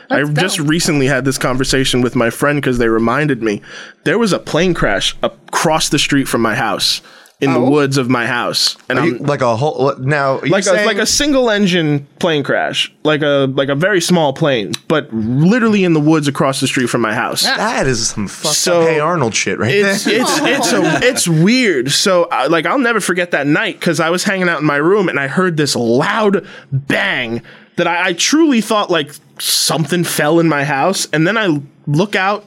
I 0.10 0.24
Let's 0.24 0.42
just 0.42 0.58
go. 0.58 0.66
recently 0.66 1.06
had 1.06 1.24
this 1.24 1.38
conversation 1.38 2.02
with 2.02 2.16
my 2.16 2.32
friend 2.32 2.60
because 2.60 2.80
they 2.80 2.90
reminded 2.90 3.44
me 3.44 3.62
there 4.06 4.18
was 4.18 4.34
a 4.34 4.40
plane 4.40 4.74
crash 4.74 5.16
across 5.22 5.90
the 5.90 6.00
street 6.00 6.28
from 6.28 6.42
my 6.42 6.56
house 6.56 7.02
in 7.42 7.52
the 7.54 7.60
Oh. 7.60 7.70
woods 7.70 7.98
of 7.98 8.10
my 8.10 8.26
house, 8.26 8.78
and 8.88 8.98
I'm 8.98 9.06
You- 9.06 9.18
like 9.18 9.42
a 9.42 9.56
whole 9.58 9.94
now. 10.00 10.40
like 10.48 10.66
a, 10.66 10.86
like 10.86 10.98
a 10.98 11.06
single 11.06 11.50
engine 11.50 12.08
plane 12.20 12.44
crash, 12.44 12.92
like 13.04 13.22
a 13.22 13.52
like 13.54 13.68
a 13.68 13.76
very 13.76 14.00
small 14.00 14.32
plane, 14.32 14.72
but 14.88 15.10
literally 15.14 15.84
in 15.84 15.94
the 15.94 16.00
woods 16.00 16.28
across 16.30 16.62
the 16.62 16.68
street 16.68 16.88
from 16.88 17.02
my 17.02 17.14
house. 17.14 17.42
that 17.44 17.88
is 17.88 18.08
some 18.10 18.28
fucked 18.30 18.56
So, 18.56 18.82
up 18.84 18.88
Hey 18.88 19.00
Arnold 19.00 19.36
shit 19.36 19.60
right 19.60 19.70
It's 19.74 20.06
there. 20.06 20.22
it's 20.22 20.40
it's 20.42 20.72
a, 20.74 21.00
it's 21.08 21.28
weird. 21.28 21.92
So 21.92 22.24
uh, 22.32 22.48
like 22.50 22.66
I'll 22.66 22.80
never 22.80 23.02
forget 23.02 23.32
that 23.32 23.48
night 23.48 23.80
because 23.82 24.00
I 24.00 24.10
was 24.10 24.24
hanging 24.24 24.48
out 24.48 24.60
in 24.62 24.66
my 24.66 24.78
room 24.78 25.10
and 25.10 25.20
I 25.20 25.28
heard 25.28 25.58
this 25.58 25.76
loud 25.76 26.48
bang 26.72 27.42
that 27.76 27.86
I, 27.88 28.08
I 28.08 28.14
truly 28.14 28.62
thought 28.62 28.90
like 28.90 29.12
something 29.40 30.06
fell 30.06 30.40
in 30.40 30.48
my 30.48 30.64
house, 30.64 31.10
and 31.12 31.28
then 31.28 31.38
I 31.38 31.62
look 31.86 32.16
out 32.16 32.46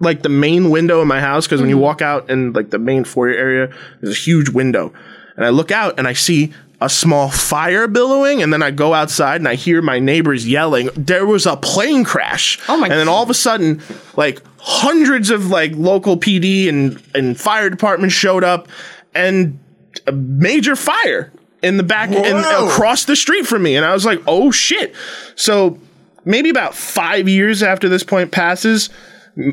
like 0.00 0.22
the 0.22 0.28
main 0.28 0.70
window 0.70 1.00
of 1.00 1.06
my 1.06 1.20
house 1.20 1.46
because 1.46 1.60
when 1.60 1.70
you 1.70 1.76
mm-hmm. 1.76 1.84
walk 1.84 2.02
out 2.02 2.28
in 2.30 2.52
like 2.52 2.70
the 2.70 2.78
main 2.78 3.04
foyer 3.04 3.32
area, 3.32 3.74
there's 4.00 4.16
a 4.16 4.18
huge 4.18 4.48
window, 4.48 4.92
and 5.36 5.44
I 5.44 5.50
look 5.50 5.70
out 5.70 5.98
and 5.98 6.08
I 6.08 6.14
see. 6.14 6.52
A 6.82 6.88
small 6.88 7.28
fire 7.28 7.86
billowing, 7.86 8.42
and 8.42 8.54
then 8.54 8.62
I 8.62 8.70
go 8.70 8.94
outside 8.94 9.42
and 9.42 9.46
I 9.46 9.54
hear 9.54 9.82
my 9.82 9.98
neighbors 9.98 10.48
yelling. 10.48 10.88
There 10.96 11.26
was 11.26 11.44
a 11.44 11.54
plane 11.54 12.04
crash. 12.04 12.58
Oh 12.70 12.78
my 12.78 12.86
And 12.86 12.98
then 12.98 13.06
all 13.06 13.22
of 13.22 13.28
a 13.28 13.34
sudden, 13.34 13.82
like 14.16 14.42
hundreds 14.56 15.28
of 15.28 15.50
like 15.50 15.72
local 15.74 16.16
PD 16.16 16.70
and 16.70 17.02
and 17.14 17.38
fire 17.38 17.68
department 17.68 18.12
showed 18.12 18.44
up, 18.44 18.66
and 19.14 19.58
a 20.06 20.12
major 20.12 20.74
fire 20.74 21.30
in 21.62 21.76
the 21.76 21.82
back 21.82 22.10
and 22.10 22.38
across 22.38 23.04
the 23.04 23.16
street 23.16 23.46
from 23.46 23.62
me, 23.62 23.76
and 23.76 23.84
I 23.84 23.92
was 23.92 24.06
like, 24.06 24.22
oh 24.26 24.50
shit. 24.50 24.94
So 25.34 25.78
maybe 26.24 26.50
about 26.50 26.74
five 26.74 27.28
years 27.28 27.62
after 27.62 27.88
this 27.88 28.02
point 28.02 28.32
passes. 28.32 28.90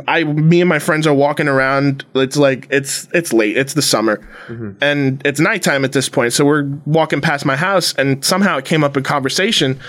I, 0.08 0.24
me 0.24 0.62
and 0.62 0.68
my 0.68 0.80
friends 0.80 1.06
are 1.08 1.14
walking 1.14 1.48
around. 1.48 2.06
It's 2.16 2.38
like 2.38 2.68
it's 2.70 3.08
it's 3.14 3.32
late. 3.32 3.58
It's 3.58 3.74
the 3.74 3.82
summer, 3.82 4.18
mm-hmm. 4.48 4.72
and 4.82 5.22
it's 5.26 5.40
nighttime 5.40 5.86
at 5.86 5.92
this 5.92 6.10
point. 6.10 6.34
So 6.34 6.46
we're 6.46 6.64
walking 6.86 7.22
past 7.22 7.46
my 7.46 7.56
house, 7.56 7.94
and 7.94 8.24
somehow 8.24 8.58
it 8.58 8.66
came 8.66 8.84
up 8.84 8.98
in 8.98 9.04
conversation, 9.04 9.80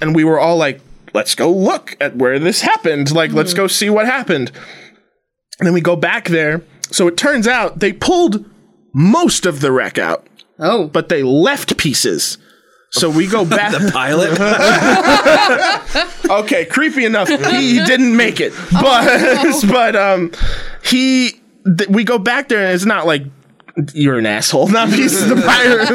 and 0.00 0.14
we 0.14 0.24
were 0.24 0.38
all 0.38 0.56
like, 0.56 0.80
"Let's 1.14 1.34
go 1.34 1.50
look 1.50 1.96
at 2.00 2.16
where 2.16 2.38
this 2.38 2.60
happened. 2.60 3.12
Like, 3.12 3.32
let's 3.32 3.50
mm-hmm. 3.50 3.62
go 3.62 3.66
see 3.66 3.90
what 3.90 4.06
happened." 4.06 4.52
And 5.58 5.66
then 5.66 5.74
we 5.74 5.80
go 5.80 5.96
back 5.96 6.28
there. 6.28 6.62
So 6.90 7.08
it 7.08 7.16
turns 7.16 7.48
out 7.48 7.80
they 7.80 7.92
pulled 7.92 8.44
most 8.94 9.46
of 9.46 9.60
the 9.60 9.72
wreck 9.72 9.96
out, 9.96 10.26
Oh, 10.58 10.86
but 10.86 11.08
they 11.08 11.22
left 11.22 11.76
pieces. 11.76 12.38
So 12.92 13.08
we 13.08 13.26
go 13.26 13.44
back. 13.46 13.72
The 13.72 13.90
pilot? 13.90 14.30
okay, 16.44 16.66
creepy 16.66 17.06
enough. 17.06 17.28
He 17.28 17.82
didn't 17.84 18.14
make 18.16 18.38
it, 18.38 18.52
but 18.70 19.62
but 19.68 19.96
um, 19.96 20.30
he. 20.84 21.40
Th- 21.64 21.88
we 21.88 22.04
go 22.04 22.18
back 22.18 22.48
there, 22.48 22.64
and 22.64 22.72
it's 22.74 22.84
not 22.84 23.06
like 23.06 23.22
you're 23.94 24.18
an 24.18 24.26
asshole, 24.26 24.68
not 24.68 24.90
pieces 24.90 25.30
of 25.30 25.36
the 25.38 25.42
pilot, 25.42 25.88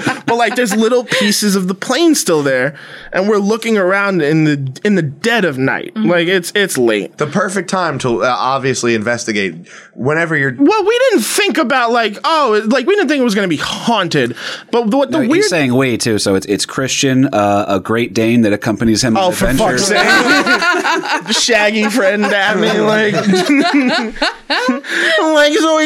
pilot, 0.00 0.24
but 0.26 0.36
like 0.36 0.56
there's 0.56 0.74
little 0.74 1.04
pieces 1.04 1.54
of 1.56 1.68
the 1.68 1.74
plane 1.74 2.14
still 2.14 2.42
there, 2.42 2.76
and 3.12 3.28
we're 3.28 3.38
looking 3.38 3.76
around 3.76 4.22
in 4.22 4.44
the 4.44 4.80
in 4.84 4.94
the 4.94 5.02
dead 5.02 5.44
of 5.44 5.58
night, 5.58 5.94
like 5.96 6.28
it's 6.28 6.52
it's 6.54 6.78
late. 6.78 7.16
the 7.18 7.26
perfect 7.26 7.68
time 7.68 7.98
to 7.98 8.22
uh, 8.24 8.34
obviously 8.38 8.94
investigate 8.94 9.54
whenever 9.94 10.36
you're 10.36 10.54
Well, 10.58 10.84
we 10.84 10.98
didn't 11.10 11.24
think 11.24 11.58
about 11.58 11.90
like 11.92 12.16
oh, 12.24 12.62
like 12.68 12.86
we 12.86 12.94
didn't 12.94 13.08
think 13.08 13.20
it 13.20 13.24
was 13.24 13.34
going 13.34 13.48
to 13.48 13.54
be 13.54 13.60
haunted, 13.62 14.36
but 14.70 14.86
what 14.88 15.10
the 15.10 15.20
He's 15.20 15.30
weird 15.30 15.44
saying 15.44 15.74
we 15.76 15.98
too, 15.98 16.18
so 16.18 16.34
it's 16.34 16.46
it's 16.46 16.64
Christian, 16.66 17.26
uh, 17.26 17.64
a 17.68 17.80
Great 17.80 18.14
Dane 18.14 18.42
that 18.42 18.52
accompanies 18.52 19.02
him 19.04 19.16
Oh, 19.16 19.30
for 19.30 19.46
adventures. 19.48 19.88
fuck's 19.90 21.26
sake. 21.26 21.36
Shaggy 21.44 21.84
friend 21.90 22.24
at 22.24 22.58
me, 22.58 22.70
like, 22.80 23.14
like, 24.48 25.52
so 25.54 25.78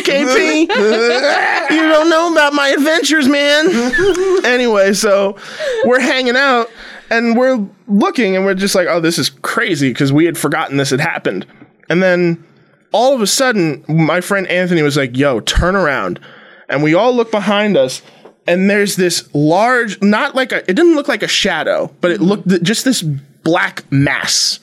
KP, 0.00 0.65
you 1.70 1.88
don't 1.88 2.10
know 2.10 2.32
about 2.32 2.52
my 2.54 2.68
adventures, 2.68 3.28
man. 3.28 3.66
anyway, 4.44 4.92
so 4.92 5.36
we're 5.84 6.00
hanging 6.00 6.36
out 6.36 6.68
and 7.10 7.36
we're 7.36 7.66
looking 7.88 8.36
and 8.36 8.44
we're 8.44 8.54
just 8.54 8.74
like, 8.74 8.88
oh, 8.88 9.00
this 9.00 9.18
is 9.18 9.30
crazy 9.30 9.90
because 9.90 10.12
we 10.12 10.24
had 10.24 10.36
forgotten 10.36 10.76
this 10.76 10.90
had 10.90 11.00
happened. 11.00 11.46
And 11.88 12.02
then 12.02 12.44
all 12.92 13.14
of 13.14 13.20
a 13.20 13.26
sudden, 13.26 13.84
my 13.88 14.20
friend 14.20 14.46
Anthony 14.48 14.82
was 14.82 14.96
like, 14.96 15.16
yo, 15.16 15.40
turn 15.40 15.76
around. 15.76 16.20
And 16.68 16.82
we 16.82 16.94
all 16.94 17.14
look 17.14 17.30
behind 17.30 17.76
us 17.76 18.02
and 18.46 18.70
there's 18.70 18.96
this 18.96 19.28
large, 19.34 20.00
not 20.02 20.34
like 20.34 20.52
a, 20.52 20.58
it 20.70 20.74
didn't 20.74 20.94
look 20.94 21.08
like 21.08 21.22
a 21.22 21.28
shadow, 21.28 21.92
but 22.00 22.10
it 22.10 22.20
mm-hmm. 22.20 22.28
looked 22.28 22.62
just 22.62 22.84
this 22.84 23.02
black 23.02 23.84
mass. 23.90 24.60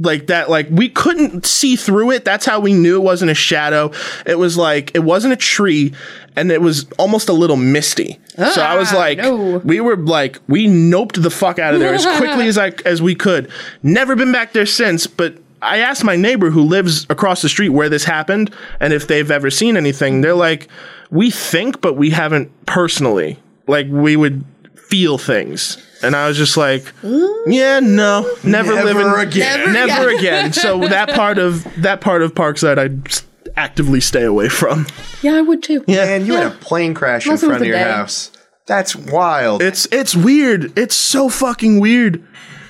Like 0.00 0.26
that, 0.26 0.50
like 0.50 0.66
we 0.70 0.88
couldn't 0.88 1.46
see 1.46 1.76
through 1.76 2.10
it. 2.10 2.24
That's 2.24 2.44
how 2.44 2.58
we 2.58 2.72
knew 2.72 2.96
it 2.96 3.04
wasn't 3.04 3.30
a 3.30 3.34
shadow. 3.34 3.92
It 4.26 4.36
was 4.38 4.56
like, 4.56 4.90
it 4.94 5.04
wasn't 5.04 5.34
a 5.34 5.36
tree 5.36 5.94
and 6.34 6.50
it 6.50 6.60
was 6.60 6.86
almost 6.98 7.28
a 7.28 7.32
little 7.32 7.56
misty. 7.56 8.18
so 8.36 8.60
I 8.60 8.76
was 8.76 8.92
Ah, 8.92 8.96
like, 8.96 9.18
no. 9.18 9.58
we 9.58 9.80
were 9.80 9.96
like, 9.96 10.40
we 10.48 10.66
noped 10.66 11.22
the 11.22 11.30
fuck 11.30 11.60
out 11.60 11.74
of 11.74 11.80
there 11.80 11.94
as 11.94 12.04
quickly 12.18 12.48
as 12.48 12.58
I, 12.58 12.72
as 12.84 13.00
we 13.00 13.14
could. 13.14 13.48
Never 13.84 14.16
been 14.16 14.32
back 14.32 14.52
there 14.52 14.66
since, 14.66 15.06
but 15.06 15.36
I 15.62 15.78
asked 15.78 16.02
my 16.02 16.16
neighbor 16.16 16.50
who 16.50 16.62
lives 16.62 17.06
across 17.08 17.40
the 17.40 17.48
street 17.48 17.68
where 17.68 17.88
this 17.88 18.02
happened 18.04 18.52
and 18.80 18.92
if 18.92 19.06
they've 19.06 19.30
ever 19.30 19.48
seen 19.48 19.76
anything. 19.76 20.22
They're 20.22 20.34
like, 20.34 20.66
we 21.10 21.30
think, 21.30 21.80
but 21.80 21.94
we 21.94 22.10
haven't 22.10 22.50
personally. 22.66 23.38
Like 23.68 23.86
we 23.88 24.16
would 24.16 24.44
feel 24.74 25.18
things. 25.18 25.76
And 26.04 26.14
I 26.16 26.28
was 26.28 26.36
just 26.36 26.56
like, 26.56 26.92
yeah, 27.02 27.80
no, 27.80 28.22
never, 28.44 28.74
Never 28.74 28.84
living 28.84 29.06
again. 29.28 29.72
Never 29.72 29.86
never 29.88 30.08
again. 30.10 30.52
So 30.52 30.78
that 30.88 31.10
part 31.10 31.38
of 31.38 31.64
that 31.82 32.00
part 32.00 32.22
of 32.22 32.34
Parkside, 32.34 32.78
I'd 32.78 33.22
actively 33.56 34.00
stay 34.00 34.24
away 34.24 34.48
from. 34.48 34.86
Yeah, 35.22 35.34
I 35.34 35.40
would 35.42 35.62
too. 35.62 35.84
Yeah. 35.86 36.04
And 36.04 36.26
you 36.26 36.34
had 36.34 36.46
a 36.46 36.50
plane 36.56 36.94
crash 36.94 37.24
in 37.26 37.30
Unless 37.30 37.42
it 37.42 37.46
front 37.46 37.60
was 37.60 37.62
of 37.62 37.68
your 37.68 37.76
day. 37.78 37.84
house. 37.84 38.30
That's 38.66 38.96
wild. 38.96 39.62
It's 39.62 39.86
it's 39.92 40.14
weird. 40.16 40.76
It's 40.78 40.94
so 40.94 41.28
fucking 41.28 41.80
weird. 41.80 42.24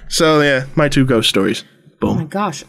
So 0.09 0.41
yeah, 0.41 0.67
my 0.75 0.89
two 0.89 1.05
ghost 1.05 1.29
stories. 1.29 1.65
Oh 2.03 2.15
my 2.15 2.25
gosh. 2.25 2.65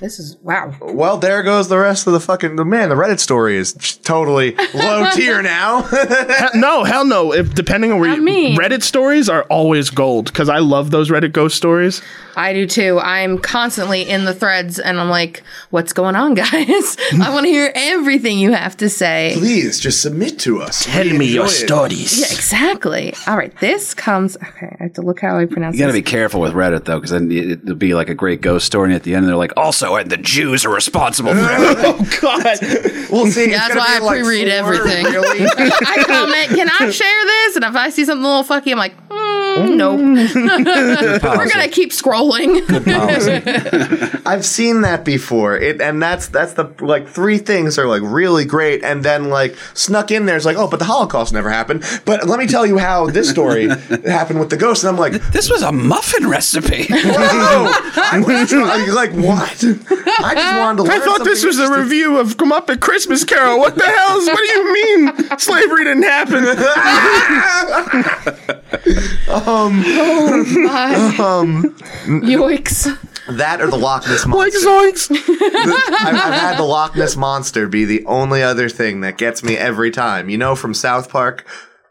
This 0.00 0.20
is 0.20 0.36
wow. 0.42 0.72
well, 0.80 1.18
there 1.18 1.42
goes 1.42 1.68
the 1.68 1.76
rest 1.78 2.06
of 2.06 2.12
the 2.12 2.20
fucking 2.20 2.54
the 2.54 2.64
man. 2.64 2.88
The 2.88 2.94
Reddit 2.94 3.18
story 3.18 3.56
is 3.56 3.72
totally 3.72 4.54
low 4.72 5.10
tier 5.14 5.42
now. 5.42 5.82
Hell- 5.82 6.50
no, 6.54 6.84
hell 6.84 7.04
no. 7.04 7.32
If 7.32 7.52
depending 7.54 7.90
on 7.90 7.98
where 7.98 8.10
I 8.10 8.14
you, 8.14 8.22
mean- 8.22 8.56
Reddit 8.56 8.82
stories 8.84 9.28
are 9.28 9.42
always 9.44 9.90
gold 9.90 10.26
because 10.26 10.48
I 10.48 10.58
love 10.58 10.92
those 10.92 11.10
Reddit 11.10 11.32
ghost 11.32 11.56
stories. 11.56 12.00
I 12.36 12.52
do 12.52 12.66
too. 12.68 13.00
I'm 13.00 13.38
constantly 13.40 14.02
in 14.08 14.24
the 14.24 14.32
threads 14.32 14.78
and 14.78 15.00
I'm 15.00 15.08
like, 15.10 15.42
what's 15.70 15.92
going 15.92 16.14
on, 16.14 16.34
guys? 16.34 16.96
I 17.20 17.30
want 17.34 17.46
to 17.46 17.50
hear 17.50 17.72
everything 17.74 18.38
you 18.38 18.52
have 18.52 18.76
to 18.76 18.88
say. 18.88 19.32
Please 19.36 19.80
just 19.80 20.00
submit 20.00 20.38
to 20.40 20.62
us. 20.62 20.84
Tell 20.84 21.02
We 21.02 21.18
me 21.18 21.26
your 21.26 21.46
it. 21.46 21.48
stories. 21.48 22.20
Yeah, 22.20 22.26
exactly. 22.26 23.14
All 23.26 23.36
right, 23.36 23.52
this 23.58 23.94
comes. 23.94 24.36
Okay, 24.36 24.76
I 24.78 24.84
have 24.84 24.92
to 24.92 25.02
look 25.02 25.18
how 25.20 25.36
I 25.36 25.46
pronounce 25.46 25.74
You 25.74 25.80
got 25.80 25.86
to 25.86 25.92
this. 25.92 25.98
be 26.02 26.08
careful 26.08 26.40
with 26.40 26.52
Reddit 26.52 26.84
though, 26.84 26.98
because 26.98 27.10
then 27.10 27.32
it- 27.32 27.62
it'll 27.64 27.74
be 27.74 27.94
like 27.94 28.08
a 28.08 28.14
great 28.14 28.40
ghost 28.40 28.64
story, 28.66 28.84
and 28.90 28.94
at 28.94 29.02
the 29.02 29.16
end 29.16 29.26
they're 29.26 29.34
like, 29.34 29.52
also, 29.56 29.87
and 29.96 30.10
the 30.10 30.16
Jews 30.16 30.64
are 30.64 30.70
responsible 30.70 31.32
for 31.32 31.38
it. 31.40 31.78
Oh 31.84 32.18
God. 32.20 32.58
We'll 33.10 33.26
see. 33.30 33.50
That's 33.50 33.74
why 33.74 33.96
I 33.96 33.98
like 33.98 34.20
pre-read 34.20 34.48
four, 34.48 34.74
everything. 34.74 35.04
Really? 35.06 35.40
I 35.56 36.04
comment, 36.06 36.48
can 36.50 36.68
I 36.68 36.90
share 36.90 37.24
this? 37.24 37.56
And 37.56 37.64
if 37.64 37.74
I 37.74 37.90
see 37.90 38.04
something 38.04 38.24
a 38.24 38.28
little 38.28 38.44
fucky, 38.44 38.72
I'm 38.72 38.78
like, 38.78 38.94
hmm, 39.10 39.27
mm, 39.56 39.76
nope. 39.76 39.98
We're 41.38 41.48
gonna 41.48 41.68
keep 41.68 41.90
scrolling. 41.90 42.64
I've 44.26 44.44
seen 44.44 44.82
that 44.82 45.04
before. 45.04 45.56
It 45.56 45.80
and 45.80 46.02
that's 46.02 46.28
that's 46.28 46.54
the 46.54 46.72
like 46.80 47.08
three 47.08 47.38
things 47.38 47.78
are 47.78 47.86
like 47.86 48.02
really 48.02 48.44
great, 48.44 48.84
and 48.84 49.04
then 49.04 49.30
like 49.30 49.56
snuck 49.74 50.10
in 50.10 50.26
there's 50.26 50.44
like 50.44 50.56
oh, 50.56 50.68
but 50.68 50.78
the 50.78 50.84
Holocaust 50.84 51.32
never 51.32 51.50
happened. 51.50 51.84
But 52.04 52.26
let 52.26 52.38
me 52.38 52.46
tell 52.46 52.66
you 52.66 52.78
how 52.78 53.06
this 53.06 53.28
story 53.30 53.68
happened 54.06 54.40
with 54.40 54.50
the 54.50 54.56
ghost, 54.56 54.84
and 54.84 54.90
I'm 54.90 54.98
like, 54.98 55.14
This 55.32 55.50
was 55.50 55.62
a 55.62 55.72
muffin 55.72 56.28
recipe. 56.28 56.86
whoa, 56.88 57.72
I 57.96 58.22
was 58.86 58.94
like 58.94 59.12
what? 59.12 59.64
I 60.20 60.34
just 60.34 60.58
wanted 60.58 60.84
to. 60.84 60.92
I 60.92 60.98
thought 61.00 61.24
this 61.24 61.44
was 61.44 61.58
a 61.58 61.70
review 61.70 62.18
of 62.18 62.36
Come 62.36 62.52
Up 62.52 62.68
at 62.70 62.80
Christmas 62.80 63.24
Carol. 63.24 63.58
What 63.58 63.76
the 63.76 63.84
hell? 63.84 64.18
What 64.18 64.38
do 64.38 64.44
you 64.44 64.72
mean 64.72 65.38
slavery 65.38 65.84
didn't 65.84 66.02
happen? 66.04 66.44
Um, 69.28 69.82
oh, 69.84 71.42
um, 71.42 71.74
Yoicks. 72.22 72.98
That 73.36 73.60
or 73.60 73.66
the 73.66 73.76
Loch 73.76 74.06
Ness 74.08 74.24
like 74.24 74.54
monster. 74.54 74.66
zoinks. 74.66 75.10
I've, 75.42 76.14
I've 76.14 76.34
had 76.40 76.56
the 76.56 76.62
Loch 76.62 76.96
Ness 76.96 77.14
monster 77.14 77.68
be 77.68 77.84
the 77.84 78.06
only 78.06 78.42
other 78.42 78.70
thing 78.70 79.02
that 79.02 79.18
gets 79.18 79.42
me 79.42 79.56
every 79.56 79.90
time. 79.90 80.30
You 80.30 80.38
know, 80.38 80.56
from 80.56 80.72
South 80.72 81.10
Park, 81.10 81.46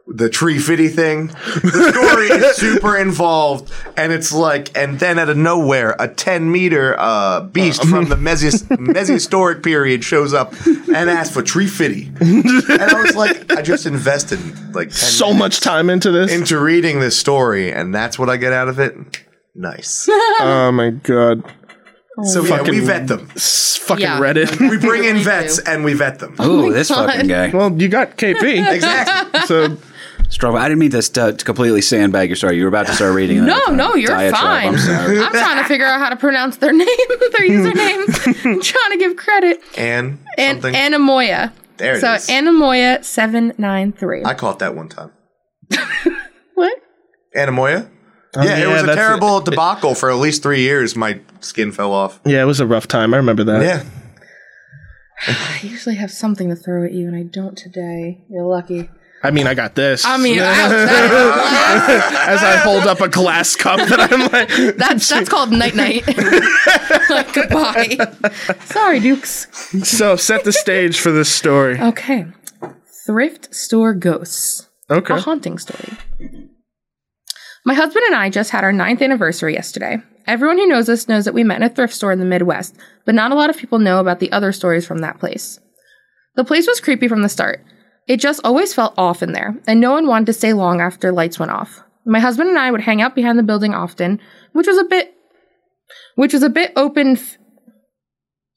the 0.08 0.30
tree 0.30 0.58
fitty 0.58 0.88
thing. 0.88 1.28
The 1.28 1.92
story 1.94 2.28
is 2.28 2.56
super 2.56 2.96
involved, 2.98 3.72
and 3.98 4.12
it's 4.14 4.32
like, 4.32 4.76
and 4.78 5.00
then 5.00 5.20
out 5.20 5.30
of 5.30 5.38
nowhere, 5.38 5.96
a 6.00 6.08
ten 6.08 6.52
meter 6.52 6.96
uh, 6.98 7.42
beast 7.42 7.84
from 7.86 8.06
the 8.10 8.16
Mesis- 8.16 8.64
Mesohistoric 8.64 9.64
period 9.64 10.04
shows 10.04 10.34
up 10.34 10.54
and 10.66 11.10
asks 11.10 11.34
for 11.34 11.42
tree 11.42 11.68
fitty, 11.68 12.12
and 12.20 12.82
I 12.82 13.02
was 13.02 13.16
like, 13.16 13.52
I 13.52 13.62
just 13.62 13.86
invested 13.86 14.40
like 14.74 14.88
10 14.90 14.96
So 14.96 15.34
much 15.34 15.60
time 15.60 15.90
into 15.90 16.12
this. 16.12 16.32
into 16.34 16.60
reading 16.60 17.00
this 17.00 17.18
story, 17.18 17.72
and 17.72 17.94
that's 17.94 18.18
what 18.18 18.30
I 18.30 18.38
get 18.38 18.54
out 18.54 18.70
of 18.70 18.80
it. 18.80 18.96
Nice. 19.56 20.08
oh 20.12 20.72
my 20.74 20.92
god. 20.92 21.44
So 22.24 22.44
yeah, 22.44 22.64
we 22.64 22.80
vet 22.80 23.08
them. 23.08 23.28
Fucking 23.28 24.02
Yeah. 24.04 24.20
Reddit. 24.20 24.60
We 24.70 24.78
bring 24.78 25.04
in 25.04 25.18
vets 25.18 25.60
and 25.60 25.84
we 25.86 25.94
vet 25.94 26.20
them. 26.20 26.36
Ooh, 26.42 26.74
this 26.74 26.90
God. 26.90 27.10
fucking 27.12 27.28
guy. 27.28 27.50
well, 27.50 27.72
you 27.80 27.88
got 27.90 28.18
KP. 28.18 28.74
Exactly. 28.74 29.40
So 29.42 29.78
Struggle. 30.30 30.60
I 30.60 30.68
didn't 30.68 30.80
mean 30.80 30.92
to, 30.92 31.02
st- 31.02 31.40
to 31.40 31.46
completely 31.46 31.82
sandbag 31.82 32.30
your 32.30 32.36
story. 32.36 32.58
You 32.58 32.64
were 32.64 32.68
about 32.70 32.88
to 32.88 32.94
start 32.94 33.16
reading. 33.16 33.46
No, 33.46 33.60
no, 33.68 33.96
you're 33.96 34.10
diatribe. 34.10 34.42
fine. 34.42 34.68
I'm 34.74 34.78
sorry. 34.78 35.20
I'm 35.20 35.32
trying 35.32 35.58
to 35.64 35.64
figure 35.68 35.86
out 35.86 36.00
how 36.00 36.10
to 36.10 36.16
pronounce 36.18 36.58
their 36.58 36.74
name, 36.74 36.86
their 37.10 37.48
username. 37.50 38.46
I'm 38.46 38.62
trying 38.62 38.92
to 38.92 38.98
give 38.98 39.16
credit. 39.16 39.62
And 39.78 40.20
And 40.38 40.62
something. 40.62 40.74
Anamoya. 40.74 41.54
There 41.78 41.96
it 41.96 42.02
so 42.02 42.14
is. 42.14 42.28
Anamoya 42.28 43.04
seven 43.06 43.54
nine 43.58 43.94
three. 43.94 44.24
I 44.26 44.34
caught 44.34 44.60
that 44.60 44.76
one 44.76 44.90
time. 44.90 45.12
What? 46.56 46.74
Anamoya? 47.36 47.90
Oh, 48.36 48.44
yeah, 48.44 48.58
it 48.58 48.68
was 48.68 48.84
a 48.84 48.86
that's 48.88 48.98
terrible 48.98 49.40
debacle 49.42 49.96
for 49.96 50.10
at 50.12 50.18
least 50.18 50.44
three 50.44 50.62
years. 50.62 50.96
My 50.96 51.20
skin 51.40 51.72
fell 51.72 51.94
off. 51.94 52.20
yeah, 52.26 52.42
it 52.42 52.46
was 52.46 52.60
a 52.60 52.66
rough 52.68 52.88
time. 52.88 53.14
I 53.14 53.18
remember 53.18 53.44
that. 53.46 53.62
Yeah. 53.62 53.84
I 55.28 55.60
usually 55.64 55.96
have 55.96 56.12
something 56.12 56.50
to 56.50 56.56
throw 56.56 56.84
at 56.84 56.92
you, 56.92 57.08
and 57.08 57.16
I 57.16 57.24
don't 57.24 57.58
today. 57.58 58.26
You're 58.30 58.46
lucky. 58.46 58.90
I 59.24 59.32
mean, 59.32 59.48
I 59.48 59.56
got 59.56 59.76
this. 59.76 60.06
I 60.06 60.18
mean, 60.18 60.40
ouch, 60.40 60.70
that- 60.70 62.28
as 62.28 62.44
I 62.44 62.58
hold 62.58 62.84
up 62.84 63.02
a 63.02 63.10
glass 63.10 63.56
cup 63.56 63.80
that 63.90 64.00
I'm 64.00 64.32
like, 64.32 64.78
that's 64.78 65.10
that's 65.10 65.30
called 65.30 65.52
night 65.52 65.76
night. 65.76 66.06
like, 67.10 67.34
goodbye. 67.34 67.98
Sorry, 68.66 69.00
Dukes. 69.00 69.48
so 69.88 70.16
set 70.16 70.44
the 70.44 70.52
stage 70.52 71.00
for 71.00 71.12
this 71.12 71.30
story. 71.34 71.80
Okay. 71.80 72.26
Thrift 73.06 73.54
store 73.56 73.94
ghosts. 73.94 74.70
Okay. 74.90 75.16
A 75.16 75.20
haunting 75.20 75.58
story. 75.58 75.98
My 77.66 77.74
husband 77.74 78.06
and 78.06 78.16
I 78.16 78.30
just 78.30 78.52
had 78.52 78.64
our 78.64 78.72
ninth 78.72 79.02
anniversary 79.02 79.54
yesterday. 79.54 79.98
Everyone 80.26 80.58
who 80.58 80.68
knows 80.68 80.90
us 80.90 81.08
knows 81.08 81.26
that 81.26 81.34
we 81.34 81.44
met 81.44 81.58
in 81.58 81.64
a 81.64 81.70
thrift 81.70 81.94
store 81.94 82.12
in 82.12 82.20
the 82.20 82.26
Midwest, 82.26 82.76
but 83.06 83.16
not 83.16 83.32
a 83.32 83.36
lot 83.36 83.50
of 83.50 83.58
people 83.58 83.80
know 83.80 84.00
about 84.00 84.20
the 84.20 84.32
other 84.32 84.52
stories 84.52 84.86
from 84.86 85.00
that 85.00 85.20
place. 85.20 85.60
The 86.36 86.44
place 86.46 86.68
was 86.68 86.80
creepy 86.80 87.08
from 87.08 87.24
the 87.24 87.30
start. 87.30 87.62
It 88.08 88.20
just 88.20 88.42
always 88.44 88.74
felt 88.74 88.94
off 88.98 89.22
in 89.22 89.34
there, 89.34 89.56
and 89.68 89.80
no 89.80 89.92
one 89.92 90.08
wanted 90.08 90.28
to 90.28 90.34
stay 90.34 90.54
long 90.54 90.80
after 90.80 91.12
lights 91.12 91.40
went 91.40 91.52
off. 91.52 91.84
My 92.06 92.20
husband 92.20 92.50
and 92.50 92.58
I 92.58 92.72
would 92.72 92.82
hang 92.82 93.02
out 93.02 93.16
behind 93.16 93.38
the 93.38 93.44
building 93.44 93.74
often, 93.74 94.20
which 94.54 94.68
was 94.68 94.78
a 94.78 94.86
bit 94.86 95.14
which 96.16 96.34
was 96.34 96.44
a 96.44 96.50
bit 96.50 96.72
open 96.76 97.18
f- 97.18 97.38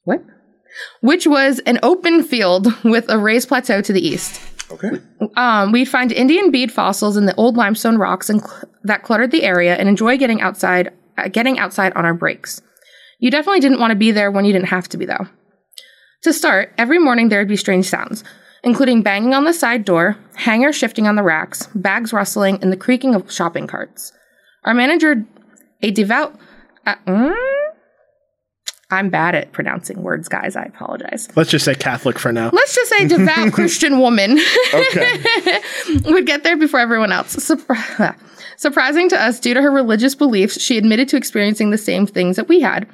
what? 0.05 0.25
Which 1.01 1.27
was 1.27 1.59
an 1.61 1.79
open 1.83 2.23
field 2.23 2.69
with 2.85 3.09
a 3.09 3.19
raised 3.19 3.49
plateau 3.49 3.83
to 3.83 3.93
the 3.93 4.07
east. 4.07 4.41
Okay. 4.71 4.91
Um, 5.37 5.73
we'd 5.73 5.87
find 5.87 6.13
Indian 6.13 6.51
bead 6.53 6.71
fossils 6.71 7.17
in 7.17 7.27
the 7.27 7.35
old 7.35 7.57
limestone 7.57 7.99
rocks 7.99 8.31
and 8.31 8.41
cl- 8.41 8.63
that 8.85 9.03
cluttered 9.03 9.33
the 9.33 9.43
area, 9.43 9.75
and 9.77 9.89
enjoy 9.89 10.17
getting 10.17 10.41
outside, 10.41 10.93
uh, 11.19 11.29
getting 11.29 11.59
outside 11.59 11.93
on 11.95 12.05
our 12.05 12.15
breaks. 12.15 12.63
You 13.19 13.31
definitely 13.31 13.61
didn't 13.61 13.81
want 13.81 13.91
to 13.91 13.97
be 13.97 14.13
there 14.13 14.31
when 14.31 14.45
you 14.45 14.53
didn't 14.53 14.69
have 14.69 14.89
to 14.91 14.97
be, 14.97 15.07
though. 15.07 15.27
To 16.23 16.33
start, 16.33 16.73
every 16.79 16.99
morning 16.99 17.29
there 17.29 17.41
would 17.41 17.49
be 17.49 17.57
strange 17.57 17.87
sounds, 17.87 18.23
including 18.63 19.03
banging 19.03 19.35
on 19.35 19.45
the 19.45 19.53
side 19.53 19.85
door, 19.85 20.17
hangers 20.35 20.77
shifting 20.77 21.07
on 21.07 21.17
the 21.17 21.23
racks, 21.23 21.67
bags 21.75 22.13
rustling, 22.13 22.59
and 22.63 22.73
the 22.73 22.77
creaking 22.77 23.15
of 23.15 23.31
shopping 23.33 23.67
carts. 23.67 24.13
Our 24.65 24.75
manager, 24.75 25.25
a 25.83 25.91
devout, 25.91 26.39
uh, 26.87 26.95
mm? 27.07 27.35
I'm 28.93 29.09
bad 29.09 29.37
at 29.37 29.53
pronouncing 29.53 30.03
words, 30.03 30.29
guys. 30.29 30.57
I 30.57 30.65
apologize 30.65 31.29
Let's 31.37 31.51
just 31.51 31.65
say 31.65 31.77
Catholic 31.77 32.19
for 32.19 32.33
now. 32.33 32.51
let's 32.53 32.75
just 32.75 32.91
say 32.91 33.07
devout 33.07 33.53
Christian 33.53 34.01
woman 34.01 34.37
Okay. 34.75 35.61
would 36.07 36.27
get 36.27 36.43
there 36.43 36.57
before 36.57 36.81
everyone 36.81 37.13
else. 37.13 37.37
Surpri- 37.37 38.17
Surprising 38.57 39.09
to 39.11 39.23
us, 39.23 39.39
due 39.41 39.55
to 39.55 39.63
her 39.63 39.71
religious 39.71 40.15
beliefs, 40.17 40.61
she 40.61 40.77
admitted 40.77 41.09
to 41.09 41.17
experiencing 41.17 41.71
the 41.71 41.79
same 41.79 42.05
things 42.07 42.35
that 42.37 42.49
we 42.49 42.61
had. 42.61 42.87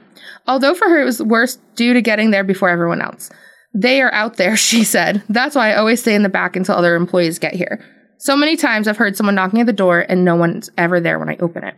Although 0.46 0.74
for 0.74 0.86
her 0.88 1.00
it 1.00 1.04
was 1.06 1.22
worse 1.22 1.56
due 1.76 1.94
to 1.94 2.02
getting 2.02 2.30
there 2.30 2.44
before 2.44 2.68
everyone 2.68 3.00
else. 3.00 3.30
They 3.76 4.00
are 4.00 4.12
out 4.12 4.36
there, 4.36 4.56
she 4.68 4.84
said. 4.84 5.22
That's 5.28 5.54
why 5.54 5.72
I 5.72 5.76
always 5.76 6.00
stay 6.00 6.14
in 6.14 6.22
the 6.22 6.28
back 6.28 6.56
until 6.56 6.74
other 6.74 6.96
employees 6.96 7.38
get 7.38 7.54
here. 7.54 7.84
So 8.18 8.34
many 8.34 8.56
times 8.56 8.88
I've 8.88 8.96
heard 8.96 9.16
someone 9.16 9.34
knocking 9.34 9.60
at 9.60 9.66
the 9.66 9.72
door 9.72 10.00
and 10.08 10.24
no 10.24 10.36
one's 10.36 10.70
ever 10.78 11.00
there 11.00 11.18
when 11.18 11.28
I 11.28 11.36
open 11.38 11.64
it. 11.64 11.74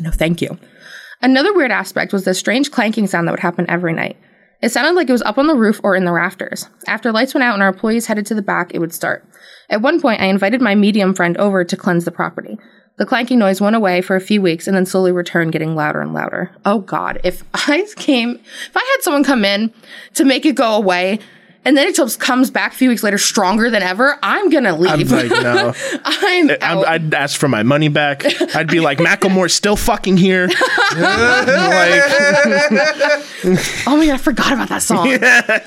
No, 0.00 0.10
thank 0.10 0.42
you. 0.42 0.58
Another 1.22 1.54
weird 1.54 1.70
aspect 1.70 2.12
was 2.12 2.24
the 2.24 2.34
strange 2.34 2.70
clanking 2.70 3.06
sound 3.06 3.26
that 3.26 3.32
would 3.32 3.40
happen 3.40 3.70
every 3.70 3.92
night. 3.92 4.16
It 4.60 4.70
sounded 4.70 4.94
like 4.94 5.08
it 5.08 5.12
was 5.12 5.22
up 5.22 5.38
on 5.38 5.46
the 5.46 5.54
roof 5.54 5.80
or 5.84 5.94
in 5.94 6.04
the 6.04 6.12
rafters. 6.12 6.68
After 6.88 7.12
lights 7.12 7.34
went 7.34 7.44
out 7.44 7.54
and 7.54 7.62
our 7.62 7.68
employees 7.68 8.06
headed 8.06 8.26
to 8.26 8.34
the 8.34 8.42
back, 8.42 8.72
it 8.74 8.80
would 8.80 8.92
start. 8.92 9.24
At 9.70 9.82
one 9.82 10.00
point, 10.00 10.20
I 10.20 10.26
invited 10.26 10.60
my 10.60 10.74
medium 10.74 11.14
friend 11.14 11.36
over 11.36 11.64
to 11.64 11.76
cleanse 11.76 12.04
the 12.04 12.10
property. 12.10 12.58
The 12.98 13.04
clanking 13.04 13.38
noise 13.38 13.60
went 13.60 13.76
away 13.76 14.00
for 14.00 14.16
a 14.16 14.20
few 14.20 14.40
weeks 14.40 14.66
and 14.66 14.74
then 14.74 14.86
slowly 14.86 15.12
returned, 15.12 15.52
getting 15.52 15.74
louder 15.74 16.00
and 16.00 16.14
louder. 16.14 16.50
Oh 16.64 16.78
God, 16.78 17.20
if 17.24 17.44
I 17.54 17.86
came, 17.96 18.36
if 18.36 18.76
I 18.76 18.96
had 18.96 19.02
someone 19.02 19.24
come 19.24 19.44
in 19.44 19.72
to 20.14 20.24
make 20.24 20.46
it 20.46 20.54
go 20.54 20.74
away, 20.74 21.18
and 21.66 21.76
then 21.76 21.88
it 21.88 21.96
just 21.96 22.20
comes 22.20 22.48
back 22.48 22.74
a 22.74 22.76
few 22.76 22.88
weeks 22.88 23.02
later 23.02 23.18
stronger 23.18 23.70
than 23.70 23.82
ever, 23.82 24.20
I'm 24.22 24.50
gonna 24.50 24.72
I'm 24.74 24.98
leave. 24.98 25.10
like, 25.10 25.28
no. 25.30 25.74
I'm, 26.04 26.50
I'm, 26.50 26.56
out. 26.60 26.86
I'd 26.86 27.12
ask 27.12 27.40
for 27.40 27.48
my 27.48 27.64
money 27.64 27.88
back. 27.88 28.22
I'd 28.54 28.68
be 28.68 28.78
like, 28.88 28.98
Macklemore's 28.98 29.52
still 29.52 29.74
fucking 29.74 30.16
here. 30.16 30.46
like, 30.46 30.58
oh 33.84 33.96
my 33.96 34.06
god, 34.06 34.14
I 34.14 34.18
forgot 34.18 34.52
about 34.52 34.68
that 34.68 34.82
song. 34.82 35.08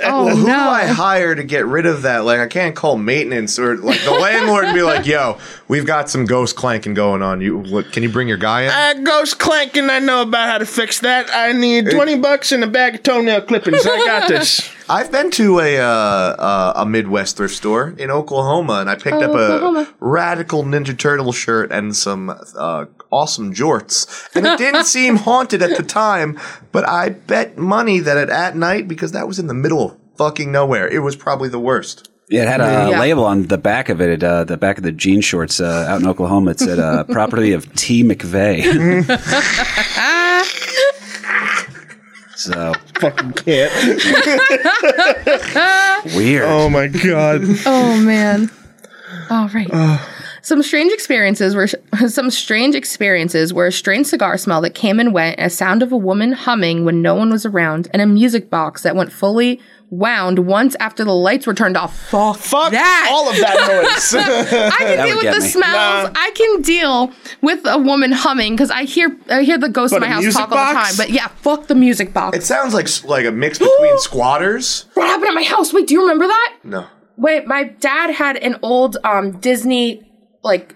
Oh 0.02 0.30
Who 0.30 0.48
no. 0.48 0.54
do 0.54 0.54
I 0.54 0.86
hire 0.86 1.36
to 1.36 1.44
get 1.44 1.66
rid 1.66 1.86
of 1.86 2.04
that? 2.04 2.20
Like, 2.20 2.40
I 2.40 2.48
can't 2.48 2.78
call 2.78 2.98
maintenance 2.98 3.60
or 3.60 3.76
like 3.76 4.02
the 4.06 4.12
landlord 4.12 4.64
and 4.64 4.74
be 4.74 4.84
like, 4.84 5.06
"Yo, 5.06 5.38
we've 5.68 5.86
got 5.86 6.10
some 6.10 6.24
ghost 6.24 6.56
clanking 6.56 6.94
going 6.94 7.22
on. 7.22 7.42
You, 7.42 7.58
what, 7.58 7.92
can 7.92 8.04
you 8.04 8.10
bring 8.10 8.30
your 8.30 8.38
guy 8.38 8.62
in?" 8.62 8.70
uh, 8.70 9.04
ghost 9.04 9.38
clanking, 9.38 9.90
I 9.90 10.00
know 10.00 10.22
about 10.22 10.48
how 10.48 10.60
to 10.60 10.66
fix 10.66 11.02
that. 11.02 11.30
I 11.30 11.52
need 11.52 11.92
20 11.92 12.20
bucks 12.20 12.54
and 12.54 12.64
a 12.64 12.68
bag 12.68 12.96
of 12.96 13.04
toenail 13.04 13.42
clippings. 13.42 13.86
I 13.86 14.06
got 14.06 14.30
this. 14.30 14.79
I've 14.90 15.12
been 15.12 15.30
to 15.32 15.60
a 15.60 15.78
uh, 15.80 15.84
uh, 15.86 16.74
a 16.78 16.86
Midwest 16.86 17.38
thrift 17.38 17.56
store 17.56 17.94
in 17.98 18.10
Oklahoma, 18.10 18.80
and 18.82 18.90
I 18.90 18.96
picked 18.96 19.22
up 19.22 19.32
a 19.32 19.54
Oklahoma. 19.54 19.94
radical 20.00 20.64
Ninja 20.64 20.98
Turtle 20.98 21.32
shirt 21.32 21.72
and 21.72 21.96
some 21.96 22.30
uh, 22.58 22.86
awesome 23.12 23.54
jorts. 23.54 24.28
And 24.36 24.46
it 24.48 24.58
didn't 24.58 24.86
seem 24.98 25.18
haunted 25.18 25.62
at 25.62 25.78
the 25.78 25.84
time, 25.84 26.40
but 26.72 26.88
I 26.90 27.10
bet 27.10 27.58
money 27.58 28.00
that 28.00 28.18
it 28.18 28.30
at 28.30 28.56
night 28.56 28.88
because 28.88 29.12
that 29.12 29.28
was 29.28 29.38
in 29.40 29.48
the 29.48 29.54
middle 29.54 29.92
of 29.92 29.98
fucking 30.18 30.52
nowhere. 30.52 30.88
It 30.88 31.00
was 31.00 31.16
probably 31.16 31.50
the 31.50 31.60
worst. 31.60 32.10
Yeah, 32.32 32.44
it 32.44 32.48
had 32.48 32.62
a 32.62 32.92
Yeah. 32.92 33.00
label 33.00 33.26
on 33.26 33.48
the 33.48 33.58
back 33.58 33.90
of 33.90 34.02
it, 34.02 34.24
uh, 34.24 34.44
the 34.44 34.56
back 34.56 34.78
of 34.78 34.84
the 34.84 34.92
jean 34.92 35.20
shorts 35.22 35.60
uh, 35.60 35.88
out 35.90 36.02
in 36.02 36.08
Oklahoma. 36.08 36.52
It 36.52 36.60
said 36.60 36.78
uh, 36.78 37.04
"Property 37.10 37.54
of 37.54 37.74
T. 37.74 38.04
McVeigh." 38.04 38.62
so 42.40 42.74
Fucking 43.00 43.34
can't. 43.34 43.74
weird. 46.16 46.44
Oh 46.46 46.70
my 46.70 46.88
God. 46.88 47.42
Oh 47.66 48.02
man. 48.02 48.50
All 49.30 49.50
right. 49.50 50.00
Some 50.42 50.64
strange 50.64 50.94
experiences 50.94 51.54
were 51.54 51.68
some 52.08 52.30
strange 52.30 52.76
experiences 52.76 53.54
were 53.54 53.68
a 53.68 53.72
strange 53.72 54.08
cigar 54.08 54.38
smell 54.38 54.62
that 54.62 54.74
came 54.74 55.00
and 55.00 55.14
went, 55.14 55.40
a 55.40 55.50
sound 55.50 55.84
of 55.84 55.92
a 55.92 55.98
woman 55.98 56.32
humming 56.32 56.86
when 56.86 57.02
no 57.02 57.16
one 57.16 57.30
was 57.30 57.46
around, 57.46 57.90
and 57.94 58.02
a 58.02 58.06
music 58.06 58.50
box 58.50 58.84
that 58.84 58.96
went 58.96 59.12
fully 59.12 59.60
wound 59.92 60.40
once 60.40 60.76
after 60.80 61.04
the 61.04 61.14
lights 61.14 61.48
were 61.48 61.54
turned 61.54 61.76
off. 61.76 61.98
Fuck, 62.10 62.38
Fuck 62.38 62.72
that. 62.72 63.10
all 63.12 63.30
of 63.30 63.36
that 63.38 63.56
noise. 63.84 64.14
I 64.16 64.78
can 64.78 64.98
That 64.98 65.06
deal 65.06 65.16
with 65.18 65.34
the 65.36 65.40
me. 65.42 65.48
smells. 65.48 65.74
Nah. 65.74 66.12
I 66.16 66.32
can 66.36 66.62
deal 66.62 67.12
with 67.42 67.62
a 67.66 67.78
woman 67.80 68.12
humming 68.12 68.54
because 68.56 68.70
I 68.72 68.84
hear 68.84 69.18
I 69.30 69.42
hear 69.44 69.58
the 69.58 69.70
ghosts 69.70 69.96
in 69.96 70.02
my 70.02 70.08
house 70.08 70.22
music 70.22 70.40
talk 70.40 70.52
all 70.52 70.68
the 70.74 70.80
time. 70.80 70.94
But 70.98 71.10
yeah, 71.10 71.28
fuck 71.30 71.68
the 71.68 71.76
music 71.76 72.14
box. 72.14 72.38
It 72.38 72.44
sounds 72.44 72.74
like 72.74 72.88
like 73.06 73.26
a 73.26 73.32
mix 73.32 73.58
between 73.60 73.98
squatters. 74.00 74.86
what 74.94 75.08
happened 75.08 75.30
at 75.30 75.34
my 75.36 75.44
house? 75.44 75.74
Wait, 75.74 75.88
do 75.88 75.94
you 75.96 76.02
remember 76.02 76.28
that? 76.28 76.58
No. 76.64 76.86
Wait, 77.18 77.48
my 77.48 77.64
dad 77.64 78.12
had 78.12 78.38
an 78.38 78.58
old 78.62 78.98
um 79.04 79.40
Disney 79.40 80.04
like 80.44 80.76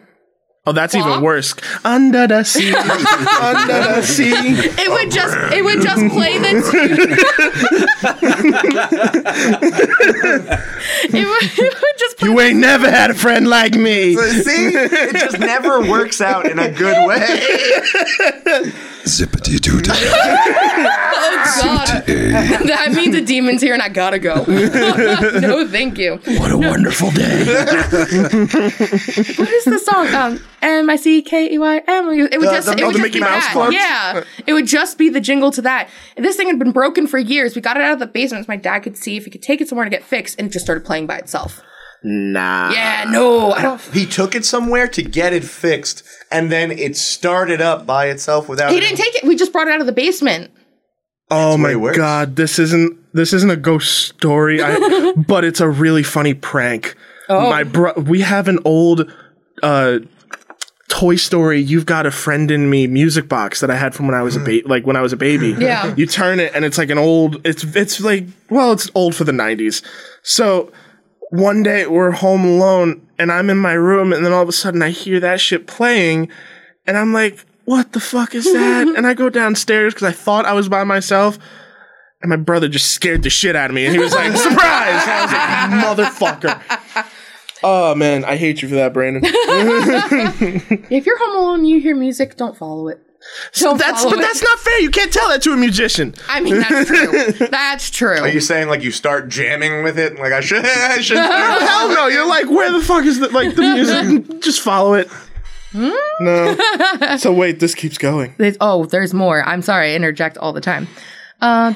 Oh, 0.65 0.71
that's 0.71 0.95
even 0.95 1.19
worse. 1.21 1.53
Under 1.83 2.25
the 2.25 2.45
sea, 2.45 2.73
under 2.73 3.73
the 3.73 4.01
sea. 4.01 4.31
It 4.33 4.89
would 4.89 5.11
just 5.11 5.35
it 5.53 5.61
would 5.61 5.81
just 5.81 6.07
play 6.13 6.37
the 6.37 6.53
it, 11.03 11.27
would, 11.27 11.59
it 11.59 11.73
would 11.81 11.97
just 11.99 12.17
play 12.17 12.29
You 12.29 12.39
ain't 12.39 12.59
never 12.59 12.89
had 12.89 13.11
a 13.11 13.13
friend 13.13 13.45
like 13.45 13.75
me. 13.75 14.15
See, 14.15 14.69
it 14.73 15.17
just 15.17 15.37
never 15.37 15.81
works 15.81 16.21
out 16.21 16.45
in 16.45 16.57
a 16.59 16.71
good 16.71 17.07
way. 17.09 18.71
Zippity 19.05 19.59
doo 19.59 19.81
oh 19.85 21.59
god. 21.61 21.87
That 22.07 22.93
means 22.95 23.15
a 23.15 23.21
demon's 23.21 23.61
here 23.61 23.73
and 23.73 23.81
I 23.81 23.89
gotta 23.89 24.19
go. 24.19 24.45
No 25.43 25.67
thank 25.67 25.97
you. 25.97 26.17
What 26.39 26.51
a 26.51 26.57
wonderful 26.57 27.11
day. 27.11 27.43
what 27.43 29.49
is 29.49 29.65
the 29.65 29.79
song? 29.83 30.07
Um 30.15 30.39
M 30.61 30.89
I 30.89 30.95
C 30.95 31.21
K 31.21 31.51
E 31.53 31.57
Y 31.57 31.81
M? 31.87 32.09
It 32.11 32.39
would 32.39 32.41
The- 32.49 32.51
just 32.53 32.67
the- 32.67 32.73
it 32.73 32.81
oh, 32.83 32.87
would 32.87 32.95
the 32.95 32.99
just 32.99 33.01
Mickey 33.01 33.19
be 33.19 33.25
Mouse 33.25 33.43
that. 33.43 33.51
Club? 33.53 33.73
yeah. 33.73 34.23
It 34.47 34.53
would 34.53 34.67
just 34.67 34.97
be 34.97 35.09
the 35.09 35.19
jingle 35.21 35.51
to 35.51 35.61
that. 35.63 35.89
And 36.15 36.25
this 36.25 36.37
thing 36.37 36.47
had 36.47 36.59
been 36.59 36.71
broken 36.71 37.07
for 37.07 37.17
years. 37.19 37.55
We 37.55 37.61
got 37.61 37.75
it 37.77 37.83
out 37.83 37.93
of 37.93 37.99
the 37.99 38.07
basement 38.07 38.45
so 38.45 38.51
my 38.51 38.57
dad 38.57 38.79
could 38.79 38.95
see 38.97 39.17
if 39.17 39.25
he 39.25 39.31
could 39.31 39.43
take 39.43 39.59
it 39.59 39.67
somewhere 39.67 39.85
to 39.85 39.91
get 39.91 40.03
fixed 40.03 40.39
and 40.39 40.47
it 40.47 40.51
just 40.51 40.63
started 40.65 40.85
playing 40.85 41.07
by 41.07 41.17
itself 41.17 41.61
Nah. 42.03 42.71
yeah 42.71 43.05
no 43.09 43.51
I 43.53 43.61
don't 43.61 43.81
He 43.93 44.05
took 44.05 44.35
it 44.35 44.43
somewhere 44.45 44.87
to 44.89 45.01
get 45.01 45.31
it 45.33 45.43
fixed, 45.43 46.03
and 46.31 46.51
then 46.51 46.71
it 46.71 46.97
started 46.97 47.61
up 47.61 47.85
by 47.85 48.07
itself 48.07 48.49
without. 48.49 48.71
he 48.71 48.77
him- 48.77 48.83
didn't 48.83 48.97
take 48.97 49.15
it 49.15 49.23
we 49.23 49.35
just 49.35 49.53
brought 49.53 49.67
it 49.67 49.73
out 49.73 49.79
of 49.79 49.85
the 49.85 49.93
basement 49.93 50.51
Oh 51.31 51.57
my 51.57 51.73
god, 51.95 52.35
this 52.35 52.59
isn't 52.59 52.97
this 53.13 53.33
isn't 53.33 53.49
a 53.49 53.55
ghost 53.55 53.97
story, 54.09 54.61
I, 54.61 55.13
but 55.27 55.43
it's 55.43 55.61
a 55.61 55.69
really 55.69 56.03
funny 56.03 56.33
prank. 56.33 56.95
Oh. 57.29 57.49
My 57.49 57.63
bro, 57.63 57.93
we 57.93 58.21
have 58.21 58.47
an 58.47 58.59
old 58.65 59.11
uh, 59.63 59.99
Toy 60.89 61.15
Story. 61.15 61.59
You've 61.59 61.85
got 61.87 62.05
a 62.05 62.11
friend 62.11 62.51
in 62.51 62.69
me 62.69 62.85
music 62.85 63.29
box 63.29 63.61
that 63.61 63.71
I 63.71 63.75
had 63.77 63.95
from 63.95 64.05
when 64.05 64.13
I 64.15 64.21
was 64.21 64.35
a 64.35 64.39
baby, 64.41 64.67
like 64.67 64.85
when 64.85 64.95
I 64.95 65.01
was 65.01 65.13
a 65.13 65.17
baby. 65.17 65.51
Yeah. 65.57 65.95
you 65.95 66.05
turn 66.05 66.39
it 66.39 66.51
and 66.53 66.65
it's 66.65 66.77
like 66.77 66.89
an 66.91 66.99
old. 66.99 67.43
It's 67.47 67.63
it's 67.63 67.99
like 67.99 68.25
well, 68.49 68.71
it's 68.73 68.91
old 68.93 69.15
for 69.15 69.23
the 69.23 69.31
'90s. 69.31 69.81
So 70.21 70.71
one 71.33 71.63
day 71.63 71.87
we're 71.87 72.11
home 72.11 72.45
alone 72.45 73.01
and 73.17 73.31
I'm 73.31 73.49
in 73.49 73.57
my 73.57 73.73
room 73.73 74.13
and 74.13 74.23
then 74.23 74.31
all 74.31 74.43
of 74.43 74.49
a 74.49 74.51
sudden 74.51 74.83
I 74.83 74.91
hear 74.91 75.19
that 75.19 75.41
shit 75.41 75.65
playing 75.65 76.29
and 76.85 76.95
I'm 76.95 77.11
like, 77.11 77.43
what 77.65 77.93
the 77.93 77.99
fuck 77.99 78.35
is 78.35 78.45
that? 78.45 78.87
and 78.95 79.07
I 79.07 79.15
go 79.15 79.31
downstairs 79.31 79.95
because 79.95 80.07
I 80.07 80.11
thought 80.11 80.45
I 80.45 80.53
was 80.53 80.69
by 80.69 80.83
myself. 80.83 81.39
And 82.21 82.29
my 82.29 82.35
brother 82.35 82.67
just 82.69 82.91
scared 82.91 83.23
the 83.23 83.31
shit 83.31 83.55
out 83.55 83.71
of 83.71 83.75
me. 83.75 83.85
And 83.85 83.95
he 83.95 83.99
was 83.99 84.13
like, 84.13 84.31
surprise! 84.37 85.03
And 85.07 85.35
I 85.35 85.91
was 85.91 85.97
like, 85.97 86.39
motherfucker. 86.39 87.07
Oh 87.63 87.95
man, 87.95 88.23
I 88.25 88.35
hate 88.35 88.61
you 88.61 88.69
for 88.69 88.75
that, 88.75 88.93
Brandon. 88.93 89.23
If 90.91 91.07
you're 91.07 91.17
home 91.17 91.35
alone 91.35 91.59
and 91.61 91.69
you 91.69 91.79
hear 91.81 91.95
music, 91.95 92.37
don't 92.37 92.55
follow 92.55 92.89
it. 92.89 93.01
Don't 93.55 93.77
that's 93.77 94.03
but 94.03 94.13
it. 94.13 94.21
that's 94.21 94.41
not 94.43 94.59
fair. 94.59 94.79
You 94.79 94.89
can't 94.91 95.11
tell 95.11 95.27
that 95.29 95.41
to 95.43 95.51
a 95.53 95.57
musician. 95.57 96.13
I 96.29 96.39
mean, 96.39 96.59
that's 96.59 96.87
true. 96.87 97.47
That's 97.49 97.89
true. 97.89 98.19
Are 98.19 98.27
you 98.27 98.39
saying 98.41 98.67
like 98.67 98.83
you 98.83 98.91
start 98.91 99.27
jamming 99.29 99.83
with 99.83 99.97
it? 99.99 100.17
Like 100.19 100.31
I 100.33 100.39
should, 100.41 100.65
I 100.65 101.01
should. 101.01 101.17
start- 101.17 101.61
Hell 101.61 101.89
no. 101.89 102.07
You're 102.07 102.27
like, 102.27 102.49
where 102.49 102.71
the 102.71 102.81
fuck 102.81 103.05
is 103.05 103.19
the 103.19 103.29
like 103.29 103.55
the 103.55 103.61
music? 103.61 104.41
Just 104.41 104.61
follow 104.61 104.93
it. 104.93 105.09
No. 105.73 106.55
So 107.17 107.33
wait, 107.33 107.59
this 107.59 107.73
keeps 107.75 107.97
going. 107.97 108.35
There's- 108.37 108.57
oh, 108.61 108.85
there's 108.85 109.13
more. 109.13 109.43
I'm 109.43 109.61
sorry, 109.61 109.93
I 109.93 109.95
interject 109.95 110.37
all 110.37 110.53
the 110.53 110.61
time. 110.61 110.87
Uh, 111.41 111.73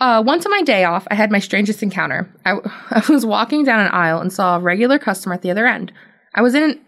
uh, 0.00 0.22
once 0.24 0.46
on 0.46 0.50
my 0.50 0.62
day 0.62 0.84
off, 0.84 1.06
I 1.10 1.14
had 1.14 1.30
my 1.30 1.38
strangest 1.40 1.82
encounter. 1.82 2.30
I, 2.46 2.56
I 2.90 3.02
was 3.08 3.26
walking 3.26 3.64
down 3.64 3.80
an 3.80 3.88
aisle 3.92 4.20
and 4.20 4.32
saw 4.32 4.56
a 4.56 4.60
regular 4.60 4.98
customer 4.98 5.34
at 5.34 5.42
the 5.42 5.50
other 5.50 5.66
end. 5.66 5.92
I 6.34 6.42
was 6.42 6.54
in 6.54 6.62
an, 6.62 6.80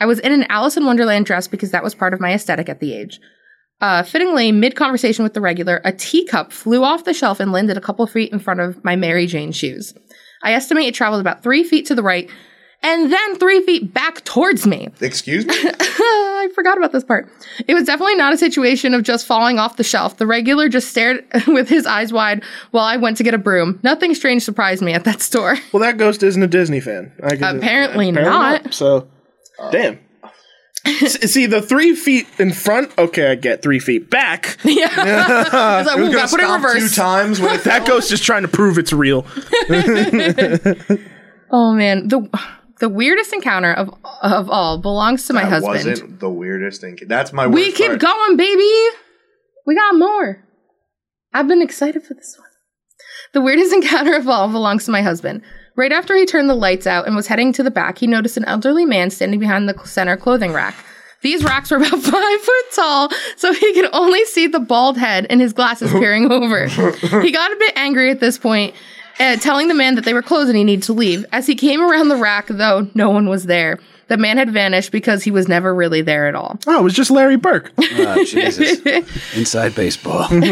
I 0.00 0.06
was 0.06 0.18
in 0.18 0.32
an 0.32 0.44
Alice 0.48 0.76
in 0.76 0.84
Wonderland 0.84 1.26
dress 1.26 1.48
because 1.48 1.70
that 1.70 1.84
was 1.84 1.94
part 1.94 2.14
of 2.14 2.20
my 2.20 2.32
aesthetic 2.32 2.68
at 2.68 2.80
the 2.80 2.94
age. 2.94 3.20
Uh, 3.80 4.02
fittingly, 4.02 4.52
mid 4.52 4.76
conversation 4.76 5.24
with 5.24 5.34
the 5.34 5.40
regular, 5.40 5.80
a 5.84 5.92
teacup 5.92 6.52
flew 6.52 6.84
off 6.84 7.04
the 7.04 7.14
shelf 7.14 7.40
and 7.40 7.52
landed 7.52 7.76
a 7.76 7.80
couple 7.80 8.06
feet 8.06 8.32
in 8.32 8.38
front 8.38 8.60
of 8.60 8.82
my 8.84 8.96
Mary 8.96 9.26
Jane 9.26 9.52
shoes. 9.52 9.94
I 10.42 10.52
estimate 10.52 10.86
it 10.86 10.94
traveled 10.94 11.20
about 11.20 11.42
three 11.42 11.64
feet 11.64 11.86
to 11.86 11.94
the 11.94 12.02
right 12.02 12.30
and 12.84 13.10
then 13.10 13.36
three 13.36 13.62
feet 13.62 13.94
back 13.94 14.22
towards 14.24 14.66
me. 14.66 14.88
Excuse 15.00 15.46
me. 15.46 15.54
I 15.58 16.48
forgot 16.54 16.76
about 16.76 16.92
this 16.92 17.02
part. 17.02 17.28
It 17.66 17.74
was 17.74 17.84
definitely 17.84 18.16
not 18.16 18.34
a 18.34 18.36
situation 18.36 18.92
of 18.92 19.02
just 19.02 19.26
falling 19.26 19.58
off 19.58 19.78
the 19.78 19.84
shelf. 19.84 20.18
The 20.18 20.26
regular 20.26 20.68
just 20.68 20.90
stared 20.90 21.24
with 21.46 21.68
his 21.68 21.86
eyes 21.86 22.12
wide 22.12 22.44
while 22.72 22.84
I 22.84 22.98
went 22.98 23.16
to 23.16 23.22
get 23.22 23.32
a 23.32 23.38
broom. 23.38 23.80
Nothing 23.82 24.14
strange 24.14 24.42
surprised 24.42 24.82
me 24.82 24.92
at 24.92 25.04
that 25.04 25.22
store. 25.22 25.56
Well, 25.72 25.80
that 25.80 25.96
ghost 25.96 26.22
isn't 26.22 26.42
a 26.42 26.46
Disney 26.46 26.80
fan. 26.80 27.12
I 27.22 27.34
Apparently 27.34 28.12
not. 28.12 28.74
So, 28.74 29.08
damn. 29.70 29.98
See 31.06 31.46
the 31.46 31.62
three 31.62 31.94
feet 31.94 32.26
in 32.38 32.52
front. 32.52 32.92
Okay, 32.98 33.30
I 33.30 33.34
get 33.36 33.62
three 33.62 33.78
feet 33.78 34.10
back. 34.10 34.58
I 34.64 34.68
was 35.78 35.86
like, 35.86 35.96
It 35.96 36.00
"Ooh, 36.00 36.04
gonna 36.04 36.12
gotta 36.12 36.28
put 36.28 36.40
it 36.40 36.44
in 36.44 36.60
stop 36.60 36.78
two 36.78 36.88
times 36.90 37.40
when 37.40 37.54
it 37.54 37.64
That 37.64 37.86
ghost 37.86 38.12
is 38.12 38.20
trying 38.20 38.42
to 38.42 38.48
prove 38.48 38.76
it's 38.78 38.92
real. 38.92 39.24
Oh 41.50 41.72
man, 41.72 42.08
the 42.08 42.28
the 42.80 42.88
weirdest 42.88 43.32
encounter 43.32 43.72
of 43.72 43.88
of 44.22 44.50
all 44.50 44.78
belongs 44.78 45.26
to 45.26 45.32
my 45.32 45.42
That 45.42 45.50
husband. 45.62 45.74
wasn't 45.86 46.20
the 46.20 46.30
weirdest 46.30 46.80
thing. 46.80 46.98
That's 47.06 47.32
my. 47.32 47.46
We 47.46 47.70
keep 47.70 47.88
part. 47.88 48.00
going, 48.00 48.36
baby. 48.36 48.96
We 49.66 49.76
got 49.76 49.94
more. 49.96 50.42
I've 51.32 51.46
been 51.46 51.62
excited 51.62 52.02
for 52.02 52.14
this 52.14 52.34
one. 52.38 52.48
The 53.34 53.40
weirdest 53.40 53.72
encounter 53.72 54.16
of 54.16 54.28
all 54.28 54.48
belongs 54.50 54.84
to 54.86 54.90
my 54.90 55.02
husband. 55.02 55.42
Right 55.76 55.92
after 55.92 56.14
he 56.16 56.24
turned 56.24 56.48
the 56.48 56.54
lights 56.54 56.86
out 56.86 57.06
and 57.06 57.16
was 57.16 57.26
heading 57.26 57.52
to 57.54 57.62
the 57.62 57.70
back, 57.70 57.98
he 57.98 58.06
noticed 58.06 58.36
an 58.36 58.44
elderly 58.44 58.84
man 58.84 59.10
standing 59.10 59.40
behind 59.40 59.68
the 59.68 59.76
center 59.84 60.16
clothing 60.16 60.52
rack. 60.52 60.76
These 61.22 61.42
racks 61.42 61.70
were 61.70 61.78
about 61.78 61.90
five 62.02 62.40
foot 62.40 62.72
tall, 62.72 63.10
so 63.36 63.52
he 63.52 63.72
could 63.74 63.88
only 63.92 64.24
see 64.26 64.46
the 64.46 64.60
bald 64.60 64.96
head 64.96 65.26
and 65.30 65.40
his 65.40 65.52
glasses 65.52 65.90
peering 65.92 66.30
over. 66.30 66.66
He 66.68 67.32
got 67.32 67.52
a 67.52 67.56
bit 67.56 67.72
angry 67.76 68.10
at 68.10 68.20
this 68.20 68.38
point, 68.38 68.74
uh, 69.18 69.36
telling 69.36 69.68
the 69.68 69.74
man 69.74 69.96
that 69.96 70.04
they 70.04 70.12
were 70.12 70.22
closed 70.22 70.48
and 70.48 70.56
he 70.56 70.64
needed 70.64 70.84
to 70.84 70.92
leave. 70.92 71.26
As 71.32 71.46
he 71.46 71.56
came 71.56 71.80
around 71.80 72.08
the 72.08 72.16
rack, 72.16 72.46
though, 72.48 72.88
no 72.94 73.10
one 73.10 73.28
was 73.28 73.46
there. 73.46 73.80
The 74.08 74.16
man 74.16 74.36
had 74.36 74.50
vanished 74.50 74.92
because 74.92 75.22
he 75.22 75.30
was 75.30 75.48
never 75.48 75.74
really 75.74 76.02
there 76.02 76.28
at 76.28 76.34
all. 76.34 76.58
Oh, 76.66 76.80
it 76.80 76.82
was 76.82 76.94
just 76.94 77.10
Larry 77.10 77.36
Burke. 77.36 77.72
Oh, 77.78 78.24
Jesus. 78.24 78.80
Inside 79.36 79.74
baseball. 79.74 80.24
Throughout 80.28 80.44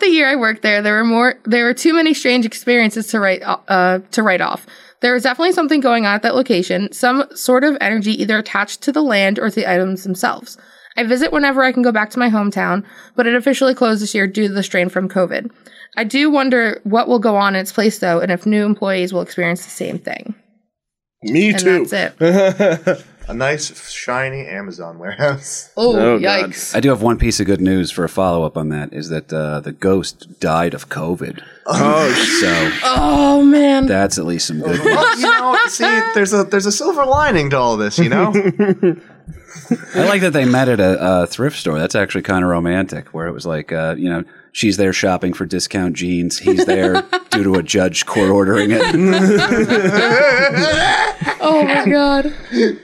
the 0.00 0.10
year 0.10 0.28
I 0.28 0.36
worked 0.36 0.62
there, 0.62 0.82
there 0.82 0.94
were 0.94 1.04
more 1.04 1.34
there 1.44 1.64
were 1.64 1.74
too 1.74 1.94
many 1.94 2.14
strange 2.14 2.46
experiences 2.46 3.08
to 3.08 3.20
write 3.20 3.42
uh, 3.42 4.00
to 4.10 4.22
write 4.22 4.40
off. 4.40 4.66
There 5.00 5.14
was 5.14 5.22
definitely 5.22 5.52
something 5.52 5.80
going 5.80 6.06
on 6.06 6.14
at 6.14 6.22
that 6.22 6.34
location, 6.34 6.92
some 6.92 7.24
sort 7.34 7.64
of 7.64 7.76
energy 7.80 8.20
either 8.20 8.38
attached 8.38 8.82
to 8.82 8.92
the 8.92 9.02
land 9.02 9.38
or 9.38 9.48
to 9.48 9.56
the 9.56 9.70
items 9.70 10.04
themselves. 10.04 10.58
I 10.96 11.04
visit 11.04 11.32
whenever 11.32 11.62
I 11.62 11.72
can 11.72 11.82
go 11.82 11.92
back 11.92 12.10
to 12.10 12.18
my 12.18 12.28
hometown, 12.28 12.84
but 13.16 13.26
it 13.26 13.34
officially 13.34 13.74
closed 13.74 14.02
this 14.02 14.14
year 14.14 14.26
due 14.26 14.48
to 14.48 14.54
the 14.54 14.62
strain 14.62 14.90
from 14.90 15.08
COVID. 15.08 15.50
I 15.96 16.04
do 16.04 16.30
wonder 16.30 16.80
what 16.84 17.08
will 17.08 17.18
go 17.18 17.36
on 17.36 17.54
in 17.54 17.60
its 17.60 17.72
place 17.72 17.98
though, 17.98 18.20
and 18.20 18.30
if 18.30 18.44
new 18.44 18.64
employees 18.64 19.12
will 19.12 19.22
experience 19.22 19.64
the 19.64 19.70
same 19.70 19.98
thing. 19.98 20.34
Me 21.22 21.50
And 21.50 21.58
too. 21.58 21.84
that's 21.86 22.20
it. 22.20 23.06
A 23.28 23.34
nice 23.34 23.88
shiny 23.92 24.44
Amazon 24.46 24.98
warehouse. 24.98 25.70
Oh, 25.76 25.94
Oh, 25.96 26.18
God. 26.18 26.50
yikes. 26.50 26.74
I 26.74 26.80
do 26.80 26.88
have 26.88 27.00
one 27.02 27.16
piece 27.16 27.38
of 27.38 27.46
good 27.46 27.60
news 27.60 27.90
for 27.92 28.02
a 28.04 28.08
follow 28.08 28.44
up 28.44 28.56
on 28.56 28.70
that 28.70 28.92
is 28.92 29.08
that 29.10 29.32
uh, 29.32 29.60
the 29.60 29.70
ghost 29.70 30.40
died 30.40 30.74
of 30.74 30.88
COVID. 30.88 31.40
Oh, 31.66 32.12
So 32.40 32.70
Oh 32.82 33.44
man. 33.44 33.86
that's 33.86 34.18
at 34.18 34.24
least 34.26 34.48
some 34.48 34.60
good 34.60 34.78
news. 34.78 34.84
Well, 34.84 35.16
you 35.18 35.22
know, 35.26 35.56
see, 35.68 36.00
there's 36.14 36.32
a 36.32 36.42
there's 36.42 36.66
a 36.66 36.72
silver 36.72 37.04
lining 37.06 37.50
to 37.50 37.56
all 37.58 37.76
this, 37.76 37.98
you 37.98 38.08
know. 38.08 38.32
I 39.94 40.04
like 40.08 40.22
that 40.22 40.32
they 40.32 40.44
met 40.44 40.68
at 40.68 40.80
a, 40.80 41.22
a 41.22 41.26
thrift 41.26 41.56
store. 41.56 41.78
That's 41.78 41.94
actually 41.94 42.22
kind 42.22 42.42
of 42.44 42.50
romantic, 42.50 43.08
where 43.14 43.28
it 43.28 43.32
was 43.32 43.46
like, 43.46 43.70
uh, 43.72 43.94
you 43.96 44.08
know, 44.08 44.24
she's 44.52 44.76
there 44.76 44.92
shopping 44.92 45.32
for 45.32 45.46
discount 45.46 45.96
jeans. 45.96 46.38
He's 46.38 46.66
there 46.66 47.02
due 47.30 47.44
to 47.44 47.54
a 47.54 47.62
judge 47.62 48.04
court 48.06 48.30
ordering 48.30 48.70
it. 48.72 48.94
Oh 51.42 51.64
my 51.64 51.88
god. 51.88 52.32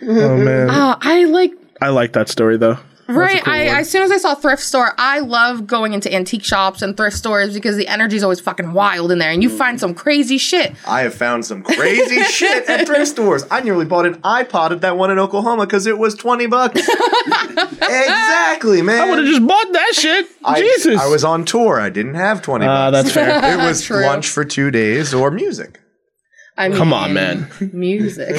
oh 0.02 0.36
man. 0.36 0.70
Uh, 0.70 0.96
I 1.00 1.24
like 1.24 1.52
I 1.80 1.88
like 1.90 2.12
that 2.14 2.28
story 2.28 2.56
though. 2.56 2.78
Right. 3.08 3.42
cool 3.44 3.52
I, 3.54 3.66
one. 3.66 3.76
as 3.76 3.90
soon 3.90 4.02
as 4.02 4.10
I 4.10 4.16
saw 4.18 4.34
thrift 4.34 4.62
store, 4.62 4.92
I 4.98 5.20
love 5.20 5.66
going 5.66 5.92
into 5.92 6.12
antique 6.12 6.42
shops 6.44 6.82
and 6.82 6.96
thrift 6.96 7.16
stores 7.16 7.54
because 7.54 7.76
the 7.76 7.86
energy 7.86 8.16
is 8.16 8.22
always 8.24 8.40
fucking 8.40 8.72
wild 8.72 9.12
in 9.12 9.18
there, 9.18 9.30
and 9.30 9.42
you 9.42 9.48
find 9.48 9.78
some 9.78 9.94
crazy 9.94 10.38
shit. 10.38 10.74
I 10.86 11.02
have 11.02 11.14
found 11.14 11.44
some 11.44 11.62
crazy 11.62 12.22
shit 12.24 12.68
at 12.68 12.86
thrift 12.86 13.06
stores. 13.08 13.44
I 13.50 13.60
nearly 13.60 13.84
bought 13.84 14.06
an 14.06 14.16
iPod 14.22 14.72
at 14.72 14.80
that 14.80 14.96
one 14.96 15.10
in 15.12 15.18
Oklahoma 15.20 15.66
because 15.66 15.86
it 15.86 15.98
was 15.98 16.14
twenty 16.16 16.46
bucks. 16.46 16.80
exactly, 17.56 18.82
man. 18.82 19.00
I 19.02 19.10
would 19.10 19.18
have 19.18 19.26
just 19.28 19.46
bought 19.46 19.72
that 19.72 19.92
shit. 19.94 20.26
I, 20.44 20.60
Jesus. 20.60 21.00
I 21.00 21.06
was 21.06 21.24
on 21.24 21.44
tour. 21.44 21.80
I 21.80 21.90
didn't 21.90 22.14
have 22.14 22.42
twenty 22.42 22.66
Ah, 22.66 22.90
bucks. 22.90 23.04
that's 23.04 23.14
fair. 23.14 23.54
it 23.54 23.58
was 23.58 23.82
True. 23.82 24.04
lunch 24.04 24.28
for 24.28 24.44
two 24.44 24.70
days 24.70 25.14
or 25.14 25.30
music. 25.30 25.80
I 26.58 26.68
mean, 26.68 26.78
Come 26.78 26.92
on, 26.92 27.12
man. 27.12 27.48
music. 27.72 28.34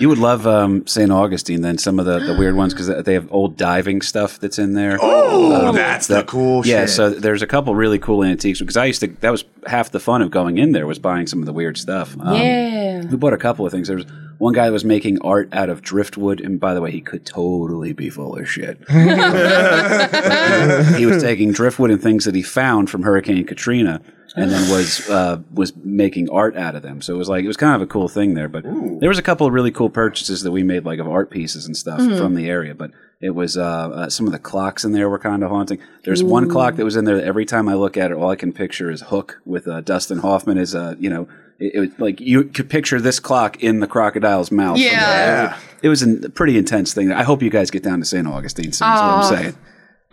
You 0.00 0.08
would 0.08 0.18
love 0.18 0.46
um, 0.46 0.86
St. 0.86 1.10
Augustine, 1.12 1.62
then 1.62 1.78
some 1.78 2.00
of 2.00 2.06
the, 2.06 2.18
the 2.18 2.34
weird 2.34 2.56
ones 2.56 2.74
because 2.74 3.04
they 3.04 3.14
have 3.14 3.30
old 3.32 3.56
diving 3.56 4.02
stuff 4.02 4.40
that's 4.40 4.58
in 4.58 4.74
there. 4.74 4.98
Oh, 5.00 5.72
that's 5.72 6.08
the 6.08 6.24
cool 6.24 6.62
shit. 6.62 6.72
yeah, 6.72 6.80
shit. 6.82 6.90
so 6.90 7.10
there's 7.10 7.42
a 7.42 7.46
couple 7.46 7.74
really 7.74 7.98
cool 7.98 8.24
antiques 8.24 8.58
because 8.58 8.76
I 8.76 8.86
used 8.86 9.00
to. 9.00 9.08
That 9.20 9.30
was 9.30 9.44
half 9.66 9.90
the 9.90 10.00
fun 10.00 10.22
of 10.22 10.30
going 10.30 10.58
in 10.58 10.72
there 10.72 10.86
was 10.86 10.98
buying 10.98 11.26
some 11.26 11.40
of 11.40 11.46
the 11.46 11.52
weird 11.52 11.78
stuff. 11.78 12.16
Um, 12.20 12.36
yeah. 12.36 13.04
We 13.04 13.16
bought 13.16 13.32
a 13.32 13.38
couple 13.38 13.66
of 13.66 13.72
things. 13.72 13.88
There 13.88 13.96
was 13.96 14.06
one 14.38 14.52
guy 14.52 14.66
that 14.66 14.72
was 14.72 14.84
making 14.84 15.20
art 15.22 15.48
out 15.52 15.68
of 15.68 15.82
driftwood, 15.82 16.40
and 16.40 16.58
by 16.58 16.74
the 16.74 16.80
way, 16.80 16.90
he 16.90 17.00
could 17.00 17.24
totally 17.24 17.92
be 17.92 18.10
full 18.10 18.36
of 18.36 18.50
shit. 18.50 18.78
He 20.98 21.06
was 21.06 21.22
taking 21.22 21.52
driftwood 21.52 21.90
and 21.90 22.02
things 22.02 22.24
that 22.24 22.34
he 22.34 22.42
found 22.42 22.90
from 22.90 23.02
Hurricane 23.02 23.44
Katrina, 23.44 24.00
and 24.36 24.50
then 24.50 24.70
was 24.76 25.08
uh, 25.08 25.40
was 25.52 25.74
making 25.76 26.28
art 26.30 26.56
out 26.56 26.74
of 26.74 26.82
them. 26.82 27.00
So 27.02 27.14
it 27.14 27.18
was 27.18 27.28
like 27.28 27.44
it 27.44 27.48
was 27.48 27.56
kind 27.56 27.74
of 27.74 27.82
a 27.82 27.86
cool 27.86 28.08
thing 28.08 28.34
there. 28.34 28.48
But 28.48 28.64
there 29.00 29.08
was 29.08 29.18
a 29.18 29.22
couple 29.22 29.46
of 29.46 29.52
really 29.52 29.70
cool 29.70 29.90
purchases 29.90 30.42
that 30.42 30.50
we 30.50 30.62
made, 30.62 30.84
like 30.84 30.98
of 30.98 31.08
art 31.08 31.30
pieces 31.30 31.66
and 31.66 31.76
stuff 31.76 32.00
from 32.18 32.34
the 32.34 32.48
area. 32.48 32.74
But 32.74 32.90
it 33.20 33.30
was 33.30 33.56
uh, 33.56 33.62
uh, 33.62 34.10
some 34.10 34.26
of 34.26 34.32
the 34.32 34.38
clocks 34.38 34.84
in 34.84 34.92
there 34.92 35.08
were 35.08 35.18
kind 35.18 35.42
of 35.42 35.50
haunting. 35.50 35.78
There's 36.04 36.22
one 36.22 36.48
clock 36.48 36.76
that 36.76 36.84
was 36.84 36.96
in 36.96 37.04
there. 37.04 37.16
That 37.16 37.24
every 37.24 37.46
time 37.46 37.68
I 37.68 37.74
look 37.74 37.96
at 37.96 38.10
it, 38.10 38.14
all 38.14 38.30
I 38.30 38.36
can 38.36 38.52
picture 38.52 38.90
is 38.90 39.02
Hook 39.02 39.40
with 39.44 39.66
uh, 39.68 39.80
Dustin 39.80 40.18
Hoffman 40.18 40.58
as 40.58 40.74
uh, 40.74 40.94
you 40.98 41.10
know. 41.10 41.28
It, 41.60 41.72
it 41.74 41.80
was 41.80 41.88
like 41.98 42.20
you 42.20 42.44
could 42.44 42.68
picture 42.68 43.00
this 43.00 43.20
clock 43.20 43.62
in 43.62 43.78
the 43.78 43.86
crocodile's 43.86 44.50
mouth. 44.50 44.76
Yeah. 44.76 45.46
there. 45.46 45.56
It 45.82 45.88
was 45.88 46.02
a 46.02 46.28
pretty 46.28 46.58
intense 46.58 46.92
thing. 46.92 47.12
I 47.12 47.22
hope 47.22 47.42
you 47.42 47.50
guys 47.50 47.70
get 47.70 47.84
down 47.84 48.00
to 48.00 48.04
St. 48.04 48.26
Augustine 48.26 48.72
soon. 48.72 48.88
That's 48.88 49.00
what. 49.00 49.36
I'm 49.38 49.42
saying. 49.44 49.56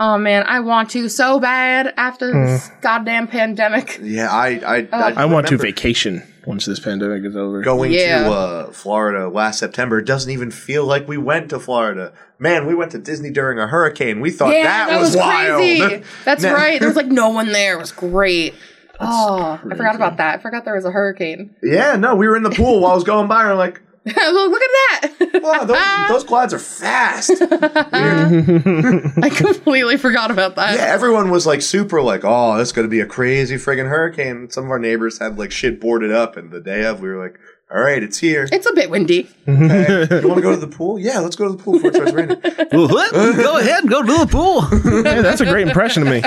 Oh 0.03 0.17
man, 0.17 0.43
I 0.47 0.61
want 0.61 0.89
to 0.91 1.07
so 1.09 1.39
bad 1.39 1.93
after 1.95 2.31
this 2.33 2.71
goddamn 2.81 3.27
pandemic. 3.27 3.99
Yeah, 4.01 4.31
I 4.31 4.47
I, 4.65 4.87
I, 4.91 5.11
I 5.11 5.25
want 5.25 5.45
to 5.49 5.57
vacation 5.57 6.23
once 6.47 6.65
this 6.65 6.79
pandemic 6.79 7.23
is 7.23 7.35
over. 7.35 7.61
Going 7.61 7.91
Yeah. 7.91 8.23
to 8.23 8.31
uh, 8.31 8.71
Florida 8.71 9.29
last 9.29 9.59
September 9.59 9.99
it 9.99 10.05
doesn't 10.05 10.31
even 10.31 10.49
feel 10.49 10.85
like 10.85 11.07
we 11.07 11.19
went 11.19 11.51
to 11.51 11.59
Florida. 11.59 12.13
Man, 12.39 12.65
we 12.65 12.73
went 12.73 12.91
to 12.93 12.97
Disney 12.97 13.29
during 13.29 13.59
a 13.59 13.67
hurricane. 13.67 14.21
We 14.21 14.31
thought 14.31 14.55
Yeah, 14.55 14.63
that, 14.63 14.89
that, 14.89 14.99
was, 14.99 15.09
was, 15.09 15.17
wild. 15.17 15.57
crazy. 15.57 16.03
That's 16.25 16.41
Now- 16.41 16.55
right. 16.55 16.79
There 16.79 16.89
was 16.89 16.97
like 16.97 17.05
no 17.05 17.29
one 17.29 17.51
there. 17.51 17.75
It 17.77 17.79
was 17.79 17.91
great. 17.91 18.55
oh, 18.99 19.59
I 19.63 19.75
forgot 19.75 19.95
about 19.95 20.17
that. 20.17 20.39
I 20.39 20.41
forgot 20.41 20.65
there 20.65 20.73
was 20.75 20.85
a 20.85 20.91
hurricane. 20.91 21.55
Yeah, 21.61 21.95
no, 21.95 22.15
we 22.15 22.27
were 22.27 22.35
in 22.35 22.41
the 22.43 22.49
pool 22.49 22.79
while 22.81 22.93
I 22.93 22.95
was 22.95 23.03
going 23.03 23.27
by, 23.27 23.41
and 23.43 23.51
I'm 23.51 23.57
like, 23.57 23.77
I 23.77 23.77
was 23.77 23.81
like, 23.81 23.90
Look 24.05 24.15
at 24.15 25.11
that. 25.19 25.41
wow, 25.43 25.63
those, 25.63 26.07
those 26.09 26.23
quads 26.23 26.55
are 26.55 26.59
fast. 26.59 27.29
I 27.39 29.29
completely 29.29 29.97
forgot 29.97 30.31
about 30.31 30.55
that. 30.55 30.75
Yeah, 30.75 30.85
everyone 30.85 31.29
was 31.29 31.45
like 31.45 31.61
super 31.61 32.01
like, 32.01 32.21
oh, 32.23 32.57
this 32.57 32.69
is 32.69 32.71
gonna 32.71 32.87
be 32.87 32.99
a 32.99 33.05
crazy 33.05 33.57
friggin' 33.57 33.87
hurricane. 33.87 34.49
Some 34.49 34.65
of 34.65 34.71
our 34.71 34.79
neighbors 34.79 35.19
had 35.19 35.37
like 35.37 35.51
shit 35.51 35.79
boarded 35.79 36.11
up, 36.11 36.35
and 36.35 36.49
the 36.51 36.59
day 36.59 36.83
of, 36.83 36.99
we 36.99 37.09
were 37.09 37.21
like, 37.21 37.37
all 37.71 37.79
right, 37.79 38.01
it's 38.01 38.17
here. 38.17 38.49
It's 38.51 38.65
a 38.65 38.73
bit 38.73 38.89
windy. 38.89 39.29
Okay. 39.47 40.21
you 40.21 40.27
want 40.27 40.37
to 40.37 40.41
go 40.41 40.51
to 40.51 40.57
the 40.57 40.67
pool? 40.67 40.97
Yeah, 40.97 41.19
let's 41.19 41.35
go 41.35 41.51
to 41.51 41.55
the 41.55 41.63
pool 41.63 41.73
before 41.73 41.91
it 41.91 41.95
starts 41.95 42.11
raining. 42.11 42.39
Go 42.71 43.57
ahead, 43.59 43.87
go 43.87 44.01
to 44.01 44.17
the 44.17 44.27
pool. 44.27 44.61
Hey, 45.03 45.21
that's 45.21 45.41
a 45.41 45.45
great 45.45 45.67
impression 45.67 46.01
of 46.01 46.09
me. 46.09 46.21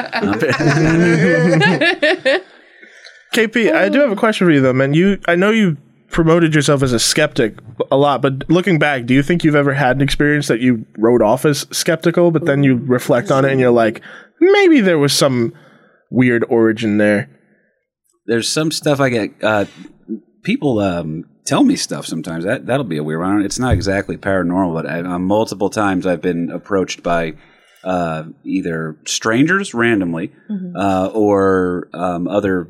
KP, 3.35 3.75
I 3.75 3.89
do 3.89 3.99
have 3.99 4.13
a 4.13 4.17
question 4.17 4.47
for 4.47 4.53
you 4.53 4.61
though, 4.61 4.73
man. 4.73 4.95
You, 4.95 5.19
I 5.27 5.35
know 5.35 5.51
you 5.51 5.77
promoted 6.11 6.55
yourself 6.55 6.83
as 6.83 6.93
a 6.93 6.99
skeptic 6.99 7.59
a 7.91 7.97
lot, 7.97 8.23
but 8.23 8.49
looking 8.49 8.79
back, 8.79 9.07
do 9.07 9.15
you 9.15 9.23
think 9.23 9.45
you've 9.45 9.55
ever 9.55 9.75
had 9.75 9.97
an 9.97 10.03
experience 10.03 10.49
that 10.49 10.61
you 10.61 10.87
wrote 10.97 11.23
off 11.23 11.45
as 11.45 11.67
skeptical, 11.71 12.31
but 12.31 12.45
then 12.45 12.63
you 12.63 12.77
reflect 12.77 13.31
on 13.31 13.45
it 13.45 13.51
and 13.51 13.61
you're 13.61 13.71
like, 13.71 14.01
maybe 14.41 14.81
there 14.81 14.99
was 14.99 15.13
some 15.13 15.53
weird 16.11 16.45
origin 16.49 16.99
there? 16.99 17.31
There's 18.27 18.49
some 18.49 18.71
stuff 18.71 19.01
I 19.01 19.09
get. 19.09 19.33
Uh, 19.43 19.67
people 20.45 20.79
um, 20.79 21.25
tell 21.45 21.65
me 21.65 21.77
stuff 21.77 22.07
sometimes. 22.07 22.45
That 22.45 22.67
that'll 22.67 22.85
be 22.85 22.97
a 22.97 23.05
weird 23.05 23.21
one. 23.21 23.43
It's 23.43 23.59
not 23.59 23.75
exactly 23.75 24.17
paranormal, 24.17 24.75
but 24.75 24.87
I, 24.87 25.01
uh, 25.01 25.19
multiple 25.19 25.71
times 25.71 26.07
I've 26.07 26.23
been 26.23 26.51
approached 26.51 27.03
by 27.03 27.35
uh, 27.83 28.25
either 28.45 28.97
strangers 29.05 29.75
randomly 29.75 30.33
uh, 30.79 31.11
or 31.13 31.89
um, 31.93 32.29
other 32.29 32.69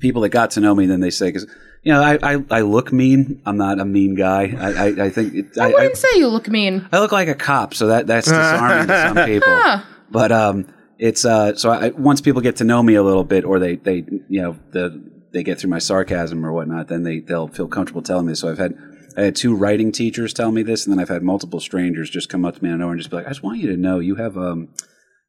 people 0.00 0.22
that 0.22 0.28
got 0.28 0.50
to 0.52 0.60
know 0.60 0.74
me. 0.74 0.86
Then 0.86 1.00
they 1.00 1.10
say, 1.10 1.28
because 1.28 1.46
you 1.82 1.92
know, 1.92 2.02
I, 2.02 2.18
I 2.22 2.44
I 2.50 2.60
look 2.60 2.92
mean. 2.92 3.42
I'm 3.44 3.56
not 3.56 3.80
a 3.80 3.84
mean 3.84 4.14
guy. 4.14 4.54
I 4.58 4.72
I, 4.72 4.86
I 5.06 5.10
think 5.10 5.34
it, 5.34 5.58
I 5.58 5.70
I, 5.70 5.72
wouldn't 5.72 5.96
say 5.96 6.08
you 6.16 6.28
look 6.28 6.48
mean. 6.48 6.88
I 6.92 7.00
look 7.00 7.12
like 7.12 7.28
a 7.28 7.34
cop, 7.34 7.74
so 7.74 7.88
that 7.88 8.06
that's 8.06 8.28
disarming 8.28 8.86
to 8.86 9.02
some 9.02 9.26
people. 9.26 9.82
But 10.10 10.30
um, 10.30 10.72
it's 10.98 11.24
uh, 11.24 11.56
so 11.56 11.70
I, 11.70 11.88
once 11.90 12.20
people 12.20 12.40
get 12.40 12.56
to 12.56 12.64
know 12.64 12.82
me 12.82 12.94
a 12.94 13.02
little 13.02 13.24
bit, 13.24 13.44
or 13.44 13.58
they 13.58 13.76
they 13.76 14.04
you 14.28 14.42
know 14.42 14.56
the 14.70 15.02
they 15.32 15.42
get 15.42 15.58
through 15.58 15.70
my 15.70 15.80
sarcasm 15.80 16.46
or 16.46 16.52
whatnot, 16.52 16.86
then 16.86 17.02
they 17.02 17.18
they'll 17.18 17.48
feel 17.48 17.66
comfortable 17.66 18.02
telling 18.02 18.26
me. 18.26 18.34
So 18.34 18.48
I've 18.48 18.58
had 18.58 18.74
I 19.16 19.22
had 19.22 19.34
two 19.34 19.54
writing 19.54 19.90
teachers 19.90 20.32
tell 20.32 20.52
me 20.52 20.62
this, 20.62 20.86
and 20.86 20.92
then 20.92 21.00
I've 21.00 21.08
had 21.08 21.24
multiple 21.24 21.58
strangers 21.58 22.10
just 22.10 22.28
come 22.28 22.44
up 22.44 22.56
to 22.56 22.62
me 22.62 22.70
out 22.70 22.74
of 22.74 22.80
nowhere 22.80 22.92
and 22.92 23.00
just 23.00 23.10
be 23.10 23.16
like, 23.16 23.26
"I 23.26 23.30
just 23.30 23.42
want 23.42 23.58
you 23.58 23.68
to 23.70 23.76
know 23.76 23.98
you 23.98 24.14
have 24.16 24.36
um 24.36 24.68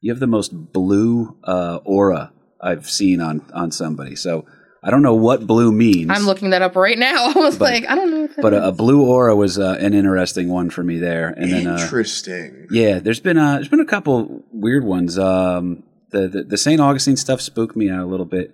you 0.02 0.12
have 0.12 0.20
the 0.20 0.28
most 0.28 0.72
blue 0.72 1.36
uh, 1.46 1.80
aura 1.84 2.32
I've 2.62 2.88
seen 2.88 3.22
on 3.22 3.42
on 3.54 3.72
somebody." 3.72 4.16
So 4.16 4.46
I 4.84 4.92
don't 4.92 5.02
know 5.02 5.16
what 5.16 5.48
blue 5.48 5.72
means. 5.72 6.12
I'm 6.12 6.24
looking 6.26 6.50
that 6.50 6.62
up 6.62 6.76
right 6.76 6.98
now. 6.98 7.32
I 7.36 7.40
was 7.40 7.60
like, 7.62 7.86
I 7.88 7.96
don't 7.96 8.12
know. 8.12 8.22
What 8.22 8.42
but 8.42 8.54
a, 8.54 8.68
a 8.68 8.72
blue 8.72 9.06
aura 9.06 9.36
was 9.36 9.58
uh, 9.58 9.78
an 9.80 9.94
interesting 9.94 10.50
one 10.50 10.70
for 10.70 10.84
me 10.84 11.00
there, 11.00 11.30
and 11.30 11.52
then 11.52 11.68
uh, 11.68 11.78
Interesting. 11.80 12.68
yeah, 12.70 13.00
there's 13.00 13.22
been 13.22 13.38
a 13.38 13.54
there's 13.54 13.70
been 13.70 13.80
a 13.80 13.86
couple 13.86 14.44
weird 14.52 14.84
ones. 14.84 15.18
Um, 15.18 15.84
the 16.12 16.28
the, 16.28 16.44
the 16.44 16.58
St. 16.58 16.82
Augustine 16.82 17.16
stuff 17.16 17.40
spooked 17.42 17.76
me 17.76 17.90
out 17.90 18.04
a 18.04 18.08
little 18.08 18.26
bit. 18.26 18.52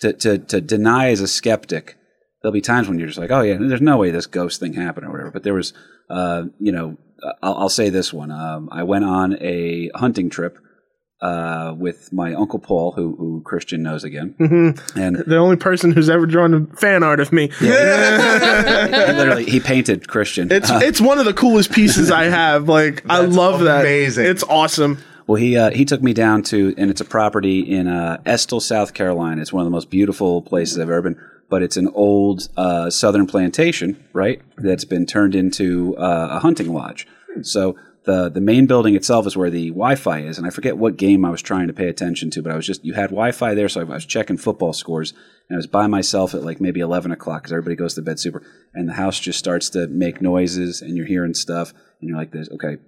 To, 0.00 0.12
to 0.14 0.38
to 0.38 0.60
deny 0.62 1.10
as 1.10 1.20
a 1.20 1.28
skeptic, 1.28 1.96
there'll 2.42 2.54
be 2.54 2.62
times 2.62 2.88
when 2.88 2.98
you're 2.98 3.08
just 3.08 3.18
like, 3.18 3.30
oh 3.30 3.42
yeah, 3.42 3.58
there's 3.60 3.82
no 3.82 3.98
way 3.98 4.10
this 4.10 4.26
ghost 4.26 4.58
thing 4.58 4.72
happened 4.72 5.06
or 5.06 5.10
whatever. 5.10 5.30
But 5.30 5.42
there 5.42 5.52
was, 5.54 5.74
uh, 6.08 6.44
you 6.58 6.72
know, 6.72 6.96
I'll, 7.42 7.54
I'll 7.54 7.68
say 7.68 7.90
this 7.90 8.12
one. 8.12 8.30
Um, 8.30 8.70
I 8.72 8.82
went 8.82 9.04
on 9.04 9.36
a 9.42 9.90
hunting 9.94 10.30
trip 10.30 10.56
uh, 11.22 11.74
with 11.76 12.12
my 12.12 12.32
uncle 12.34 12.58
Paul, 12.58 12.92
who 12.92 13.14
who 13.16 13.42
Christian 13.44 13.82
knows 13.82 14.04
again, 14.04 14.34
and 14.96 15.16
The 15.18 15.36
only 15.36 15.56
person 15.56 15.92
who's 15.92 16.08
ever 16.08 16.24
drawn 16.26 16.54
a 16.54 16.76
fan 16.76 17.02
art 17.02 17.20
of 17.20 17.32
me. 17.32 17.48
he 17.58 17.66
literally 17.68 19.44
he 19.44 19.60
painted 19.60 20.08
Christian. 20.08 20.50
It's 20.50 20.70
it's 20.70 21.00
one 21.00 21.18
of 21.18 21.24
the 21.24 21.34
coolest 21.34 21.72
pieces 21.72 22.10
I 22.10 22.24
have. 22.24 22.68
Like 22.68 23.02
I 23.08 23.22
That's 23.22 23.36
love 23.36 23.60
that. 23.60 23.80
amazing. 23.80 24.26
It's 24.26 24.42
awesome. 24.44 24.98
Well, 25.26 25.36
he 25.36 25.56
uh, 25.56 25.70
he 25.70 25.84
took 25.84 26.02
me 26.02 26.12
down 26.12 26.42
to, 26.44 26.74
and 26.76 26.90
it's 26.90 27.00
a 27.00 27.04
property 27.04 27.60
in 27.60 27.86
uh, 27.86 28.20
Estill, 28.26 28.60
South 28.60 28.94
Carolina. 28.94 29.40
It's 29.40 29.52
one 29.52 29.60
of 29.62 29.66
the 29.66 29.70
most 29.70 29.90
beautiful 29.90 30.42
places 30.42 30.78
I've 30.78 30.90
ever 30.90 31.02
been. 31.02 31.20
but 31.48 31.62
it's 31.62 31.76
an 31.76 31.88
old 31.94 32.48
uh, 32.56 32.90
southern 32.90 33.26
plantation, 33.26 34.02
right? 34.12 34.40
That's 34.56 34.84
been 34.84 35.06
turned 35.06 35.34
into 35.34 35.96
uh, 35.96 36.28
a 36.32 36.38
hunting 36.40 36.72
lodge. 36.72 37.06
So 37.42 37.76
the 38.04 38.30
the 38.30 38.40
main 38.40 38.66
building 38.66 38.94
itself 38.94 39.26
is 39.26 39.36
where 39.36 39.50
the 39.50 39.68
Wi-Fi 39.68 40.20
is, 40.20 40.38
and 40.38 40.46
I 40.46 40.50
forget 40.50 40.78
what 40.78 40.96
game 40.96 41.24
I 41.24 41.30
was 41.30 41.42
trying 41.42 41.66
to 41.66 41.72
pay 41.72 41.88
attention 41.88 42.30
to, 42.30 42.42
but 42.42 42.52
I 42.52 42.56
was 42.56 42.66
just 42.66 42.84
you 42.84 42.94
had 42.94 43.10
Wi-Fi 43.10 43.54
there, 43.54 43.68
so 43.68 43.80
I 43.80 43.84
was 43.84 44.06
checking 44.06 44.38
football 44.38 44.72
scores, 44.72 45.12
and 45.48 45.56
I 45.56 45.58
was 45.58 45.66
by 45.66 45.86
myself 45.86 46.34
at 46.34 46.44
like 46.44 46.60
maybe 46.60 46.80
eleven 46.80 47.12
o'clock 47.12 47.42
because 47.42 47.52
everybody 47.52 47.76
goes 47.76 47.94
to 47.94 48.02
bed 48.02 48.18
super, 48.18 48.42
and 48.74 48.88
the 48.88 48.94
house 48.94 49.20
just 49.20 49.38
starts 49.38 49.68
to 49.70 49.86
make 49.88 50.22
noises, 50.22 50.80
and 50.80 50.96
you're 50.96 51.06
hearing 51.06 51.34
stuff, 51.34 51.72
and 52.00 52.08
you're 52.08 52.18
like, 52.18 52.32
"This 52.32 52.48
okay." 52.50 52.78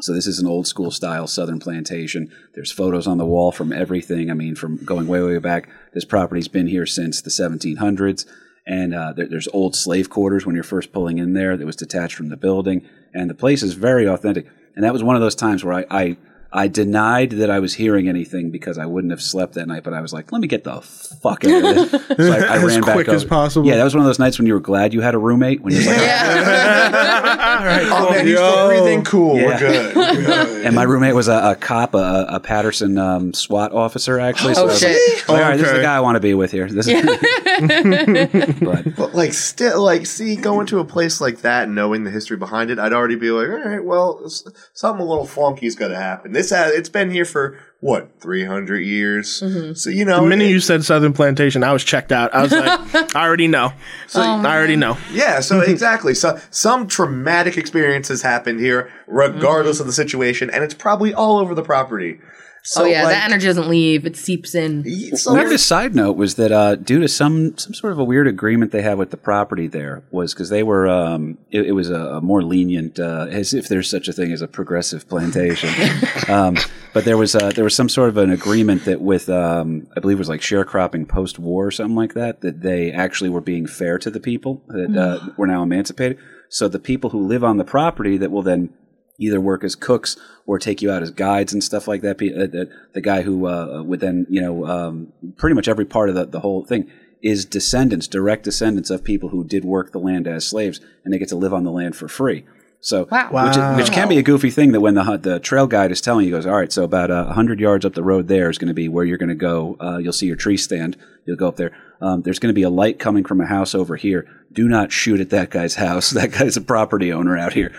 So 0.00 0.12
this 0.12 0.26
is 0.26 0.40
an 0.40 0.48
old 0.48 0.66
school 0.66 0.90
style 0.90 1.28
southern 1.28 1.60
plantation. 1.60 2.28
There's 2.54 2.72
photos 2.72 3.06
on 3.06 3.18
the 3.18 3.26
wall 3.26 3.52
from 3.52 3.72
everything. 3.72 4.28
I 4.28 4.34
mean, 4.34 4.56
from 4.56 4.84
going 4.84 5.06
way 5.06 5.22
way 5.22 5.38
back. 5.38 5.68
This 5.92 6.04
property's 6.04 6.48
been 6.48 6.66
here 6.66 6.86
since 6.86 7.22
the 7.22 7.30
1700s, 7.30 8.26
and 8.66 8.94
uh, 8.94 9.12
there, 9.12 9.28
there's 9.28 9.46
old 9.48 9.76
slave 9.76 10.10
quarters 10.10 10.44
when 10.44 10.54
you're 10.54 10.64
first 10.64 10.92
pulling 10.92 11.18
in 11.18 11.34
there 11.34 11.56
that 11.56 11.66
was 11.66 11.76
detached 11.76 12.16
from 12.16 12.28
the 12.28 12.36
building, 12.36 12.88
and 13.14 13.30
the 13.30 13.34
place 13.34 13.62
is 13.62 13.74
very 13.74 14.06
authentic. 14.06 14.46
And 14.76 14.84
that 14.84 14.92
was 14.92 15.02
one 15.02 15.16
of 15.16 15.22
those 15.22 15.34
times 15.34 15.64
where 15.64 15.74
I. 15.74 15.86
I 15.90 16.16
I 16.56 16.68
denied 16.68 17.30
that 17.30 17.50
I 17.50 17.58
was 17.58 17.74
hearing 17.74 18.08
anything 18.08 18.52
because 18.52 18.78
I 18.78 18.86
wouldn't 18.86 19.10
have 19.10 19.20
slept 19.20 19.54
that 19.54 19.66
night, 19.66 19.82
but 19.82 19.92
I 19.92 20.00
was 20.00 20.12
like, 20.12 20.30
let 20.30 20.40
me 20.40 20.46
get 20.46 20.62
the 20.62 20.80
fuck 20.80 21.44
out 21.44 21.50
of 21.52 21.90
this. 21.90 22.02
So 22.16 22.32
I, 22.32 22.36
I 22.36 22.56
As 22.58 22.62
ran 22.62 22.80
back 22.82 22.94
quick 22.94 23.08
as 23.08 23.24
possible. 23.24 23.66
Yeah, 23.66 23.74
that 23.74 23.82
was 23.82 23.92
one 23.92 24.02
of 24.02 24.06
those 24.06 24.20
nights 24.20 24.38
when 24.38 24.46
you 24.46 24.54
were 24.54 24.60
glad 24.60 24.94
you 24.94 25.00
had 25.00 25.16
a 25.16 25.18
roommate. 25.18 25.62
When 25.62 25.74
you're 25.74 25.84
like, 25.84 25.98
ah, 25.98 27.43
Oh 27.94 28.10
man, 28.10 28.26
he's 28.26 28.34
Yo. 28.34 28.50
still 28.50 28.66
breathing. 28.68 29.04
Cool. 29.04 29.36
Yeah. 29.36 29.46
We're 29.46 29.58
good. 29.58 29.96
We're 29.96 30.14
good. 30.14 30.66
And 30.66 30.74
my 30.74 30.82
roommate 30.82 31.14
was 31.14 31.28
a, 31.28 31.50
a 31.50 31.54
cop, 31.54 31.94
a, 31.94 32.26
a 32.28 32.40
Patterson 32.40 32.98
um, 32.98 33.32
SWAT 33.32 33.72
officer, 33.72 34.18
actually. 34.18 34.54
Oh, 34.56 34.62
I 34.62 34.64
was 34.64 34.78
shit. 34.80 35.28
Like, 35.28 35.28
All 35.28 35.36
right, 35.36 35.56
this 35.56 35.66
is 35.66 35.72
the 35.72 35.82
guy 35.82 35.96
I 35.96 36.00
want 36.00 36.16
to 36.16 36.20
be 36.20 36.34
with 36.34 36.50
here. 36.50 36.68
This 36.68 36.88
is, 36.88 37.04
but 38.60 38.96
But 38.96 39.14
like, 39.14 39.32
still, 39.32 39.82
like, 39.82 40.06
see, 40.06 40.36
going 40.36 40.66
to 40.68 40.78
a 40.80 40.84
place 40.84 41.20
like 41.20 41.42
that, 41.42 41.68
knowing 41.68 42.04
the 42.04 42.10
history 42.10 42.36
behind 42.36 42.70
it, 42.70 42.78
I'd 42.78 42.92
already 42.92 43.16
be 43.16 43.30
like, 43.30 43.48
all 43.48 43.70
right, 43.70 43.84
well, 43.84 44.28
something 44.72 45.04
a 45.04 45.08
little 45.08 45.26
funky's 45.26 45.76
got 45.76 45.88
to 45.88 45.96
happen. 45.96 46.32
This 46.32 46.50
has, 46.50 46.72
it's 46.72 46.88
been 46.88 47.10
here 47.10 47.24
for 47.24 47.58
what 47.84 48.18
three 48.18 48.46
hundred 48.46 48.80
years. 48.80 49.42
Mm-hmm. 49.42 49.74
So 49.74 49.90
you 49.90 50.06
know, 50.06 50.22
The 50.22 50.26
minute 50.26 50.46
it- 50.46 50.52
you 50.52 50.60
said 50.60 50.82
Southern 50.86 51.12
Plantation, 51.12 51.62
I 51.62 51.70
was 51.74 51.84
checked 51.84 52.12
out. 52.12 52.34
I 52.34 52.40
was 52.40 52.50
like, 52.50 53.14
I 53.14 53.26
already 53.26 53.46
know. 53.46 53.74
So 54.06 54.22
oh, 54.22 54.24
I 54.24 54.56
already 54.56 54.76
know. 54.76 54.96
Yeah, 55.12 55.40
so 55.40 55.60
exactly. 55.66 56.14
So 56.14 56.40
some 56.50 56.88
traumatic 56.88 57.58
experiences 57.58 58.22
happened 58.22 58.60
here, 58.60 58.90
regardless 59.06 59.76
mm-hmm. 59.76 59.82
of 59.82 59.86
the 59.88 59.92
situation, 59.92 60.48
and 60.48 60.64
it's 60.64 60.72
probably 60.72 61.12
all 61.12 61.36
over 61.36 61.54
the 61.54 61.62
property. 61.62 62.20
So, 62.66 62.84
oh 62.84 62.86
yeah, 62.86 63.02
like, 63.02 63.12
that 63.12 63.30
energy 63.30 63.46
doesn't 63.46 63.68
leave; 63.68 64.06
it 64.06 64.16
seeps 64.16 64.54
in. 64.54 65.16
so 65.18 65.34
weirdest 65.34 65.66
side 65.66 65.94
note 65.94 66.16
was 66.16 66.36
that 66.36 66.50
uh, 66.50 66.76
due 66.76 66.98
to 67.00 67.08
some 67.08 67.58
some 67.58 67.74
sort 67.74 67.92
of 67.92 67.98
a 67.98 68.04
weird 68.04 68.26
agreement 68.26 68.72
they 68.72 68.80
had 68.80 68.96
with 68.96 69.10
the 69.10 69.18
property 69.18 69.66
there 69.66 70.02
was 70.10 70.32
because 70.32 70.48
they 70.48 70.62
were 70.62 70.88
um, 70.88 71.36
it, 71.50 71.66
it 71.66 71.72
was 71.72 71.90
a, 71.90 71.94
a 71.94 72.20
more 72.22 72.42
lenient 72.42 72.98
uh, 72.98 73.26
as 73.28 73.52
if 73.52 73.68
there's 73.68 73.90
such 73.90 74.08
a 74.08 74.14
thing 74.14 74.32
as 74.32 74.40
a 74.40 74.48
progressive 74.48 75.06
plantation. 75.06 75.68
um, 76.28 76.56
but 76.94 77.04
there 77.04 77.18
was 77.18 77.34
uh, 77.34 77.50
there 77.50 77.64
was 77.64 77.76
some 77.76 77.90
sort 77.90 78.08
of 78.08 78.16
an 78.16 78.30
agreement 78.30 78.86
that 78.86 79.02
with 79.02 79.28
um, 79.28 79.86
I 79.94 80.00
believe 80.00 80.16
it 80.16 80.20
was 80.20 80.30
like 80.30 80.40
sharecropping 80.40 81.06
post 81.06 81.38
war 81.38 81.66
or 81.66 81.70
something 81.70 81.96
like 81.96 82.14
that 82.14 82.40
that 82.40 82.62
they 82.62 82.90
actually 82.90 83.28
were 83.28 83.42
being 83.42 83.66
fair 83.66 83.98
to 83.98 84.10
the 84.10 84.20
people 84.20 84.62
that 84.68 84.96
uh, 84.96 85.32
were 85.36 85.46
now 85.46 85.62
emancipated. 85.62 86.18
So 86.48 86.68
the 86.68 86.78
people 86.78 87.10
who 87.10 87.26
live 87.26 87.44
on 87.44 87.58
the 87.58 87.64
property 87.64 88.16
that 88.16 88.30
will 88.30 88.42
then 88.42 88.72
either 89.18 89.40
work 89.40 89.62
as 89.64 89.74
cooks 89.76 90.16
or 90.46 90.58
take 90.58 90.82
you 90.82 90.90
out 90.90 91.02
as 91.02 91.10
guides 91.10 91.52
and 91.52 91.62
stuff 91.62 91.86
like 91.88 92.02
that. 92.02 92.16
Uh, 92.16 92.46
The, 92.46 92.70
the 92.94 93.00
guy 93.00 93.22
who 93.22 93.46
uh, 93.46 93.82
would 93.82 94.00
then, 94.00 94.26
you 94.28 94.40
know, 94.40 94.66
um, 94.66 95.12
pretty 95.36 95.54
much 95.54 95.68
every 95.68 95.84
part 95.84 96.08
of 96.08 96.14
the, 96.14 96.26
the 96.26 96.40
whole 96.40 96.64
thing 96.64 96.90
is 97.22 97.44
descendants, 97.44 98.06
direct 98.08 98.44
descendants 98.44 98.90
of 98.90 99.02
people 99.04 99.30
who 99.30 99.44
did 99.44 99.64
work 99.64 99.92
the 99.92 99.98
land 99.98 100.26
as 100.26 100.46
slaves, 100.46 100.80
and 101.04 101.14
they 101.14 101.18
get 101.18 101.28
to 101.28 101.36
live 101.36 101.54
on 101.54 101.64
the 101.64 101.70
land 101.72 101.96
for 101.96 102.06
free. 102.08 102.44
So, 102.80 103.08
Wow. 103.10 103.46
which, 103.46 103.56
is- 103.56 103.76
which 103.88 103.92
can 103.94 104.08
be 104.08 104.18
a 104.18 104.22
goofy 104.22 104.50
thing 104.50 104.72
that 104.72 104.80
when 104.82 104.94
the 104.94 105.18
the 105.22 105.38
trail 105.40 105.66
guide 105.66 105.90
is 105.90 106.02
telling 106.02 106.26
you, 106.26 106.32
he 106.32 106.36
goes, 106.36 106.44
all 106.44 106.56
right, 106.56 106.70
so 106.70 106.84
about 106.84 107.10
uh, 107.10 107.24
100 107.24 107.58
yards 107.60 107.86
up 107.86 107.94
the 107.94 108.02
road 108.02 108.28
there 108.28 108.50
is 108.50 108.58
going 108.58 108.68
to 108.68 108.74
be 108.74 108.88
where 108.90 109.06
you're 109.06 109.16
going 109.16 109.30
to 109.30 109.34
go. 109.34 109.76
Uh, 109.80 109.96
you'll 109.96 110.12
see 110.12 110.26
your 110.26 110.36
tree 110.36 110.58
stand. 110.58 110.98
You'll 111.24 111.38
go 111.38 111.48
up 111.48 111.56
there. 111.56 111.70
Um, 112.02 112.20
there's 112.22 112.38
going 112.38 112.50
to 112.50 112.54
be 112.54 112.62
a 112.62 112.68
light 112.68 112.98
coming 112.98 113.24
from 113.24 113.40
a 113.40 113.46
house 113.46 113.74
over 113.74 113.96
here. 113.96 114.26
Do 114.52 114.68
not 114.68 114.92
shoot 114.92 115.18
at 115.20 115.30
that 115.30 115.48
guy's 115.50 115.76
house. 115.76 116.10
That 116.20 116.32
guy's 116.32 116.58
a 116.58 116.60
property 116.60 117.10
owner 117.10 117.38
out 117.38 117.54
here. 117.54 117.72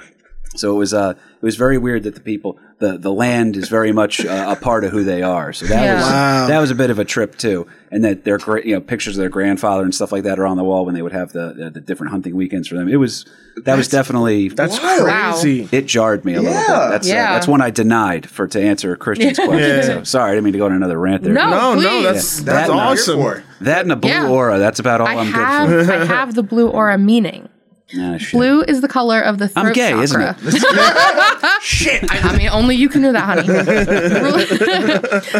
So 0.56 0.72
it 0.74 0.78
was 0.78 0.94
uh, 0.94 1.14
it 1.18 1.42
was 1.46 1.56
very 1.56 1.78
weird 1.78 2.04
that 2.04 2.16
the 2.16 2.22
people 2.22 2.58
the, 2.80 2.98
the 2.98 3.12
land 3.12 3.56
is 3.56 3.70
very 3.70 3.92
much 3.94 4.26
uh, 4.26 4.48
a 4.50 4.56
part 4.62 4.84
of 4.84 4.92
who 4.92 5.04
they 5.04 5.22
are. 5.22 5.54
So 5.54 5.66
that 5.68 5.84
Yeah. 5.84 5.96
was 5.96 6.04
Wow. 6.06 6.48
that 6.48 6.60
was 6.60 6.72
a 6.72 6.76
bit 6.76 6.90
of 6.90 7.00
a 7.00 7.06
trip 7.06 7.38
too, 7.38 7.68
and 7.92 8.04
that 8.04 8.24
their 8.26 8.38
great 8.38 8.66
you 8.66 8.74
know 8.76 8.82
pictures 8.82 9.16
of 9.18 9.22
their 9.22 9.30
grandfather 9.30 9.84
and 9.84 9.94
stuff 9.96 10.12
like 10.12 10.24
that 10.24 10.40
are 10.40 10.46
on 10.46 10.58
the 10.58 10.64
wall 10.64 10.86
when 10.86 10.94
they 10.96 11.02
would 11.02 11.14
have 11.14 11.32
the 11.34 11.54
the, 11.54 11.70
the 11.70 11.82
different 11.82 12.12
hunting 12.12 12.36
weekends 12.36 12.68
for 12.68 12.76
them. 12.76 12.88
It 12.90 12.98
was 12.98 13.26
that 13.64 13.78
was 13.78 13.88
definitely 13.88 14.50
That's 14.50 14.80
Wow. 14.80 15.32
crazy. 15.34 15.70
it 15.72 15.86
jarred 15.86 16.26
me 16.26 16.34
a 16.36 16.42
little 16.42 16.54
Yeah. 16.54 16.68
bit. 16.68 16.90
That's 16.92 17.10
uh, 17.10 17.14
Yeah. 17.14 17.34
that's 17.34 17.48
one 17.48 17.62
I 17.62 17.70
denied 17.70 18.30
for 18.30 18.48
to 18.48 18.62
answer 18.62 18.96
Christian's 18.96 19.38
question. 19.46 19.60
Yeah. 19.60 19.82
So 19.82 20.04
sorry, 20.04 20.32
I 20.32 20.34
didn't 20.36 20.46
mean 20.46 20.54
to 20.54 20.60
go 20.60 20.66
on 20.66 20.74
another 20.74 21.00
rant 21.00 21.24
there. 21.24 21.34
No, 21.34 21.50
No, 21.50 21.76
no, 21.76 22.04
that's 22.04 22.40
Yeah. 22.40 22.46
that's 22.46 22.70
That- 22.70 22.70
awesome. 22.70 23.20
Here 23.20 23.44
for. 23.60 23.64
That 23.64 23.82
and 23.84 23.92
a 23.92 23.96
blue 23.96 24.10
Yeah. 24.12 24.28
aura. 24.30 24.60
That's 24.60 24.80
about 24.80 25.00
all 25.02 25.08
I 25.08 25.16
I'm 25.16 25.28
have 25.28 25.70
good 25.70 25.90
I 25.90 26.06
have 26.06 26.36
the 26.36 26.44
blue 26.44 26.68
aura 26.68 26.98
meaning. 26.98 27.48
For. 27.88 28.20
Shit. 28.20 28.32
Blue 28.32 28.62
is 28.62 28.82
the 28.82 28.88
color 28.88 29.22
of 29.22 29.38
the 29.38 29.48
throat 29.48 29.68
I'm 29.68 29.74
gay, 29.74 29.90
chakra. 29.92 30.04
isn't 30.04 30.22
it? 30.22 31.52
shit. 31.62 32.04
I 32.10 32.38
mean, 32.38 32.50
only 32.50 32.76
you 32.76 32.90
can 32.90 33.02
do 33.02 33.12
that, 33.12 33.24
honey. 33.24 33.44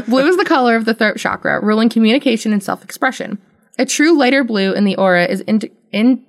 blue 0.08 0.28
is 0.28 0.38
the 0.38 0.46
color 0.46 0.76
of 0.76 0.86
the 0.86 0.94
throat 0.94 1.18
chakra, 1.18 1.64
ruling 1.64 1.90
communication 1.90 2.54
and 2.54 2.62
self-expression. 2.62 3.40
A 3.78 3.86
true 3.86 4.18
lighter 4.18 4.44
blue 4.44 4.74
in 4.74 4.86
the 4.86 4.96
aura 4.96 5.26
is 5.26 5.42
in, 5.42 5.60
in, 5.92 6.24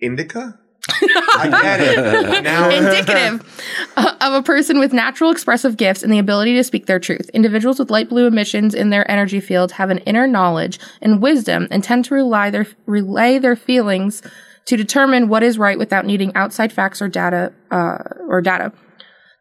Indica. 0.00 0.58
I 0.88 1.48
get 1.62 1.80
it 1.80 2.42
now. 2.42 2.68
indicative 2.68 3.92
uh, 3.96 4.16
of 4.20 4.32
a 4.32 4.42
person 4.42 4.80
with 4.80 4.92
natural 4.92 5.30
expressive 5.30 5.76
gifts 5.76 6.02
and 6.02 6.12
the 6.12 6.18
ability 6.18 6.56
to 6.56 6.64
speak 6.64 6.86
their 6.86 6.98
truth. 6.98 7.30
Individuals 7.32 7.78
with 7.78 7.88
light 7.88 8.08
blue 8.08 8.26
emissions 8.26 8.74
in 8.74 8.90
their 8.90 9.08
energy 9.08 9.38
field 9.38 9.72
have 9.72 9.90
an 9.90 9.98
inner 9.98 10.26
knowledge 10.26 10.80
and 11.00 11.22
wisdom 11.22 11.68
and 11.70 11.84
tend 11.84 12.04
to 12.06 12.14
rely 12.14 12.50
their 12.50 12.66
relay 12.86 13.38
their 13.38 13.54
feelings 13.54 14.22
to 14.66 14.76
determine 14.76 15.28
what 15.28 15.42
is 15.42 15.58
right 15.58 15.78
without 15.78 16.06
needing 16.06 16.34
outside 16.34 16.72
facts 16.72 17.02
or 17.02 17.08
data 17.08 17.52
uh, 17.70 17.98
or 18.28 18.40
data. 18.40 18.72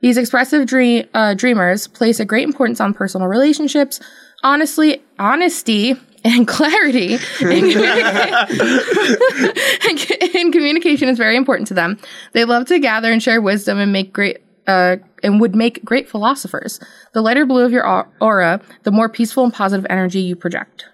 These 0.02 0.18
expressive 0.18 0.66
dream, 0.66 1.08
uh, 1.14 1.36
dreamers 1.36 1.88
place 1.88 2.20
a 2.20 2.26
great 2.26 2.44
importance 2.44 2.82
on 2.82 2.94
personal 2.94 3.28
relationships, 3.28 4.00
honestly, 4.44 5.02
honesty, 5.20 5.96
and 6.24 6.48
clarity. 6.48 7.18
in, 7.42 7.66
in 10.36 10.52
communication 10.52 11.08
is 11.08 11.18
very 11.18 11.36
important 11.36 11.68
to 11.68 11.74
them. 11.76 12.00
They 12.34 12.46
love 12.46 12.66
to 12.68 12.80
gather 12.80 13.12
and 13.12 13.22
share 13.22 13.42
wisdom 13.42 13.78
and 13.78 13.92
make 13.92 14.12
great. 14.14 14.40
Uh, 14.68 14.98
and 15.24 15.42
would 15.42 15.56
make 15.56 15.84
great 15.84 16.08
philosophers. 16.08 16.80
The 17.14 17.22
lighter 17.22 17.48
blue 17.48 17.66
of 17.66 17.72
your 17.72 18.08
aura, 18.20 18.62
the 18.84 18.92
more 18.92 19.10
peaceful 19.10 19.44
and 19.44 19.52
positive 19.54 19.86
energy 19.90 20.22
you 20.22 20.36
project. 20.36 20.86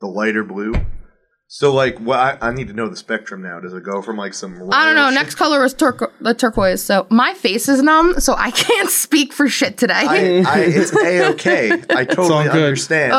the 0.00 0.06
lighter 0.06 0.44
blue. 0.44 0.72
So 1.50 1.72
like, 1.72 1.98
what 1.98 2.18
I, 2.18 2.36
I 2.42 2.52
need 2.52 2.68
to 2.68 2.74
know 2.74 2.88
the 2.90 2.96
spectrum 2.96 3.40
now. 3.40 3.58
Does 3.58 3.72
it 3.72 3.82
go 3.82 4.02
from 4.02 4.18
like 4.18 4.34
some? 4.34 4.68
I 4.70 4.84
don't 4.84 4.94
know. 4.94 5.04
royal 5.04 5.12
Next 5.14 5.36
color 5.36 5.64
is 5.64 5.74
turqu- 5.74 6.12
the 6.20 6.34
turquoise. 6.34 6.82
So 6.82 7.06
my 7.08 7.32
face 7.32 7.70
is 7.70 7.82
numb, 7.82 8.20
so 8.20 8.34
I 8.36 8.50
can't 8.66 8.90
speak 8.90 9.32
for 9.32 9.48
shit 9.48 9.78
today. 9.78 9.94
I, 9.94 10.44
I, 10.46 10.58
it's 10.66 10.94
a 10.94 11.30
okay. 11.30 11.72
I 11.88 12.04
totally 12.04 12.34
all 12.34 12.52
good. 12.52 12.64
understand. 12.64 13.12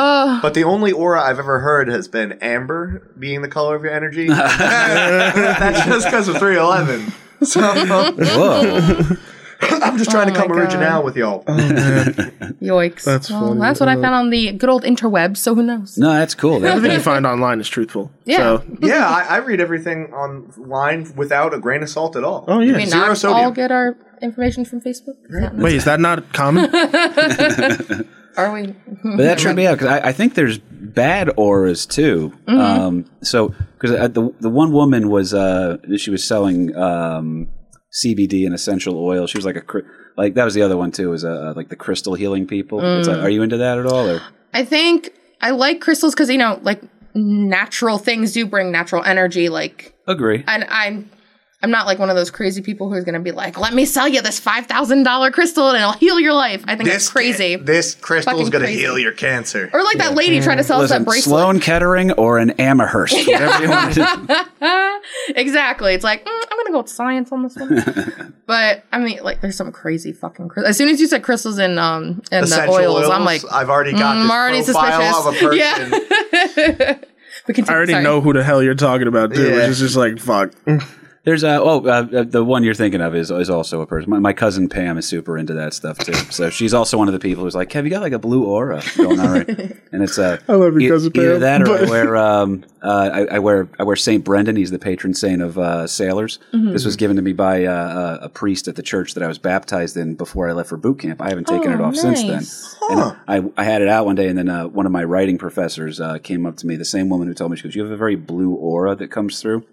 but 0.44 0.54
the 0.54 0.64
only 0.64 0.92
aura 0.92 1.20
I've 1.24 1.40
ever 1.40 1.58
heard 1.60 1.88
has 1.88 2.08
been 2.08 2.34
amber 2.34 3.12
being 3.18 3.42
the 3.42 3.48
color 3.48 3.76
of 3.76 3.82
your 3.84 3.94
energy. 3.94 4.28
That's 4.28 5.86
just 5.88 6.06
because 6.06 6.28
of 6.28 6.38
311. 6.38 7.12
So 7.48 7.62
Whoa. 7.62 9.16
I'm 9.62 9.98
just 9.98 10.10
trying 10.10 10.30
Oh 10.30 10.34
to 10.34 10.40
come 10.40 10.52
original 10.52 11.04
with 11.04 11.18
y'all. 11.18 11.44
Yikes. 11.44 13.04
That's 13.04 13.30
well, 13.30 13.50
funny. 13.50 13.60
That's 13.60 13.80
what 13.80 13.90
I 13.90 13.96
found 13.96 14.16
on 14.16 14.30
the 14.30 14.54
good 14.54 14.70
old 14.70 14.84
interwebs, 14.84 15.38
so 15.38 15.54
who 15.54 15.64
knows? 15.64 15.98
No, 15.98 16.14
that's 16.14 16.34
cool. 16.36 16.60
That- 16.70 16.78
Everything 16.78 16.98
you 16.98 17.04
find 17.04 17.26
online 17.26 17.60
is 17.60 17.68
truthful. 17.68 18.12
Yeah. 18.26 18.38
So, 18.38 18.64
yeah, 18.82 19.08
I, 19.08 19.36
I 19.36 19.38
read 19.38 19.60
everything 19.60 20.14
online 20.14 21.14
without 21.16 21.54
a 21.54 21.60
grain 21.60 21.84
of 21.84 21.90
salt 21.90 22.16
at 22.16 22.24
all. 22.24 22.46
oh 22.48 22.60
yeah. 22.60 22.74
I 22.74 22.78
mean, 22.78 22.88
Zero 22.88 23.08
not 23.08 23.18
sodium. 23.18 23.46
all 23.46 23.52
get 23.52 23.72
our 23.72 23.98
information 24.22 24.66
from 24.66 24.82
Facebook. 24.82 25.16
Is 25.30 25.52
Wait, 25.62 25.76
is 25.76 25.86
that 25.86 26.00
not 26.00 26.32
common? 26.34 26.74
Are 28.38 28.54
we? 28.54 28.68
But 29.04 29.18
that 29.18 29.40
tripped 29.40 29.58
me 29.58 29.68
out 29.68 29.80
because 29.80 29.88
I, 29.88 30.10
I 30.10 30.12
think 30.14 30.36
there's 30.36 30.60
bad 30.60 31.32
auras 31.36 31.86
too. 31.86 32.32
Um, 32.48 33.06
so 33.22 33.54
because 33.78 33.92
the 34.14 34.34
the 34.40 34.50
one 34.50 34.72
woman 34.72 35.10
was 35.10 35.34
uh, 35.34 35.78
she 35.98 36.10
was 36.10 36.24
selling 36.24 36.74
um, 36.76 37.50
CBD 38.04 38.46
and 38.46 38.54
essential 38.54 38.98
oil. 38.98 39.28
She 39.28 39.38
was 39.38 39.46
like 39.46 39.56
a 39.56 39.82
like 40.18 40.34
that 40.36 40.46
was 40.46 40.54
the 40.54 40.62
other 40.62 40.78
one 40.78 40.92
too. 40.92 41.10
Was 41.10 41.26
uh, 41.26 41.54
like 41.56 41.70
the 41.70 41.76
crystal 41.76 42.14
healing 42.14 42.48
people. 42.48 42.80
It's 42.84 43.08
like, 43.08 43.18
are 43.18 43.30
you 43.30 43.42
into 43.42 43.58
that 43.58 43.78
at 43.78 43.86
all? 43.86 44.10
Or 44.10 44.22
I 44.54 44.66
think 44.66 45.12
I 45.42 45.52
like 45.52 45.82
crystals 45.82 46.14
because 46.14 46.30
you 46.30 46.38
know, 46.38 46.60
like 46.62 46.82
natural 47.14 47.98
things 47.98 48.34
do 48.34 48.46
bring 48.46 48.72
natural 48.72 49.04
energy. 49.04 49.50
Like, 49.50 49.94
agree? 50.08 50.44
and 50.48 50.66
I'm, 50.70 51.10
I'm 51.62 51.72
not 51.72 51.86
like 51.88 52.00
one 52.00 52.10
of 52.10 52.16
those 52.16 52.32
crazy 52.32 52.62
people 52.62 52.90
who's 52.90 53.04
going 53.04 53.16
to 53.16 53.20
be 53.20 53.32
like, 53.32 53.60
let 53.60 53.74
me 53.74 53.84
sell 53.84 54.08
you 54.08 54.22
this 54.22 54.40
$5,000 54.40 55.34
crystal 55.34 55.68
and 55.70 55.78
it'll 55.78 55.92
heal 55.92 56.18
your 56.18 56.32
life. 56.34 56.64
I 56.66 56.78
think 56.78 56.88
that's 56.88 57.10
crazy. 57.10 57.58
This 57.58 57.96
crystal 57.96 58.40
is 58.40 58.50
going 58.50 58.64
to 58.64 58.72
heal 58.72 58.98
your 58.98 59.12
cancer. 59.12 59.70
or 59.74 59.84
like 59.84 59.98
that 59.98 60.16
lady 60.16 60.40
trying 60.40 60.56
to 60.58 60.64
sell 60.64 60.78
us 60.78 60.84
Listen, 60.84 61.04
that 61.04 61.10
bracelet. 61.10 61.24
Sloan 61.24 61.60
Kettering 61.60 62.14
or 62.14 62.38
an 62.38 62.52
Amherst, 62.52 63.14
whatever 63.28 63.62
you 63.64 63.70
want 63.70 63.94
to 63.94 64.48
do. 64.62 65.34
exactly. 65.36 65.94
It's 65.94 66.04
like, 66.06 66.24
mm, 66.24 66.30
I'm 66.30 66.58
going 66.58 66.66
to 66.68 66.72
go 66.72 66.78
with 66.80 66.90
science 66.90 67.30
on 67.34 67.44
this 67.44 67.58
one. 67.58 68.34
but 68.46 68.86
I 68.94 69.00
mean, 69.00 69.20
like, 69.22 69.42
there's 69.42 69.58
some 69.58 69.74
crazy 69.74 70.14
fucking 70.14 70.48
crystals. 70.48 70.70
As 70.70 70.78
soon 70.78 70.88
as 70.88 71.02
you 71.02 71.08
said 71.08 71.24
crystals 71.24 71.58
and, 71.58 71.78
um, 71.78 72.22
and 72.32 72.44
the 72.44 72.54
Essential 72.54 72.76
oils, 72.76 73.10
I'm 73.10 73.26
like, 73.26 73.42
I've 73.52 73.70
already 73.70 73.92
got 73.92 74.16
mm, 74.16 74.22
this 74.22 74.32
I'm 74.32 74.32
already 74.32 74.64
profile 74.64 75.28
of 75.28 75.34
a 75.34 75.38
suspicious. 75.38 75.90
person. 75.90 76.78
Yeah. 76.78 77.00
but 77.46 77.56
continue, 77.56 77.72
I 77.74 77.76
already 77.76 77.92
sorry. 77.92 78.04
know 78.06 78.22
who 78.22 78.32
the 78.32 78.46
hell 78.46 78.64
you're 78.64 78.76
talking 78.76 79.08
about, 79.10 79.34
too, 79.34 79.44
Yeah. 79.46 79.56
which 79.58 79.68
is 79.72 79.80
just 79.80 79.98
like, 79.98 80.20
fuck. 80.20 80.54
There's 81.30 81.44
a 81.44 81.62
oh 81.62 81.86
uh, 81.86 82.08
uh, 82.12 82.24
the 82.24 82.44
one 82.44 82.64
you're 82.64 82.74
thinking 82.74 83.02
of 83.02 83.14
is 83.16 83.30
is 83.30 83.50
also 83.52 83.82
a 83.82 83.86
person. 83.86 84.10
My, 84.10 84.18
my 84.20 84.34
cousin 84.34 84.68
Pam 84.68 84.98
is 84.98 85.06
super 85.08 85.38
into 85.38 85.54
that 85.54 85.74
stuff 85.76 86.00
too. 86.00 86.14
So 86.40 86.50
she's 86.50 86.74
also 86.74 86.98
one 86.98 87.08
of 87.08 87.14
the 87.14 87.20
people 87.20 87.44
who's 87.44 87.54
like, 87.56 87.72
"Have 87.74 87.86
you 87.86 87.92
got 87.92 88.02
like 88.02 88.14
a 88.14 88.20
blue 88.20 88.46
aura 88.46 88.82
going 88.98 89.20
on?" 89.20 89.32
Right? 89.32 89.76
And 89.92 90.04
it's 90.04 90.18
uh, 90.20 90.38
I 90.48 90.54
love 90.54 90.74
your 90.74 90.82
e- 90.82 90.88
cousin 90.88 91.12
Either 91.16 91.40
that 91.40 91.68
or 91.68 91.78
I 91.80 91.90
wear 91.90 92.16
um 92.30 92.64
uh, 92.82 93.10
I, 93.14 93.36
I 93.36 93.40
wear 93.40 93.68
I 93.80 93.84
wear 93.84 93.96
Saint 93.96 94.24
Brendan. 94.24 94.56
He's 94.56 94.72
the 94.72 94.80
patron 94.80 95.14
saint 95.14 95.42
of 95.42 95.58
uh, 95.58 95.86
sailors. 95.88 96.40
Mm-hmm. 96.54 96.72
This 96.74 96.86
was 96.86 96.96
given 96.96 97.16
to 97.18 97.22
me 97.22 97.34
by 97.34 97.66
uh, 97.66 98.18
a, 98.22 98.26
a 98.26 98.30
priest 98.30 98.68
at 98.68 98.76
the 98.76 98.84
church 98.84 99.14
that 99.16 99.24
I 99.24 99.28
was 99.28 99.38
baptized 99.40 99.98
in 99.98 100.16
before 100.16 100.48
I 100.50 100.54
left 100.54 100.70
for 100.70 100.78
boot 100.78 101.00
camp. 101.00 101.22
I 101.22 101.30
haven't 101.30 101.48
taken 101.48 101.72
it 101.74 101.80
Oh, 101.82 101.86
off 101.86 101.96
since 101.96 102.22
then. 102.22 102.32
nice. 102.38 102.76
And 102.90 103.00
I, 103.28 103.44
I 103.58 103.64
had 103.66 103.82
it 103.84 103.88
out 103.90 104.06
one 104.06 104.16
day, 104.16 104.28
and 104.30 104.38
then 104.38 104.50
uh, 104.50 104.68
one 104.68 104.86
of 104.88 104.92
my 104.92 105.04
writing 105.04 105.38
professors 105.38 106.00
uh, 106.00 106.18
came 106.20 106.46
up 106.48 106.56
to 106.58 106.66
me, 106.68 106.76
the 106.76 106.86
same 106.86 107.08
woman 107.10 107.28
who 107.28 107.34
told 107.36 107.52
me, 107.52 107.58
she 107.58 107.64
goes, 107.64 107.76
"You 107.76 107.84
have 107.84 107.92
a 107.92 107.98
very 107.98 108.16
blue 108.16 108.54
aura 108.54 108.96
that 108.96 109.10
comes 109.12 109.42
through," 109.42 109.64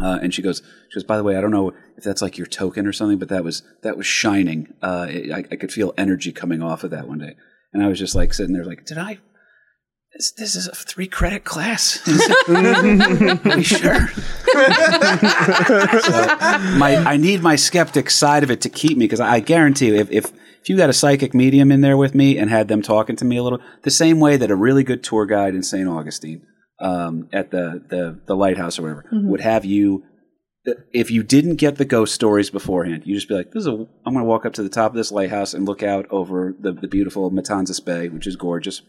uh, 0.00 0.18
and 0.22 0.34
she 0.34 0.42
goes, 0.42 0.60
"She 0.90 0.97
goes, 0.98 1.06
by 1.06 1.16
the 1.16 1.24
way, 1.24 1.36
I 1.36 1.40
don't 1.40 1.50
know 1.50 1.72
if 1.96 2.04
that's 2.04 2.22
like 2.22 2.36
your 2.38 2.46
token 2.46 2.86
or 2.86 2.92
something, 2.92 3.18
but 3.18 3.28
that 3.28 3.44
was 3.44 3.62
that 3.82 3.96
was 3.96 4.06
shining. 4.06 4.74
Uh, 4.82 5.06
it, 5.08 5.32
I, 5.32 5.38
I 5.38 5.56
could 5.56 5.72
feel 5.72 5.94
energy 5.96 6.32
coming 6.32 6.62
off 6.62 6.84
of 6.84 6.90
that 6.90 7.08
one 7.08 7.18
day." 7.18 7.34
And 7.72 7.82
I 7.82 7.88
was 7.88 7.98
just 7.98 8.14
like 8.14 8.34
sitting 8.34 8.54
there, 8.54 8.64
like, 8.64 8.84
"Did 8.84 8.98
I?" 8.98 9.18
This, 10.14 10.32
this 10.32 10.56
is 10.56 10.66
a 10.66 10.74
three 10.74 11.06
credit 11.06 11.44
class. 11.44 12.00
Are 12.48 13.58
you 13.58 13.62
sure? 13.62 14.08
so 14.08 14.22
my 16.78 16.96
I 17.06 17.16
need 17.16 17.42
my 17.42 17.56
skeptic 17.56 18.10
side 18.10 18.42
of 18.42 18.50
it 18.50 18.60
to 18.62 18.68
keep 18.68 18.96
me 18.96 19.04
because 19.04 19.20
I 19.20 19.40
guarantee 19.40 19.88
you 19.88 19.96
if, 19.96 20.10
if 20.10 20.32
if 20.60 20.68
you 20.68 20.76
got 20.76 20.90
a 20.90 20.94
psychic 20.94 21.34
medium 21.34 21.70
in 21.70 21.82
there 21.82 21.96
with 21.96 22.14
me 22.14 22.36
and 22.38 22.50
had 22.50 22.68
them 22.68 22.82
talking 22.82 23.16
to 23.16 23.24
me 23.24 23.36
a 23.36 23.42
little 23.42 23.60
the 23.82 23.90
same 23.90 24.18
way 24.18 24.36
that 24.36 24.50
a 24.50 24.56
really 24.56 24.82
good 24.82 25.04
tour 25.04 25.26
guide 25.26 25.54
in 25.54 25.62
St. 25.62 25.88
Augustine 25.88 26.46
um, 26.80 27.28
at 27.32 27.50
the, 27.50 27.82
the 27.88 28.20
the 28.26 28.34
lighthouse 28.34 28.78
or 28.78 28.82
whatever 28.82 29.04
would 29.12 29.40
have 29.40 29.64
you 29.64 30.04
if 30.92 31.10
you 31.10 31.22
didn't 31.22 31.56
get 31.56 31.76
the 31.76 31.84
ghost 31.84 32.14
stories 32.14 32.50
beforehand, 32.50 33.02
you 33.04 33.14
just 33.14 33.28
be 33.28 33.34
like, 33.34 33.52
"This 33.52 33.62
is 33.62 33.66
a." 33.66 33.72
I'm 33.72 34.14
going 34.14 34.18
to 34.18 34.24
walk 34.24 34.46
up 34.46 34.52
to 34.54 34.62
the 34.62 34.68
top 34.68 34.92
of 34.92 34.96
this 34.96 35.12
lighthouse 35.12 35.54
and 35.54 35.66
look 35.66 35.82
out 35.82 36.06
over 36.10 36.54
the, 36.58 36.72
the 36.72 36.88
beautiful 36.88 37.30
Matanzas 37.30 37.84
Bay, 37.84 38.08
which 38.08 38.26
is 38.26 38.36
gorgeous, 38.36 38.82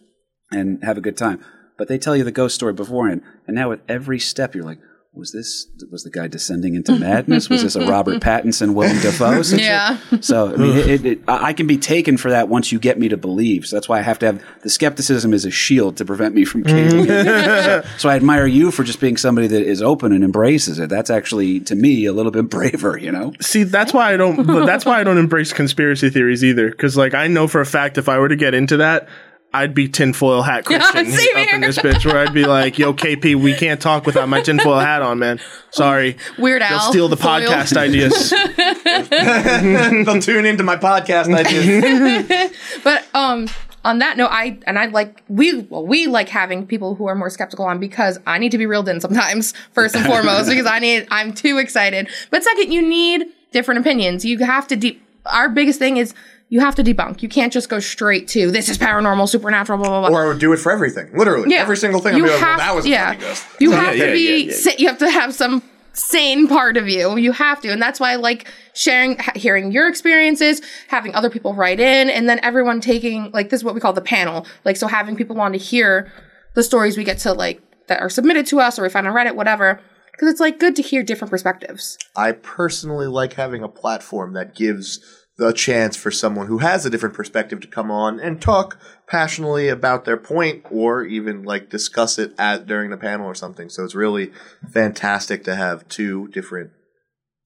and 0.51 0.83
have 0.83 0.97
a 0.97 1.01
good 1.01 1.17
time. 1.17 1.43
But 1.77 1.87
they 1.87 1.97
tell 1.97 2.15
you 2.15 2.23
the 2.23 2.31
ghost 2.31 2.55
story 2.55 2.73
beforehand, 2.73 3.21
and 3.47 3.55
now 3.55 3.69
with 3.69 3.81
every 3.87 4.19
step, 4.19 4.53
you're 4.53 4.65
like, 4.65 4.79
"Was 5.13 5.31
this? 5.31 5.67
Was 5.91 6.03
the 6.03 6.09
guy 6.11 6.27
descending 6.27 6.75
into 6.75 6.97
madness? 6.97 7.49
Was 7.49 7.63
this 7.63 7.75
a 7.75 7.85
Robert 7.87 8.21
Pattinson, 8.21 8.73
Willem 8.73 8.99
Dafoe?" 8.99 9.41
situation?" 9.41 9.65
Yeah. 9.65 9.97
So 10.21 10.53
I 10.53 10.57
mean, 10.57 10.77
it, 10.77 10.87
it, 10.87 11.05
it, 11.05 11.19
I 11.27 11.49
I 11.49 11.53
can 11.53 11.67
be 11.67 11.77
taken 11.77 12.17
for 12.17 12.29
that 12.29 12.47
once 12.47 12.71
you 12.71 12.79
get 12.79 12.99
me 12.99 13.09
to 13.09 13.17
believe. 13.17 13.65
So 13.65 13.75
that's 13.75 13.89
why 13.89 13.99
I 13.99 14.01
have 14.01 14.19
to 14.19 14.27
have 14.27 14.43
the 14.61 14.69
skepticism 14.69 15.33
as 15.33 15.45
a 15.45 15.51
shield 15.51 15.97
to 15.97 16.05
prevent 16.05 16.35
me 16.35 16.45
from 16.45 16.63
caving. 16.63 16.99
in. 16.99 17.05
Mm. 17.07 17.63
so, 17.83 17.89
so 17.97 18.09
I 18.09 18.15
admire 18.15 18.45
you 18.45 18.71
for 18.71 18.83
just 18.83 18.99
being 18.99 19.17
somebody 19.17 19.47
that 19.47 19.61
is 19.61 19.81
open 19.81 20.11
and 20.11 20.23
embraces 20.23 20.79
it. 20.79 20.89
That's 20.89 21.09
actually 21.09 21.59
to 21.61 21.75
me 21.75 22.05
a 22.05 22.13
little 22.13 22.31
bit 22.31 22.49
braver, 22.49 22.97
you 22.97 23.11
know. 23.11 23.33
See, 23.41 23.63
that's 23.63 23.93
why 23.93 24.13
I 24.13 24.17
don't. 24.17 24.45
but 24.45 24.65
that's 24.65 24.85
why 24.85 24.99
I 24.99 25.03
don't 25.03 25.17
embrace 25.17 25.53
conspiracy 25.53 26.09
theories 26.09 26.43
either. 26.43 26.69
Because, 26.69 26.95
like, 26.95 27.13
I 27.13 27.27
know 27.27 27.47
for 27.47 27.61
a 27.61 27.65
fact 27.65 27.97
if 27.97 28.07
I 28.07 28.19
were 28.19 28.29
to 28.29 28.35
get 28.35 28.53
into 28.53 28.77
that, 28.77 29.07
I'd 29.53 29.73
be 29.73 29.87
tinfoil 29.87 30.43
hat 30.43 30.65
Christian 30.65 31.07
same 31.07 31.37
up 31.37 31.53
in 31.53 31.61
this 31.61 31.77
bitch. 31.79 32.05
Where 32.05 32.17
I'd 32.19 32.33
be 32.33 32.45
like, 32.45 32.77
"Yo, 32.77 32.93
KP, 32.93 33.35
we 33.35 33.53
can't 33.55 33.81
talk 33.81 34.05
without 34.05 34.29
my 34.29 34.41
tinfoil 34.41 34.79
hat 34.79 35.01
on, 35.01 35.19
man. 35.19 35.39
Sorry, 35.71 36.17
Weird 36.37 36.61
They'll 36.61 36.79
steal 36.79 37.07
the 37.07 37.17
foil. 37.17 37.41
podcast 37.41 37.75
ideas." 37.75 38.29
They'll 40.05 40.21
tune 40.21 40.45
into 40.45 40.63
my 40.63 40.75
podcast 40.75 41.33
ideas. 41.33 42.51
But 42.83 43.05
um, 43.15 43.47
on 43.83 43.99
that 43.99 44.17
note, 44.17 44.29
I 44.31 44.59
and 44.67 44.77
I 44.77 44.85
like 44.87 45.23
we 45.27 45.61
well 45.61 45.85
we 45.85 46.07
like 46.07 46.29
having 46.29 46.67
people 46.67 46.95
who 46.95 47.07
are 47.07 47.15
more 47.15 47.29
skeptical 47.29 47.65
on 47.65 47.79
because 47.79 48.19
I 48.27 48.37
need 48.37 48.51
to 48.51 48.57
be 48.57 48.65
reeled 48.65 48.89
in 48.89 49.01
sometimes 49.01 49.53
first 49.73 49.95
and 49.95 50.05
foremost 50.05 50.49
because 50.49 50.65
I 50.67 50.79
need 50.79 51.07
I'm 51.09 51.33
too 51.33 51.57
excited. 51.57 52.09
But 52.29 52.43
second, 52.43 52.71
you 52.71 52.81
need 52.81 53.25
different 53.51 53.79
opinions. 53.79 54.25
You 54.25 54.37
have 54.39 54.67
to 54.67 54.75
deep. 54.75 55.01
Our 55.25 55.49
biggest 55.49 55.79
thing 55.79 55.97
is 55.97 56.13
you 56.49 56.59
have 56.59 56.75
to 56.75 56.83
debunk. 56.83 57.21
You 57.21 57.29
can't 57.29 57.53
just 57.53 57.69
go 57.69 57.79
straight 57.79 58.27
to 58.29 58.51
this 58.51 58.69
is 58.69 58.77
paranormal, 58.77 59.29
supernatural, 59.29 59.77
blah 59.77 59.87
blah 59.89 60.09
blah. 60.09 60.17
or 60.19 60.25
I 60.25 60.27
would 60.27 60.39
do 60.39 60.51
it 60.53 60.57
for 60.57 60.71
everything. 60.71 61.09
Literally. 61.17 61.51
Yeah. 61.53 61.61
Every 61.61 61.77
single 61.77 62.01
thing. 62.01 62.13
I'd 62.15 62.17
You 62.17 62.23
be 62.25 62.29
like, 62.31 62.41
well, 62.41 62.57
that 62.57 62.75
was 62.75 62.85
a 62.85 62.89
yeah. 62.89 63.05
fucking 63.13 63.21
ghost. 63.27 63.45
You 63.59 63.69
So, 63.71 63.75
have 63.77 63.95
yeah, 63.97 64.05
to 64.07 64.11
be. 64.11 64.19
yeah, 64.45 64.51
yeah. 64.51 64.53
sa- 64.55 64.71
you 64.77 64.87
have 64.87 64.97
to 64.99 65.09
have 65.09 65.33
some 65.33 65.61
sane 65.93 66.47
part 66.47 66.77
of 66.77 66.87
you. 66.87 67.17
You 67.17 67.31
have 67.33 67.61
to, 67.61 67.69
and 67.71 67.81
that's 67.81 67.99
why 67.99 68.13
I 68.13 68.15
like 68.15 68.47
sharing, 68.73 69.17
ha- 69.17 69.33
hearing 69.35 69.71
your 69.71 69.87
experiences, 69.89 70.61
having 70.87 71.13
other 71.13 71.29
people 71.29 71.53
write 71.53 71.79
in, 71.79 72.09
and 72.09 72.29
then 72.29 72.39
everyone 72.41 72.79
taking 72.81 73.31
like 73.31 73.49
this 73.49 73.59
is 73.61 73.63
what 73.63 73.75
we 73.75 73.81
call 73.81 73.93
the 73.93 74.01
panel. 74.01 74.45
Like 74.65 74.75
so, 74.77 74.87
having 74.87 75.15
people 75.15 75.39
on 75.41 75.51
to 75.51 75.57
hear 75.57 76.11
the 76.55 76.63
stories 76.63 76.97
we 76.97 77.03
get 77.03 77.19
to 77.19 77.33
like 77.33 77.61
that 77.87 78.01
are 78.01 78.09
submitted 78.09 78.45
to 78.47 78.59
us 78.59 78.79
or 78.79 78.83
we 78.83 78.89
find 78.89 79.07
on 79.07 79.13
Reddit, 79.13 79.35
whatever. 79.35 79.79
Because 80.11 80.29
it's 80.33 80.39
like 80.41 80.59
good 80.59 80.75
to 80.75 80.81
hear 80.81 81.01
different 81.01 81.29
perspectives. 81.31 81.97
I 82.15 82.33
personally 82.33 83.07
like 83.07 83.33
having 83.33 83.63
a 83.63 83.69
platform 83.69 84.33
that 84.33 84.53
gives 84.53 84.99
the 85.39 85.51
chance 85.53 85.95
for 85.95 86.11
someone 86.11 86.47
who 86.47 86.57
has 86.57 86.85
a 86.85 86.89
different 86.89 87.15
perspective 87.15 87.61
to 87.61 87.67
come 87.67 87.89
on 87.89 88.19
and 88.19 88.41
talk 88.41 88.77
passionately 89.07 89.69
about 89.69 90.03
their 90.03 90.17
point 90.17 90.65
or 90.69 91.03
even 91.03 91.43
like 91.43 91.69
discuss 91.69 92.19
it 92.19 92.33
at 92.37 92.67
during 92.67 92.89
the 92.89 92.97
panel 92.97 93.25
or 93.25 93.33
something. 93.33 93.69
So 93.69 93.85
it's 93.85 93.95
really 93.95 94.33
fantastic 94.71 95.45
to 95.45 95.55
have 95.55 95.87
two 95.87 96.27
different 96.27 96.71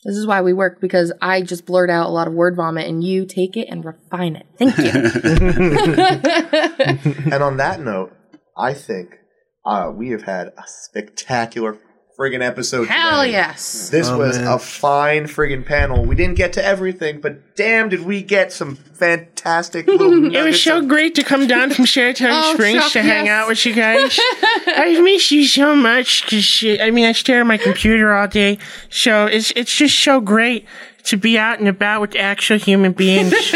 This 0.03 0.17
is 0.17 0.25
why 0.25 0.41
we 0.41 0.53
work 0.53 0.81
because 0.81 1.13
I 1.21 1.43
just 1.43 1.67
blurt 1.67 1.91
out 1.91 2.07
a 2.07 2.09
lot 2.09 2.27
of 2.27 2.33
word 2.33 2.55
vomit, 2.55 2.87
and 2.87 3.03
you 3.03 3.27
take 3.27 3.55
it 3.55 3.67
and 3.69 3.85
refine 3.85 4.37
it. 4.37 4.47
Thank 4.57 4.75
you. 4.79 4.85
and 7.31 7.43
on 7.43 7.57
that 7.57 7.79
note, 7.79 8.11
I 8.57 8.73
think 8.73 9.19
uh, 9.65 9.91
we 9.93 10.09
have 10.09 10.23
had 10.23 10.47
a 10.47 10.63
spectacular 10.65 11.77
friggin' 12.23 12.41
episode. 12.41 12.87
Hell 12.87 13.21
today. 13.21 13.33
yes. 13.33 13.89
This 13.89 14.07
Oh, 14.07 14.17
was 14.17 14.37
man. 14.37 14.47
a 14.47 14.59
fine 14.59 15.23
friggin' 15.25 15.65
panel. 15.65 16.05
We 16.05 16.15
didn't 16.15 16.35
get 16.35 16.53
to 16.53 16.65
everything, 16.65 17.19
but 17.21 17.55
damn, 17.55 17.89
did 17.89 18.05
we 18.05 18.21
get 18.21 18.51
some 18.53 18.75
fantastic 18.75 19.87
little 19.87 20.33
It 20.35 20.43
was 20.43 20.61
so 20.61 20.79
of- 20.79 20.87
great 20.87 21.15
to 21.15 21.23
come 21.23 21.47
down 21.47 21.71
from 21.71 21.85
Saratoga 21.85 22.31
Oh, 22.43 22.53
Springs 22.53 22.83
Chuck, 22.83 22.91
to 22.93 23.01
hang 23.01 23.27
out 23.27 23.47
with 23.47 23.65
you 23.65 23.73
guys. 23.73 24.17
I 24.65 24.99
miss 25.03 25.31
you 25.31 25.45
so 25.45 25.75
much 25.75 26.23
because 26.23 26.63
I 26.81 26.89
mean 26.91 27.05
I 27.05 27.11
stare 27.11 27.41
at 27.41 27.47
my 27.47 27.57
computer 27.57 28.13
all 28.13 28.27
day, 28.27 28.57
so 28.89 29.25
it's 29.25 29.51
it's 29.55 29.75
just 29.75 29.99
so 29.99 30.19
great 30.21 30.65
to 31.03 31.17
be 31.17 31.37
out 31.37 31.59
and 31.59 31.67
about 31.67 32.01
with 32.01 32.15
actual 32.15 32.57
human 32.57 32.93
beings 32.93 33.31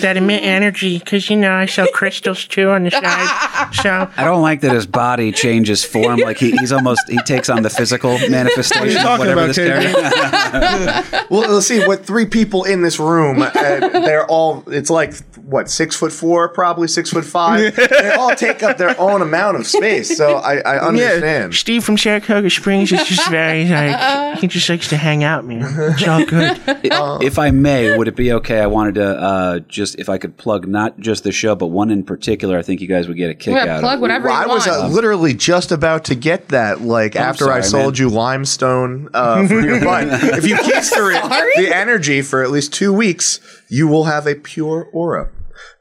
that 0.00 0.16
emit 0.16 0.42
energy. 0.42 0.98
Because 0.98 1.28
you 1.28 1.36
know 1.36 1.52
I 1.52 1.66
sell 1.66 1.86
crystals 1.92 2.46
too 2.46 2.70
on 2.70 2.84
the 2.84 2.90
side, 2.92 3.74
so 3.74 4.10
I 4.16 4.24
don't 4.24 4.42
like 4.42 4.60
that 4.60 4.72
his 4.72 4.86
body 4.86 5.32
changes 5.32 5.84
form. 5.84 6.20
Like 6.20 6.38
he, 6.38 6.52
he's 6.52 6.72
almost 6.72 7.00
he 7.08 7.18
takes 7.18 7.48
on 7.48 7.62
the 7.62 7.70
physical 7.70 8.18
manifestation 8.28 8.96
of 8.96 9.02
talking 9.02 9.26
whatever 9.26 9.44
about, 9.44 9.54
this 9.54 9.58
KP? 9.58 9.92
character. 9.92 11.18
Well, 11.32 11.50
let's 11.50 11.66
see. 11.66 11.86
With 11.86 12.04
three 12.04 12.26
people 12.26 12.64
in 12.64 12.82
this 12.82 12.98
room, 12.98 13.42
and 13.42 13.82
they're 14.04 14.26
all. 14.26 14.64
It's 14.66 14.90
like 14.90 15.14
what 15.36 15.70
six 15.70 15.96
foot 15.96 16.12
four, 16.12 16.48
probably 16.50 16.88
six 16.88 17.10
foot 17.10 17.24
five. 17.24 17.74
they 17.74 18.10
all 18.12 18.34
take 18.34 18.62
up 18.62 18.76
their 18.76 18.98
own 19.00 19.22
amount 19.22 19.56
of 19.56 19.66
space. 19.66 20.14
So 20.16 20.36
I, 20.36 20.58
I 20.58 20.78
understand. 20.78 21.54
Steve 21.54 21.84
from 21.84 21.96
Saratoga 21.96 22.50
Springs 22.50 22.92
is 22.92 23.06
just 23.08 23.28
very 23.30 23.66
like 23.66 24.38
he 24.40 24.46
just 24.46 24.68
likes 24.68 24.88
to 24.88 24.96
hang 24.96 25.24
out, 25.24 25.44
man. 25.46 25.62
It's 25.92 26.06
all 26.06 26.24
good. 26.24 26.60
if 27.22 27.38
I 27.38 27.50
may, 27.50 27.96
would 27.96 28.08
it 28.08 28.16
be 28.16 28.32
okay? 28.34 28.60
I 28.60 28.66
wanted 28.66 28.94
to 28.96 29.04
uh, 29.06 29.58
just 29.60 29.98
if 29.98 30.08
I 30.08 30.18
could 30.18 30.36
plug 30.36 30.66
not 30.66 30.98
just 30.98 31.24
the 31.24 31.32
show, 31.32 31.54
but 31.54 31.66
one 31.68 31.90
in 31.90 32.04
particular. 32.04 32.58
I 32.58 32.62
think 32.62 32.80
you 32.80 32.88
guys 32.88 33.08
would 33.08 33.16
get 33.16 33.30
a 33.30 33.34
kick 33.34 33.54
Yeah, 33.54 33.76
out 33.76 33.80
plug 33.80 33.94
of. 33.96 34.00
whatever 34.02 34.28
Well, 34.28 34.36
you 34.38 34.44
I 34.44 34.46
want. 34.46 34.58
was 34.58 34.66
uh, 34.68 34.88
literally 34.88 35.34
just 35.34 35.72
about 35.72 36.04
to 36.06 36.14
get 36.14 36.48
that. 36.48 36.80
Like 36.80 37.16
after 37.16 37.50
I 37.50 37.60
sorry, 37.60 37.82
sold 37.84 37.98
you 37.98 38.08
limestone 38.08 39.08
uh, 39.14 39.46
for 39.48 39.60
your 39.60 39.80
butt. 39.80 40.06
If 40.38 40.46
you 40.46 40.56
keister 40.56 41.14
it, 41.14 41.56
the 41.56 41.74
energy 41.74 42.22
for 42.22 42.42
at 42.42 42.50
least 42.50 42.72
two 42.72 42.92
weeks, 42.92 43.40
you 43.68 43.88
will 43.88 44.04
have 44.04 44.26
a 44.26 44.34
pure 44.34 44.88
aura. 44.92 45.30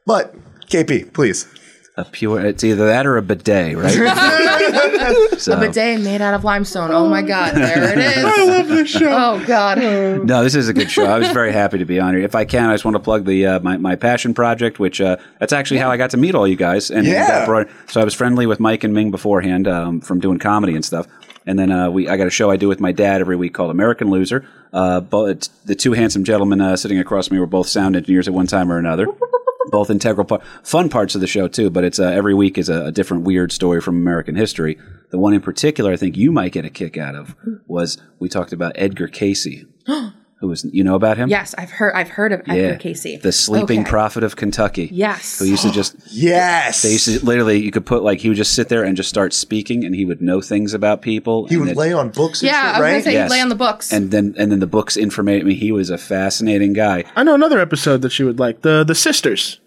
But 0.05 0.35
KP, 0.67 1.13
please. 1.13 1.45
A 2.01 2.05
pure. 2.11 2.39
It's 2.45 2.63
either 2.63 2.87
that 2.87 3.05
or 3.05 3.17
a 3.17 3.21
bidet, 3.21 3.77
right? 3.77 3.91
so, 5.39 5.53
A 5.53 5.59
bidet 5.59 6.01
made 6.01 6.21
out 6.21 6.33
of 6.33 6.43
limestone. 6.43 6.91
Oh 6.91 7.07
my 7.07 7.21
god, 7.21 7.55
there 7.55 7.91
it 7.91 7.97
is. 7.97 8.23
I 8.25 8.43
love 8.45 8.67
this 8.67 8.89
show. 8.89 9.09
Oh 9.11 9.43
god. 9.45 9.77
No, 10.25 10.43
this 10.43 10.55
is 10.55 10.67
a 10.69 10.73
good 10.73 10.89
show. 10.89 11.05
I 11.05 11.19
was 11.19 11.29
very 11.29 11.51
happy 11.51 11.77
to 11.79 11.85
be 11.85 11.99
on 11.99 12.13
here. 12.13 12.23
If 12.23 12.35
I 12.35 12.45
can, 12.45 12.69
I 12.69 12.73
just 12.73 12.85
want 12.85 12.95
to 12.95 12.99
plug 12.99 13.25
the 13.25 13.45
uh, 13.45 13.59
my 13.59 13.77
my 13.77 13.95
passion 13.95 14.33
project, 14.33 14.79
which 14.79 14.99
uh, 15.01 15.17
that's 15.39 15.53
actually 15.53 15.79
how 15.79 15.89
I 15.91 15.97
got 15.97 16.09
to 16.11 16.17
meet 16.17 16.35
all 16.35 16.47
you 16.47 16.55
guys. 16.55 16.89
And 16.91 17.05
Yeah. 17.05 17.27
got 17.27 17.45
brought- 17.45 17.67
so 17.87 18.01
I 18.01 18.03
was 18.03 18.13
friendly 18.13 18.45
with 18.45 18.59
Mike 18.59 18.83
and 18.83 18.93
Ming 18.93 19.11
beforehand 19.11 19.67
um, 19.67 20.01
from 20.01 20.19
doing 20.19 20.39
comedy 20.39 20.75
and 20.75 20.83
stuff. 20.85 21.07
And 21.45 21.57
then 21.57 21.71
uh, 21.71 21.89
we 21.89 22.07
I 22.07 22.17
got 22.17 22.27
a 22.27 22.31
show 22.31 22.51
I 22.51 22.57
do 22.57 22.67
with 22.67 22.79
my 22.79 22.91
dad 22.91 23.21
every 23.21 23.35
week 23.35 23.53
called 23.53 23.71
American 23.71 24.09
Loser. 24.09 24.45
Uh, 24.73 25.01
but 25.01 25.49
the 25.65 25.75
two 25.75 25.93
handsome 25.93 26.23
gentlemen 26.23 26.61
uh, 26.61 26.75
sitting 26.77 26.99
across 26.99 27.27
from 27.27 27.35
me 27.35 27.39
were 27.41 27.47
both 27.47 27.67
sound 27.67 27.95
engineers 27.95 28.27
at 28.27 28.33
one 28.33 28.47
time 28.47 28.71
or 28.71 28.77
another. 28.77 29.05
Both 29.67 29.89
integral 29.89 30.25
part, 30.25 30.41
fun 30.63 30.89
parts 30.89 31.15
of 31.15 31.21
the 31.21 31.27
show 31.27 31.47
too. 31.47 31.69
But 31.69 31.83
it's 31.83 31.99
uh, 31.99 32.05
every 32.05 32.33
week 32.33 32.57
is 32.57 32.69
a, 32.69 32.85
a 32.85 32.91
different 32.91 33.23
weird 33.23 33.51
story 33.51 33.81
from 33.81 33.95
American 33.97 34.35
history. 34.35 34.77
The 35.09 35.19
one 35.19 35.33
in 35.33 35.41
particular 35.41 35.91
I 35.91 35.97
think 35.97 36.17
you 36.17 36.31
might 36.31 36.51
get 36.51 36.65
a 36.65 36.69
kick 36.69 36.97
out 36.97 37.15
of 37.15 37.35
was 37.67 37.97
we 38.19 38.29
talked 38.29 38.53
about 38.53 38.73
Edgar 38.75 39.07
Cayce, 39.07 39.65
who 40.41 40.47
was 40.47 40.65
you 40.73 40.83
know 40.83 40.95
about 40.95 41.17
him? 41.17 41.29
Yes, 41.29 41.55
I've 41.57 41.69
heard. 41.71 41.93
I've 41.95 42.09
heard 42.09 42.33
of 42.33 42.41
Edgar 42.47 42.77
Cayce, 42.77 43.21
the 43.21 43.31
sleeping 43.31 43.81
Okay. 43.81 43.89
prophet 43.89 44.23
of 44.23 44.35
Kentucky. 44.35 44.89
Yes. 44.91 45.39
who 45.39 45.45
used 45.45 45.61
to 45.63 45.71
just 45.71 45.95
Yes. 46.11 46.81
they 46.81 46.91
used 46.91 47.05
to 47.05 47.23
literally 47.25 47.59
you 47.61 47.71
could 47.71 47.85
put 47.85 48.03
like 48.03 48.19
he 48.19 48.27
would 48.27 48.37
just 48.37 48.53
sit 48.53 48.67
there 48.67 48.83
and 48.83 48.97
just 48.97 49.07
start 49.07 49.33
speaking 49.33 49.85
and 49.85 49.95
he 49.95 50.03
would 50.03 50.21
know 50.21 50.41
things 50.41 50.73
about 50.73 51.01
people. 51.01 51.47
he 51.47 51.55
would 51.57 51.69
it- 51.69 51.77
lay 51.77 51.93
on 51.93 52.09
books 52.09 52.41
and 52.41 52.47
Yeah, 52.51 52.61
I 52.61 52.71
was 52.71 52.81
right? 52.81 52.91
gonna 52.91 53.03
say 53.03 53.13
Yes. 53.13 53.31
he'd 53.31 53.35
lay 53.37 53.41
on 53.41 53.49
the 53.49 53.55
books. 53.55 53.93
and 53.93 54.11
then 54.11 54.35
and 54.37 54.51
then 54.51 54.59
the 54.59 54.67
books 54.67 54.97
informate 54.97 55.45
me. 55.45 55.53
He 55.53 55.71
was 55.71 55.89
a 55.89 55.97
fascinating 55.97 56.73
guy. 56.73 57.03
I 57.15 57.23
know 57.23 57.35
another 57.35 57.59
episode 57.59 58.01
that 58.01 58.11
she 58.11 58.23
would 58.23 58.39
like 58.39 58.61
the 58.61 58.83
the 58.83 58.95
sisters. 58.95 59.59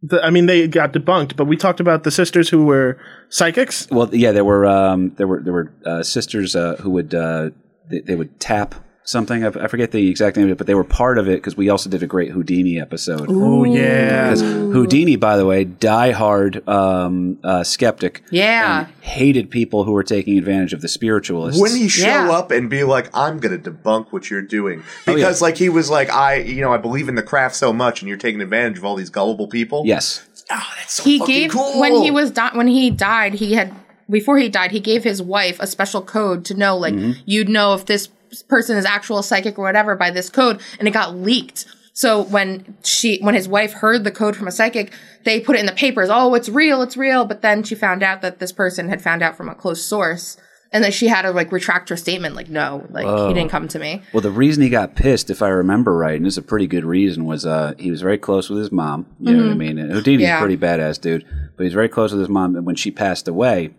The, 0.00 0.24
I 0.24 0.30
mean, 0.30 0.46
they 0.46 0.68
got 0.68 0.92
debunked, 0.92 1.34
but 1.34 1.46
we 1.46 1.56
talked 1.56 1.80
about 1.80 2.04
the 2.04 2.12
sisters 2.12 2.48
who 2.50 2.64
were 2.64 2.98
psychics. 3.30 3.88
Well, 3.90 4.08
yeah, 4.14 4.30
there 4.30 4.44
were 4.44 4.64
um, 4.64 5.12
there 5.16 5.26
were 5.26 5.40
there 5.42 5.52
were 5.52 5.72
uh, 5.84 6.02
sisters 6.04 6.54
uh, 6.54 6.76
who 6.80 6.90
would 6.90 7.14
uh, 7.14 7.50
they, 7.90 8.00
they 8.00 8.14
would 8.14 8.38
tap 8.38 8.76
something. 9.08 9.42
I, 9.44 9.48
I 9.48 9.66
forget 9.68 9.90
the 9.90 10.08
exact 10.10 10.36
name 10.36 10.46
of 10.46 10.52
it, 10.52 10.58
but 10.58 10.66
they 10.66 10.74
were 10.74 10.84
part 10.84 11.16
of 11.18 11.28
it 11.28 11.36
because 11.36 11.56
we 11.56 11.68
also 11.70 11.88
did 11.88 12.02
a 12.02 12.06
great 12.06 12.30
Houdini 12.30 12.78
episode. 12.80 13.26
Oh 13.30 13.64
yeah, 13.64 14.24
Because 14.26 14.40
Houdini, 14.42 15.16
by 15.16 15.36
the 15.36 15.46
way, 15.46 15.64
diehard 15.64 16.66
um, 16.68 17.38
uh, 17.42 17.64
skeptic. 17.64 18.22
Yeah. 18.30 18.80
and 18.86 18.88
hated 19.00 19.50
people 19.50 19.84
who 19.84 19.92
were 19.92 20.02
taking 20.04 20.36
advantage 20.38 20.72
of 20.72 20.80
the 20.82 20.88
spiritualists. 20.88 21.60
Wouldn't 21.60 21.80
he 21.80 21.88
show 21.88 22.06
Yeah. 22.06 22.30
up 22.30 22.50
and 22.50 22.68
be 22.68 22.84
like, 22.84 23.08
"I'm 23.14 23.38
going 23.38 23.60
to 23.60 23.70
debunk 23.70 24.08
what 24.12 24.30
you're 24.30 24.42
doing"? 24.42 24.82
Oh, 25.06 25.14
Because 25.14 25.40
like 25.40 25.56
he 25.56 25.68
was 25.68 25.88
like, 25.90 26.10
"I, 26.10 26.36
you 26.36 26.60
know, 26.60 26.72
I 26.72 26.76
believe 26.78 27.08
in 27.08 27.14
the 27.14 27.22
craft 27.22 27.56
so 27.56 27.72
much, 27.72 28.02
and 28.02 28.08
you're 28.08 28.18
taking 28.18 28.40
advantage 28.42 28.78
of 28.78 28.84
all 28.84 28.94
these 28.96 29.10
gullible 29.10 29.48
people." 29.48 29.82
yes. 29.86 30.24
Oh, 30.50 30.66
that's 30.78 30.94
so 30.94 31.02
he 31.02 31.18
fucking 31.18 31.34
gave 31.34 31.50
cool. 31.50 31.78
when 31.78 31.94
he 31.96 32.10
was 32.10 32.30
di- 32.30 32.50
when 32.54 32.68
he 32.68 32.90
died. 32.90 33.34
He 33.34 33.52
had 33.54 33.74
before 34.08 34.38
he 34.38 34.48
died. 34.48 34.70
He 34.70 34.80
gave 34.80 35.04
his 35.04 35.20
wife 35.20 35.58
a 35.60 35.66
special 35.66 36.00
code 36.00 36.44
to 36.46 36.54
know, 36.54 36.76
like 36.76 36.94
Mm-hmm. 36.94 37.20
you'd 37.26 37.50
know 37.50 37.74
if 37.74 37.84
this 37.84 38.08
person 38.48 38.76
is 38.76 38.84
actual 38.84 39.22
psychic 39.22 39.58
or 39.58 39.62
whatever 39.62 39.94
by 39.96 40.10
this 40.10 40.30
code, 40.30 40.60
and 40.78 40.86
it 40.88 40.92
got 40.92 41.14
leaked. 41.16 41.66
So 41.92 42.22
when 42.22 42.76
she 42.84 43.18
when 43.20 43.34
his 43.34 43.48
wife 43.48 43.72
heard 43.72 44.04
the 44.04 44.12
code 44.12 44.36
from 44.36 44.46
a 44.46 44.52
psychic, 44.52 44.92
they 45.24 45.40
put 45.40 45.56
it 45.56 45.60
in 45.60 45.66
the 45.66 45.72
papers. 45.72 46.08
Oh, 46.10 46.34
it's 46.34 46.48
real, 46.48 46.80
it's 46.82 46.96
real. 46.96 47.24
But 47.24 47.42
then 47.42 47.62
she 47.64 47.74
found 47.74 48.02
out 48.04 48.22
that 48.22 48.38
this 48.38 48.52
person 48.52 48.88
had 48.88 49.02
found 49.02 49.20
out 49.22 49.36
from 49.36 49.48
a 49.48 49.54
close 49.54 49.84
source. 49.84 50.36
And 50.70 50.84
then 50.84 50.92
she 50.92 51.08
had 51.08 51.22
to 51.22 51.30
like 51.30 51.50
retract 51.50 51.88
her 51.88 51.96
statement, 51.96 52.34
like, 52.36 52.50
no, 52.50 52.86
like 52.90 53.06
he 53.28 53.32
didn't 53.32 53.50
come 53.50 53.68
to 53.68 53.78
me. 53.78 54.02
Well, 54.12 54.20
the 54.20 54.30
reason 54.30 54.62
he 54.62 54.68
got 54.68 54.94
pissed, 54.94 55.30
if 55.30 55.40
I 55.40 55.48
remember 55.48 55.96
right, 55.96 56.14
and 56.16 56.26
it's 56.26 56.36
a 56.36 56.42
pretty 56.42 56.66
good 56.66 56.84
reason, 56.84 57.24
was 57.24 57.46
uh, 57.46 57.72
he 57.78 57.90
was 57.90 58.02
very 58.02 58.18
close 58.18 58.50
with 58.50 58.58
his 58.58 58.70
mom. 58.70 59.06
You 59.18 59.34
know 59.34 59.44
what 59.44 59.52
I 59.52 59.54
mean? 59.54 59.78
And 59.78 59.90
Houdini's 59.90 60.24
Yeah. 60.24 60.36
a 60.36 60.40
pretty 60.40 60.58
badass 60.58 61.00
dude, 61.00 61.24
but 61.56 61.64
he's 61.64 61.72
very 61.72 61.88
close 61.88 62.12
with 62.12 62.20
his 62.20 62.28
mom. 62.28 62.54
And 62.54 62.66
when 62.66 62.76
she 62.76 62.90
passed 62.90 63.28
away, 63.28 63.70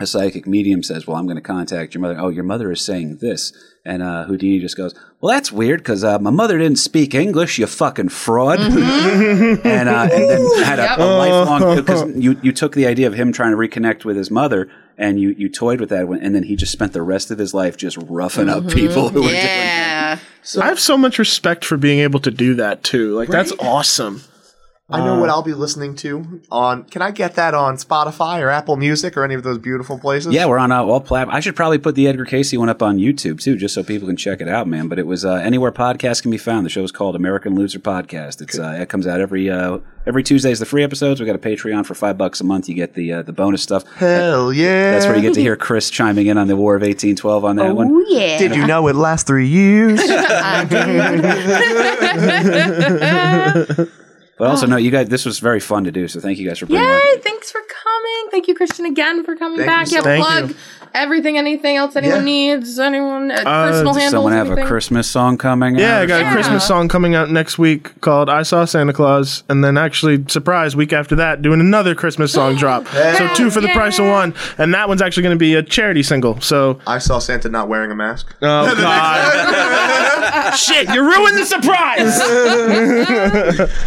a 0.00 0.06
psychic 0.06 0.46
medium 0.46 0.82
says, 0.82 1.06
"Well, 1.06 1.16
I'm 1.16 1.26
going 1.26 1.36
to 1.36 1.42
contact 1.42 1.94
your 1.94 2.00
mother." 2.00 2.16
Oh, 2.18 2.28
your 2.28 2.44
mother 2.44 2.70
is 2.70 2.80
saying 2.80 3.16
this, 3.16 3.52
and 3.84 4.02
uh, 4.02 4.24
Houdini 4.24 4.60
just 4.60 4.76
goes, 4.76 4.94
"Well, 5.20 5.34
that's 5.34 5.50
weird 5.50 5.80
because 5.80 6.04
uh, 6.04 6.18
my 6.20 6.30
mother 6.30 6.56
didn't 6.58 6.78
speak 6.78 7.14
English. 7.14 7.58
You 7.58 7.66
fucking 7.66 8.10
fraud." 8.10 8.60
and, 8.60 9.88
uh, 9.88 10.08
and 10.12 10.30
then 10.30 10.62
had 10.64 10.78
a, 10.78 10.82
Yep. 10.82 10.98
a 10.98 11.02
lifelong 11.04 11.76
because 11.84 12.16
you 12.16 12.38
you 12.42 12.52
took 12.52 12.74
the 12.74 12.86
idea 12.86 13.06
of 13.06 13.14
him 13.14 13.32
trying 13.32 13.50
to 13.50 13.56
reconnect 13.56 14.04
with 14.04 14.16
his 14.16 14.30
mother. 14.30 14.68
And 15.00 15.20
you, 15.20 15.28
you 15.38 15.48
toyed 15.48 15.78
with 15.78 15.90
that, 15.90 16.08
and 16.08 16.34
then 16.34 16.42
he 16.42 16.56
just 16.56 16.72
spent 16.72 16.92
the 16.92 17.02
rest 17.02 17.30
of 17.30 17.38
his 17.38 17.54
life 17.54 17.76
just 17.76 17.96
roughing 18.08 18.48
up 18.48 18.66
people 18.66 19.10
who 19.10 19.22
were 19.22 19.28
doing 19.28 19.34
Yeah. 19.44 20.18
I 20.60 20.66
have 20.66 20.80
so 20.80 20.98
much 20.98 21.20
respect 21.20 21.64
for 21.64 21.76
being 21.76 22.00
able 22.00 22.18
to 22.18 22.32
do 22.32 22.54
that 22.54 22.82
too. 22.82 23.14
Like 23.14 23.28
that's 23.28 23.52
awesome. 23.60 24.22
I 24.90 25.04
know 25.04 25.20
what 25.20 25.28
I'll 25.28 25.42
be 25.42 25.52
listening 25.52 25.96
to 25.96 26.40
on. 26.50 26.84
Can 26.84 27.02
I 27.02 27.10
get 27.10 27.34
that 27.34 27.52
on 27.52 27.76
Spotify 27.76 28.40
or 28.40 28.48
Apple 28.48 28.76
Music 28.76 29.18
or 29.18 29.24
any 29.24 29.34
of 29.34 29.42
those 29.42 29.58
beautiful 29.58 29.98
places? 29.98 30.32
Yeah, 30.32 30.46
we're 30.46 30.56
on 30.56 30.72
uh, 30.72 30.82
all 30.82 31.02
platforms. 31.02 31.36
I 31.36 31.40
should 31.40 31.54
probably 31.54 31.76
put 31.76 31.94
the 31.94 32.08
Edgar 32.08 32.24
Cayce 32.24 32.56
one 32.56 32.70
up 32.70 32.82
on 32.82 32.96
YouTube 32.96 33.38
too, 33.38 33.56
just 33.56 33.74
so 33.74 33.82
people 33.82 34.08
can 34.08 34.16
check 34.16 34.40
it 34.40 34.48
out, 34.48 34.66
man. 34.66 34.88
But 34.88 34.98
it 34.98 35.06
was 35.06 35.26
uh, 35.26 35.34
anywhere 35.34 35.72
podcasts 35.72 36.22
can 36.22 36.30
be 36.30 36.38
found. 36.38 36.64
The 36.64 36.70
show 36.70 36.82
is 36.82 36.90
called 36.90 37.16
American 37.16 37.54
Loser 37.54 37.78
Podcast. 37.78 38.40
It's 38.40 38.58
uh, 38.58 38.78
it 38.80 38.88
comes 38.88 39.06
out 39.06 39.20
every 39.20 39.50
uh, 39.50 39.80
every 40.06 40.22
Tuesdays. 40.22 40.58
The 40.58 40.64
free 40.64 40.84
episodes. 40.84 41.20
We 41.20 41.26
got 41.26 41.36
a 41.36 41.38
Patreon 41.38 41.84
for 41.84 41.94
five 41.94 42.16
bucks 42.16 42.40
a 42.40 42.44
month. 42.44 42.66
You 42.66 42.74
get 42.74 42.94
the 42.94 43.12
uh, 43.12 43.22
the 43.22 43.34
bonus 43.34 43.62
stuff. 43.62 43.84
Hell 43.96 44.54
yeah. 44.54 44.92
That's 44.92 45.04
where 45.04 45.16
you 45.16 45.22
get 45.22 45.34
to 45.34 45.42
hear 45.42 45.54
Criss 45.54 45.90
chiming 45.90 46.28
in 46.28 46.38
on 46.38 46.48
the 46.48 46.56
War 46.56 46.76
of 46.76 46.82
eighteen 46.82 47.14
twelve 47.14 47.44
on 47.44 47.56
that 47.56 47.76
one. 47.76 47.88
Oh 47.90 48.04
yeah. 48.08 48.38
Did 48.38 48.56
you 48.56 48.66
know 48.66 48.88
it 48.88 48.96
lasts 48.96 49.26
three 49.26 49.48
years? 49.48 50.00
But 54.38 54.48
also, 54.50 54.66
no, 54.66 54.76
you 54.76 54.90
guys. 54.90 55.08
This 55.08 55.24
was 55.24 55.38
very 55.40 55.60
fun 55.60 55.84
to 55.84 55.90
do. 55.92 56.06
So 56.08 56.20
thank 56.20 56.38
you 56.38 56.48
guys 56.48 56.58
for 56.58 56.66
bringing. 56.66 56.86
Yay! 56.86 56.94
it. 56.96 57.24
Thanks 57.24 57.50
for 57.50 57.60
coming. 57.60 58.28
Thank 58.30 58.46
you, 58.48 58.54
Christian, 58.54 58.84
again 58.86 59.24
for 59.24 59.34
coming 59.36 59.58
Thank 59.58 59.68
back. 59.68 59.90
you 59.90 59.96
Yeah, 59.96 60.02
so 60.02 60.08
much. 60.18 60.20
plug 60.26 60.44
Thank 60.46 60.56
everything, 60.94 61.36
anything 61.36 61.76
else 61.76 61.94
anyone 61.96 62.18
Yeah. 62.20 62.24
needs, 62.56 62.78
anyone 62.78 63.30
uh, 63.30 63.42
personal 63.44 63.92
does 63.92 64.02
handles. 64.02 64.10
Someone 64.10 64.32
have 64.32 64.46
anything. 64.46 64.64
a 64.64 64.66
Christmas 64.66 65.06
song 65.08 65.36
coming. 65.36 65.76
Yeah, 65.76 65.96
out 65.96 66.00
I 66.00 66.02
or 66.02 66.06
got 66.06 66.22
a? 66.22 66.30
Christmas 66.32 66.66
song 66.66 66.88
coming 66.88 67.14
out 67.14 67.30
next 67.30 67.58
week 67.58 68.00
called 68.00 68.30
"I 68.30 68.42
Saw 68.42 68.64
Santa 68.64 68.92
Claus," 68.92 69.42
and 69.48 69.62
then 69.62 69.76
actually, 69.76 70.24
surprise, 70.28 70.74
week 70.76 70.92
after 70.92 71.14
that, 71.16 71.42
doing 71.42 71.60
another 71.60 71.94
Christmas 71.94 72.32
song 72.32 72.56
drop. 72.62 72.86
So 72.88 73.28
two 73.34 73.50
for 73.50 73.60
the 73.60 73.68
price 73.68 73.98
of 73.98 74.06
one, 74.06 74.34
and 74.56 74.72
that 74.72 74.88
one's 74.88 75.02
actually 75.02 75.24
going 75.24 75.36
to 75.36 75.38
be 75.38 75.54
a 75.56 75.62
charity 75.62 76.02
single. 76.02 76.40
So, 76.40 76.80
I 76.86 76.98
saw 76.98 77.18
Santa 77.18 77.48
not 77.48 77.68
wearing 77.68 77.90
a 77.90 77.94
mask. 77.96 78.34
oh 78.40 78.74
god, 78.80 80.52
shit, 80.56 80.88
you 80.90 81.02
ruined 81.02 81.36
the 81.36 81.44
surprise. 81.44 82.18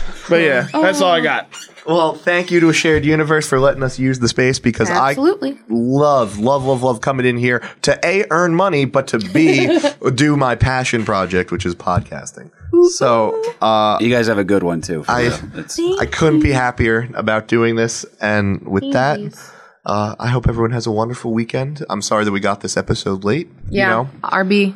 but 0.30 0.42
yeah, 0.42 0.68
that's 0.72 1.02
all 1.02 1.12
I 1.12 1.22
got. 1.22 1.48
Well, 1.86 2.14
thank 2.14 2.52
you 2.52 2.60
to 2.60 2.70
a 2.70 2.74
shared 2.74 3.04
universe 3.06 3.48
for 3.50 3.60
letting 3.60 3.82
us 3.82 3.98
use 3.98 4.20
the 4.20 4.28
space 4.28 4.60
because 4.60 4.90
Absolutely. 4.90 5.54
I 5.54 5.58
love, 5.70 6.38
love, 6.38 6.64
love, 6.64 6.84
love 6.84 7.02
coming 7.02 7.26
in 7.26 7.38
here 7.38 7.68
to 7.82 8.00
a 8.06 8.26
earn 8.30 8.54
money, 8.54 8.86
but 8.86 9.08
to 9.08 9.20
b 9.20 9.80
do 10.16 10.38
my 10.38 10.56
passion 10.56 11.06
project, 11.06 11.52
which 11.52 11.66
is 11.66 11.74
podcasting. 11.74 12.52
So 12.92 13.42
uh, 13.62 13.98
You 14.00 14.10
guys 14.10 14.28
have 14.28 14.38
a 14.38 14.44
good 14.44 14.64
one 14.64 14.82
too. 14.82 15.04
for 15.04 15.12
I- 15.12 15.22
real. 15.24 15.34
It's- 15.58 15.80
I 16.00 16.06
couldn't 16.06 16.42
be 16.42 16.52
happier 16.52 17.10
about 17.16 17.48
doing 17.48 17.76
this, 17.76 18.06
and 18.22 18.62
with 18.68 18.92
that, 18.94 19.18
Thanks. 19.20 19.52
Uh, 19.84 20.16
I 20.20 20.28
hope 20.28 20.48
everyone 20.48 20.72
has 20.72 20.86
a 20.86 20.92
wonderful 20.92 21.34
weekend. 21.34 21.84
I'm 21.90 22.04
sorry 22.04 22.24
that 22.26 22.32
we 22.32 22.40
got 22.40 22.62
this 22.62 22.78
episode 22.78 23.24
late. 23.24 23.50
Yeah, 23.70 23.86
you 23.86 24.04
know, 24.04 24.10
RB. 24.24 24.76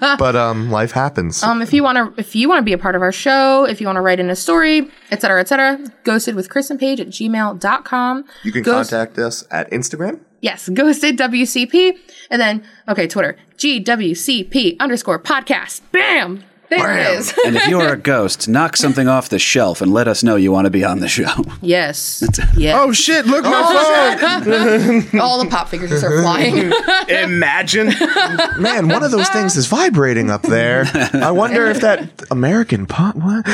babe, 0.00 0.16
but 0.18 0.34
um, 0.34 0.70
life 0.70 0.90
happens. 0.90 1.42
Um, 1.42 1.62
if 1.62 1.72
you 1.72 1.84
want 1.84 1.98
to, 2.16 2.20
if 2.20 2.34
you 2.34 2.48
want 2.48 2.58
to 2.58 2.64
be 2.64 2.72
a 2.72 2.78
part 2.78 2.96
of 2.96 3.02
our 3.02 3.12
show, 3.12 3.64
if 3.64 3.80
you 3.80 3.86
want 3.86 3.96
to 3.96 4.00
write 4.00 4.18
in 4.18 4.30
a 4.30 4.36
story, 4.36 4.88
etc., 5.12 5.40
etc., 5.40 5.78
ghosted 6.02 6.34
with 6.34 6.48
Criss 6.50 6.68
and 6.70 6.80
Paige 6.80 7.00
at 7.00 7.08
gmail.com. 7.08 8.24
you 8.42 8.50
can 8.52 8.62
Ghost- 8.62 8.90
contact 8.90 9.18
us 9.18 9.44
at 9.52 9.70
Instagram. 9.70 10.20
Yes, 10.40 10.68
ghosted 10.68 11.16
WCP. 11.16 11.96
And 12.28 12.40
then, 12.40 12.64
okay, 12.88 13.06
Twitter, 13.06 13.36
GWCP 13.56 14.78
underscore 14.80 15.18
podcast. 15.18 15.80
Bam! 15.90 16.44
There 16.70 16.98
it 16.98 17.18
is. 17.18 17.34
and 17.46 17.56
if 17.56 17.66
you 17.68 17.78
are 17.80 17.92
a 17.92 17.96
ghost, 18.14 18.48
knock 18.48 18.76
something 18.76 19.06
off 19.06 19.28
the 19.28 19.38
shelf 19.38 19.80
and 19.80 19.92
let 19.92 20.08
us 20.08 20.22
know 20.22 20.36
you 20.36 20.50
want 20.50 20.64
to 20.64 20.70
be 20.70 20.82
on 20.84 21.00
the 21.00 21.08
show. 21.08 21.28
yes. 21.60 22.22
Yes. 22.56 22.76
Oh 22.78 22.92
shit! 22.92 23.26
Look 23.26 23.44
my 23.44 24.40
phone. 24.42 25.20
All 25.20 25.42
the 25.42 25.48
pop 25.50 25.68
figures 25.68 26.02
are 26.02 26.22
flying. 26.22 26.72
Imagine. 27.08 27.88
Man, 28.58 28.88
one 28.88 29.02
of 29.02 29.10
those 29.10 29.28
things 29.28 29.56
is 29.56 29.66
vibrating 29.66 30.30
up 30.30 30.42
there. 30.42 30.84
I 31.14 31.30
wonder 31.30 31.66
if 31.66 31.80
that 31.80 32.08
American 32.30 32.86
pot. 32.86 33.16
What? 33.16 33.46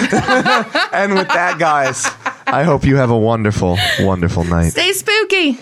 and 0.95 1.15
with 1.15 1.29
that, 1.29 1.57
guys, 1.59 2.07
I 2.47 2.63
hope 2.65 2.85
you 2.85 2.97
have 2.97 3.11
a 3.11 3.19
wonderful, 3.19 3.79
wonderful 4.01 4.45
night. 4.45 4.71
Stay 4.71 4.93
spooky. 4.93 5.59